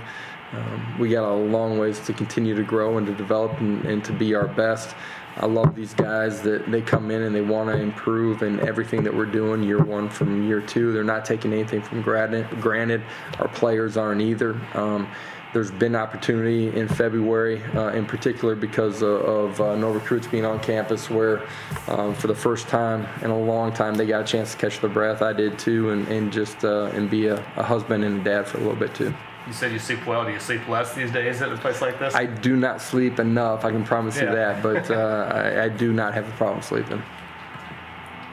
Um, 0.53 0.99
we 0.99 1.09
got 1.09 1.27
a 1.27 1.33
long 1.33 1.77
ways 1.77 1.99
to 2.01 2.13
continue 2.13 2.55
to 2.55 2.63
grow 2.63 2.97
and 2.97 3.07
to 3.07 3.13
develop 3.13 3.59
and, 3.59 3.83
and 3.85 4.03
to 4.05 4.13
be 4.13 4.35
our 4.35 4.47
best. 4.47 4.95
I 5.37 5.47
love 5.47 5.75
these 5.75 5.95
guys 5.95 6.43
that 6.43 6.69
they 6.69 6.81
come 6.81 7.09
in 7.09 7.23
and 7.23 7.33
they 7.33 7.41
want 7.41 7.69
to 7.69 7.77
improve 7.77 8.43
in 8.43 8.59
everything 8.59 9.03
that 9.03 9.15
we're 9.15 9.25
doing 9.25 9.63
year 9.63 9.83
one 9.83 10.09
from 10.09 10.47
year 10.47 10.61
two. 10.61 10.91
They're 10.91 11.03
not 11.03 11.25
taking 11.25 11.53
anything 11.53 11.81
from 11.81 12.03
granted. 12.03 13.03
Our 13.39 13.47
players 13.47 13.97
aren't 13.97 14.21
either. 14.21 14.59
Um, 14.75 15.07
there's 15.51 15.71
been 15.71 15.95
opportunity 15.95 16.75
in 16.75 16.87
February, 16.87 17.63
uh, 17.75 17.89
in 17.89 18.05
particular 18.05 18.55
because 18.55 19.03
of, 19.03 19.21
of 19.21 19.61
uh, 19.61 19.75
no 19.75 19.91
recruits 19.91 20.25
being 20.25 20.45
on 20.45 20.59
campus, 20.59 21.11
where 21.11 21.47
um, 21.87 22.15
for 22.15 22.25
the 22.25 22.35
first 22.35 22.67
time 22.67 23.07
in 23.23 23.29
a 23.29 23.37
long 23.37 23.71
time 23.71 23.93
they 23.93 24.07
got 24.07 24.21
a 24.21 24.25
chance 24.25 24.53
to 24.53 24.57
catch 24.57 24.79
their 24.81 24.89
breath. 24.89 25.21
I 25.21 25.31
did 25.31 25.59
too, 25.59 25.91
and, 25.91 26.07
and 26.07 26.33
just 26.33 26.65
uh, 26.65 26.91
and 26.93 27.09
be 27.09 27.27
a, 27.27 27.35
a 27.55 27.63
husband 27.63 28.03
and 28.03 28.21
a 28.21 28.23
dad 28.23 28.47
for 28.47 28.57
a 28.57 28.61
little 28.61 28.75
bit 28.75 28.95
too. 28.95 29.13
You 29.45 29.51
said 29.51 29.73
you 29.73 29.79
sleep 29.79 30.05
well. 30.07 30.23
Do 30.23 30.31
you 30.31 30.39
sleep 30.39 30.67
less 30.69 30.93
these 30.93 31.11
days 31.11 31.41
at 31.41 31.51
a 31.51 31.57
place 31.57 31.81
like 31.81 31.99
this? 31.99 32.15
I 32.15 32.25
do 32.25 32.55
not 32.55 32.81
sleep 32.81 33.19
enough. 33.19 33.65
I 33.65 33.71
can 33.71 33.83
promise 33.83 34.15
yeah. 34.15 34.23
you 34.23 34.35
that. 34.35 34.63
But 34.63 34.89
uh, 34.89 35.31
I, 35.33 35.63
I, 35.63 35.69
do 35.69 35.91
not 35.91 36.13
have 36.13 36.27
a 36.27 36.31
problem 36.33 36.61
sleeping. 36.61 37.03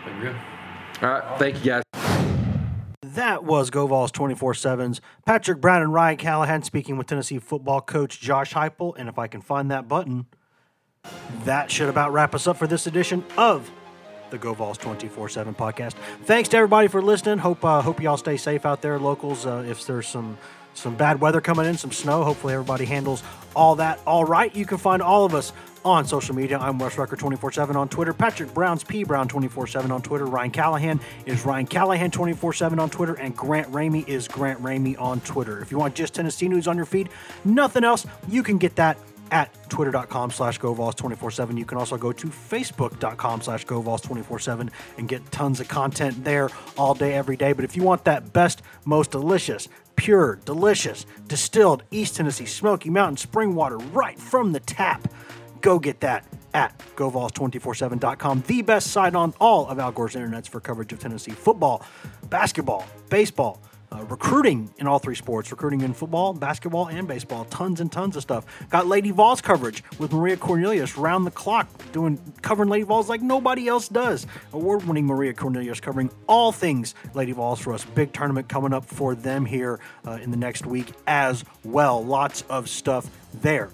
Very 0.04 0.20
good. 0.20 0.36
All 1.02 1.08
right. 1.10 1.38
Thank 1.38 1.64
you, 1.64 1.72
guys. 1.72 1.82
That 3.02 3.42
was 3.42 3.70
GoVols 3.70 4.12
24 4.12 4.52
7's 4.52 5.00
Patrick 5.26 5.60
Brown 5.60 5.82
and 5.82 5.92
Ryan 5.92 6.16
Callahan 6.16 6.62
speaking 6.62 6.96
with 6.96 7.08
Tennessee 7.08 7.40
football 7.40 7.80
coach 7.80 8.20
Josh 8.20 8.52
Heupel. 8.54 8.94
And 8.96 9.08
if 9.08 9.18
I 9.18 9.26
can 9.26 9.40
find 9.40 9.68
that 9.72 9.88
button, 9.88 10.26
that 11.44 11.72
should 11.72 11.88
about 11.88 12.12
wrap 12.12 12.36
us 12.36 12.46
up 12.46 12.56
for 12.56 12.68
this 12.68 12.86
edition 12.86 13.24
of 13.36 13.68
the 14.30 14.38
GoVols 14.38 14.78
24 14.78 15.28
7 15.28 15.54
podcast. 15.56 15.94
Thanks 16.24 16.48
to 16.50 16.56
everybody 16.58 16.86
for 16.86 17.02
listening. 17.02 17.38
Hope 17.38 17.64
uh, 17.64 17.82
hope 17.82 18.00
you 18.00 18.08
all 18.08 18.16
stay 18.16 18.36
safe 18.36 18.64
out 18.64 18.80
there, 18.80 18.96
locals. 18.98 19.44
Uh, 19.44 19.64
if 19.66 19.84
there's 19.86 20.06
some 20.06 20.38
some 20.74 20.96
bad 20.96 21.20
weather 21.20 21.40
coming 21.40 21.66
in, 21.66 21.76
some 21.76 21.92
snow. 21.92 22.24
Hopefully, 22.24 22.54
everybody 22.54 22.84
handles 22.84 23.22
all 23.54 23.76
that 23.76 24.00
all 24.06 24.24
right. 24.24 24.54
You 24.54 24.64
can 24.64 24.78
find 24.78 25.02
all 25.02 25.24
of 25.24 25.34
us 25.34 25.52
on 25.84 26.04
social 26.04 26.34
media. 26.34 26.58
I'm 26.58 26.78
Wes 26.78 26.98
Rucker 26.98 27.16
24 27.16 27.52
7 27.52 27.76
on 27.76 27.88
Twitter. 27.88 28.12
Patrick 28.12 28.52
Brown's 28.52 28.84
P 28.84 29.04
Brown 29.04 29.28
24 29.28 29.66
7 29.66 29.90
on 29.90 30.02
Twitter. 30.02 30.26
Ryan 30.26 30.50
Callahan 30.50 31.00
is 31.26 31.44
Ryan 31.44 31.66
Callahan 31.66 32.10
24 32.10 32.52
7 32.52 32.78
on 32.78 32.90
Twitter. 32.90 33.14
And 33.14 33.36
Grant 33.36 33.70
Ramey 33.72 34.06
is 34.06 34.28
Grant 34.28 34.62
Ramey 34.62 35.00
on 35.00 35.20
Twitter. 35.20 35.60
If 35.60 35.70
you 35.70 35.78
want 35.78 35.94
just 35.94 36.14
Tennessee 36.14 36.48
news 36.48 36.68
on 36.68 36.76
your 36.76 36.86
feed, 36.86 37.08
nothing 37.44 37.84
else, 37.84 38.06
you 38.28 38.42
can 38.42 38.58
get 38.58 38.76
that 38.76 38.98
at 39.30 39.54
twitter.com 39.68 40.30
slash 40.30 40.58
govols247. 40.58 41.58
You 41.58 41.64
can 41.64 41.78
also 41.78 41.96
go 41.96 42.12
to 42.12 42.26
facebook.com 42.26 43.42
slash 43.42 43.66
govols247 43.66 44.70
and 44.98 45.08
get 45.08 45.30
tons 45.30 45.60
of 45.60 45.68
content 45.68 46.24
there 46.24 46.50
all 46.76 46.94
day, 46.94 47.14
every 47.14 47.36
day. 47.36 47.52
But 47.52 47.64
if 47.64 47.76
you 47.76 47.82
want 47.82 48.04
that 48.04 48.32
best, 48.32 48.62
most 48.84 49.10
delicious, 49.10 49.68
pure, 49.96 50.38
delicious, 50.44 51.06
distilled 51.28 51.82
East 51.90 52.16
Tennessee 52.16 52.46
Smoky 52.46 52.90
Mountain 52.90 53.18
spring 53.18 53.54
water 53.54 53.78
right 53.78 54.18
from 54.18 54.52
the 54.52 54.60
tap. 54.60 55.06
Go 55.60 55.78
get 55.78 56.00
that 56.00 56.24
at 56.54 56.76
GoVols247.com, 56.96 58.44
the 58.46 58.62
best 58.62 58.88
site 58.88 59.14
on 59.14 59.34
all 59.40 59.68
of 59.68 59.78
Al 59.78 59.92
Gore's 59.92 60.14
internets 60.14 60.48
for 60.48 60.60
coverage 60.60 60.92
of 60.92 60.98
Tennessee 60.98 61.30
football, 61.32 61.84
basketball, 62.28 62.86
baseball, 63.08 63.60
uh, 63.92 64.04
recruiting 64.04 64.70
in 64.78 64.86
all 64.86 64.98
three 64.98 65.14
sports, 65.14 65.50
recruiting 65.50 65.80
in 65.80 65.92
football, 65.92 66.32
basketball, 66.32 66.88
and 66.88 67.08
baseball. 67.08 67.44
Tons 67.46 67.80
and 67.80 67.90
tons 67.90 68.16
of 68.16 68.22
stuff. 68.22 68.44
Got 68.70 68.86
Lady 68.86 69.10
Vols 69.10 69.40
coverage 69.40 69.82
with 69.98 70.12
Maria 70.12 70.36
Cornelius 70.36 70.96
round 70.96 71.26
the 71.26 71.30
clock, 71.30 71.68
doing 71.92 72.20
covering 72.42 72.68
Lady 72.68 72.84
Vols 72.84 73.08
like 73.08 73.22
nobody 73.22 73.68
else 73.68 73.88
does. 73.88 74.26
Award-winning 74.52 75.06
Maria 75.06 75.34
Cornelius 75.34 75.80
covering 75.80 76.10
all 76.26 76.52
things 76.52 76.94
Lady 77.14 77.32
Vols 77.32 77.60
for 77.60 77.72
us. 77.72 77.84
Big 77.84 78.12
tournament 78.12 78.48
coming 78.48 78.72
up 78.72 78.84
for 78.84 79.14
them 79.14 79.44
here 79.44 79.80
uh, 80.06 80.12
in 80.12 80.30
the 80.30 80.36
next 80.36 80.66
week 80.66 80.92
as 81.06 81.44
well. 81.64 82.04
Lots 82.04 82.42
of 82.48 82.68
stuff 82.68 83.10
there. 83.34 83.70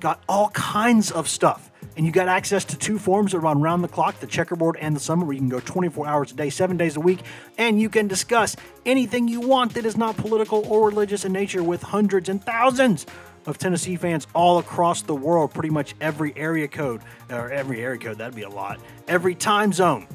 Got 0.00 0.22
all 0.28 0.50
kinds 0.50 1.10
of 1.10 1.28
stuff 1.28 1.70
and 1.98 2.06
you 2.06 2.12
got 2.12 2.28
access 2.28 2.64
to 2.64 2.78
two 2.78 2.96
forums 2.96 3.32
that 3.32 3.40
run 3.40 3.60
round 3.60 3.82
the 3.82 3.88
clock 3.88 4.20
the 4.20 4.26
checkerboard 4.26 4.76
and 4.80 4.94
the 4.94 5.00
summit, 5.00 5.26
where 5.26 5.34
you 5.34 5.40
can 5.40 5.48
go 5.48 5.58
24 5.58 6.06
hours 6.06 6.30
a 6.30 6.34
day, 6.36 6.48
seven 6.48 6.76
days 6.76 6.96
a 6.96 7.00
week, 7.00 7.18
and 7.58 7.80
you 7.80 7.88
can 7.88 8.06
discuss 8.06 8.54
anything 8.86 9.26
you 9.26 9.40
want 9.40 9.74
that 9.74 9.84
is 9.84 9.96
not 9.96 10.16
political 10.16 10.64
or 10.72 10.86
religious 10.86 11.24
in 11.24 11.32
nature 11.32 11.60
with 11.60 11.82
hundreds 11.82 12.28
and 12.28 12.42
thousands 12.42 13.04
of 13.46 13.58
Tennessee 13.58 13.96
fans 13.96 14.28
all 14.32 14.58
across 14.58 15.02
the 15.02 15.14
world, 15.14 15.52
pretty 15.52 15.70
much 15.70 15.96
every 16.00 16.32
area 16.36 16.68
code, 16.68 17.02
or 17.30 17.50
every 17.50 17.82
area 17.82 17.98
code, 17.98 18.18
that'd 18.18 18.36
be 18.36 18.42
a 18.42 18.48
lot, 18.48 18.78
every 19.08 19.34
time 19.34 19.72
zone. 19.72 20.06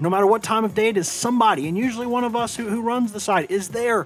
No 0.00 0.10
matter 0.10 0.26
what 0.26 0.42
time 0.42 0.64
of 0.64 0.74
day 0.74 0.88
it 0.88 0.96
is, 0.96 1.08
somebody, 1.08 1.68
and 1.68 1.78
usually 1.78 2.08
one 2.08 2.24
of 2.24 2.34
us 2.34 2.56
who, 2.56 2.68
who 2.68 2.82
runs 2.82 3.12
the 3.12 3.20
site, 3.20 3.52
is 3.52 3.68
there 3.68 4.04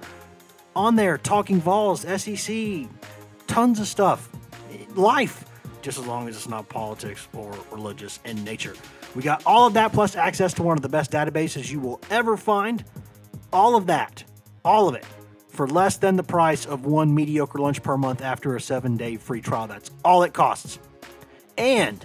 on 0.75 0.95
there 0.95 1.17
talking 1.17 1.59
Vols, 1.59 2.01
SEC, 2.01 2.87
tons 3.47 3.79
of 3.79 3.87
stuff, 3.87 4.29
life 4.95 5.45
just 5.83 5.99
as 5.99 6.07
long 6.07 6.27
as 6.27 6.35
it's 6.35 6.47
not 6.47 6.67
politics 6.69 7.27
or 7.33 7.53
religious 7.71 8.19
in 8.25 8.43
nature. 8.43 8.73
We 9.13 9.21
got 9.21 9.43
all 9.45 9.67
of 9.67 9.73
that 9.73 9.93
plus 9.93 10.15
access 10.15 10.53
to 10.55 10.63
one 10.63 10.77
of 10.77 10.81
the 10.81 10.89
best 10.89 11.11
databases 11.11 11.69
you 11.69 11.79
will 11.79 12.01
ever 12.09 12.37
find. 12.37 12.83
All 13.51 13.75
of 13.75 13.85
that, 13.87 14.23
all 14.65 14.87
of 14.87 14.95
it, 14.95 15.05
for 15.49 15.67
less 15.67 15.97
than 15.97 16.15
the 16.15 16.23
price 16.23 16.65
of 16.65 16.85
one 16.85 17.13
mediocre 17.13 17.59
lunch 17.59 17.83
per 17.83 17.97
month 17.97 18.21
after 18.21 18.55
a 18.55 18.61
seven 18.61 18.97
day 18.97 19.17
free 19.17 19.41
trial. 19.41 19.67
That's 19.67 19.91
all 20.03 20.23
it 20.23 20.33
costs. 20.33 20.79
And 21.57 22.03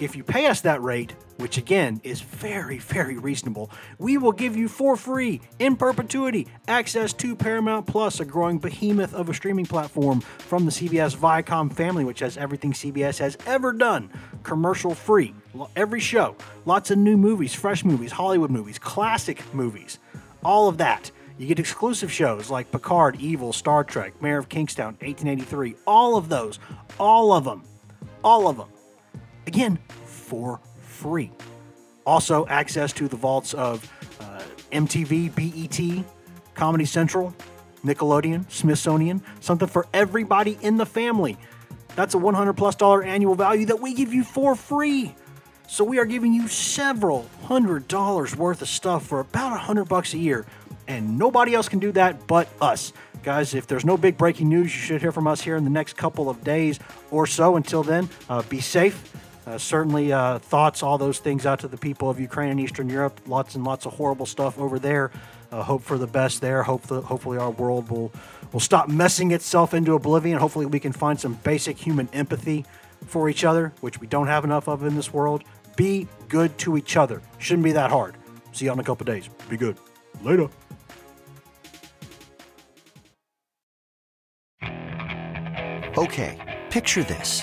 if 0.00 0.16
you 0.16 0.24
pay 0.24 0.46
us 0.46 0.62
that 0.62 0.82
rate, 0.82 1.14
which 1.40 1.58
again 1.58 2.00
is 2.04 2.20
very, 2.20 2.78
very 2.78 3.16
reasonable, 3.18 3.70
we 3.98 4.18
will 4.18 4.32
give 4.32 4.56
you 4.56 4.68
for 4.68 4.96
free, 4.96 5.40
in 5.58 5.76
perpetuity, 5.76 6.46
access 6.68 7.12
to 7.14 7.34
Paramount 7.34 7.86
Plus, 7.86 8.20
a 8.20 8.24
growing 8.24 8.58
behemoth 8.58 9.14
of 9.14 9.28
a 9.28 9.34
streaming 9.34 9.66
platform 9.66 10.20
from 10.20 10.64
the 10.64 10.70
CBS 10.70 11.16
Viacom 11.16 11.72
family, 11.72 12.04
which 12.04 12.20
has 12.20 12.36
everything 12.36 12.72
CBS 12.72 13.18
has 13.18 13.36
ever 13.46 13.72
done, 13.72 14.10
commercial 14.42 14.94
free. 14.94 15.34
Every 15.74 16.00
show, 16.00 16.36
lots 16.64 16.90
of 16.90 16.98
new 16.98 17.16
movies, 17.16 17.54
fresh 17.54 17.84
movies, 17.84 18.12
Hollywood 18.12 18.50
movies, 18.50 18.78
classic 18.78 19.42
movies, 19.52 19.98
all 20.44 20.68
of 20.68 20.78
that. 20.78 21.10
You 21.38 21.46
get 21.46 21.58
exclusive 21.58 22.12
shows 22.12 22.50
like 22.50 22.70
Picard, 22.70 23.16
Evil, 23.18 23.54
Star 23.54 23.82
Trek, 23.82 24.20
Mayor 24.20 24.38
of 24.38 24.50
Kingstown, 24.50 24.94
1883, 25.00 25.74
all 25.86 26.16
of 26.16 26.28
those, 26.28 26.58
all 26.98 27.32
of 27.32 27.44
them, 27.44 27.62
all 28.22 28.46
of 28.46 28.58
them. 28.58 28.68
Again, 29.46 29.78
for 30.04 30.60
free. 31.00 31.30
Also, 32.06 32.46
access 32.46 32.92
to 32.94 33.08
the 33.08 33.16
vaults 33.16 33.54
of 33.54 33.90
uh, 34.20 34.42
MTV, 34.72 35.34
BET, 35.34 36.04
Comedy 36.54 36.84
Central, 36.84 37.34
Nickelodeon, 37.84 38.50
Smithsonian, 38.50 39.22
something 39.40 39.68
for 39.68 39.86
everybody 39.94 40.58
in 40.60 40.76
the 40.76 40.86
family. 40.86 41.36
That's 41.96 42.14
a 42.14 42.18
100 42.18 42.54
plus 42.54 42.74
dollar 42.76 43.02
annual 43.02 43.34
value 43.34 43.66
that 43.66 43.80
we 43.80 43.94
give 43.94 44.12
you 44.12 44.24
for 44.24 44.54
free. 44.54 45.14
So 45.66 45.84
we 45.84 45.98
are 45.98 46.04
giving 46.04 46.32
you 46.32 46.48
several 46.48 47.26
hundred 47.44 47.86
dollars 47.86 48.34
worth 48.36 48.60
of 48.60 48.68
stuff 48.68 49.06
for 49.06 49.20
about 49.20 49.52
a 49.52 49.58
hundred 49.58 49.84
bucks 49.84 50.14
a 50.14 50.18
year, 50.18 50.44
and 50.88 51.16
nobody 51.16 51.54
else 51.54 51.68
can 51.68 51.78
do 51.78 51.92
that 51.92 52.26
but 52.26 52.48
us. 52.60 52.92
Guys, 53.22 53.54
if 53.54 53.66
there's 53.66 53.84
no 53.84 53.96
big 53.96 54.18
breaking 54.18 54.48
news, 54.48 54.74
you 54.74 54.80
should 54.80 55.00
hear 55.00 55.12
from 55.12 55.26
us 55.26 55.40
here 55.40 55.56
in 55.56 55.62
the 55.62 55.70
next 55.70 55.96
couple 55.96 56.28
of 56.28 56.42
days 56.42 56.80
or 57.10 57.26
so. 57.26 57.54
Until 57.54 57.82
then, 57.84 58.08
uh, 58.28 58.42
be 58.42 58.60
safe. 58.60 59.12
Uh, 59.46 59.58
certainly, 59.58 60.12
uh, 60.12 60.38
thoughts, 60.38 60.82
all 60.82 60.98
those 60.98 61.18
things 61.18 61.46
out 61.46 61.60
to 61.60 61.68
the 61.68 61.76
people 61.76 62.10
of 62.10 62.20
Ukraine 62.20 62.50
and 62.50 62.60
Eastern 62.60 62.88
Europe. 62.88 63.20
Lots 63.26 63.54
and 63.54 63.64
lots 63.64 63.86
of 63.86 63.94
horrible 63.94 64.26
stuff 64.26 64.58
over 64.58 64.78
there. 64.78 65.10
Uh, 65.50 65.62
hope 65.62 65.82
for 65.82 65.98
the 65.98 66.06
best 66.06 66.40
there. 66.40 66.62
Hope 66.62 66.82
that 66.84 67.04
hopefully 67.04 67.38
our 67.38 67.50
world 67.50 67.90
will 67.90 68.12
will 68.52 68.60
stop 68.60 68.88
messing 68.88 69.30
itself 69.30 69.74
into 69.74 69.94
oblivion. 69.94 70.38
Hopefully, 70.38 70.66
we 70.66 70.78
can 70.78 70.92
find 70.92 71.18
some 71.18 71.34
basic 71.42 71.78
human 71.78 72.08
empathy 72.12 72.64
for 73.06 73.28
each 73.28 73.44
other, 73.44 73.72
which 73.80 74.00
we 74.00 74.06
don't 74.06 74.26
have 74.26 74.44
enough 74.44 74.68
of 74.68 74.84
in 74.84 74.94
this 74.94 75.12
world. 75.12 75.42
Be 75.76 76.06
good 76.28 76.56
to 76.58 76.76
each 76.76 76.96
other. 76.96 77.22
Shouldn't 77.38 77.64
be 77.64 77.72
that 77.72 77.90
hard. 77.90 78.16
See 78.52 78.66
you 78.66 78.72
in 78.72 78.78
a 78.78 78.84
couple 78.84 79.04
days. 79.04 79.28
Be 79.48 79.56
good. 79.56 79.76
Later. 80.22 80.48
Okay, 85.96 86.60
picture 86.70 87.02
this. 87.02 87.42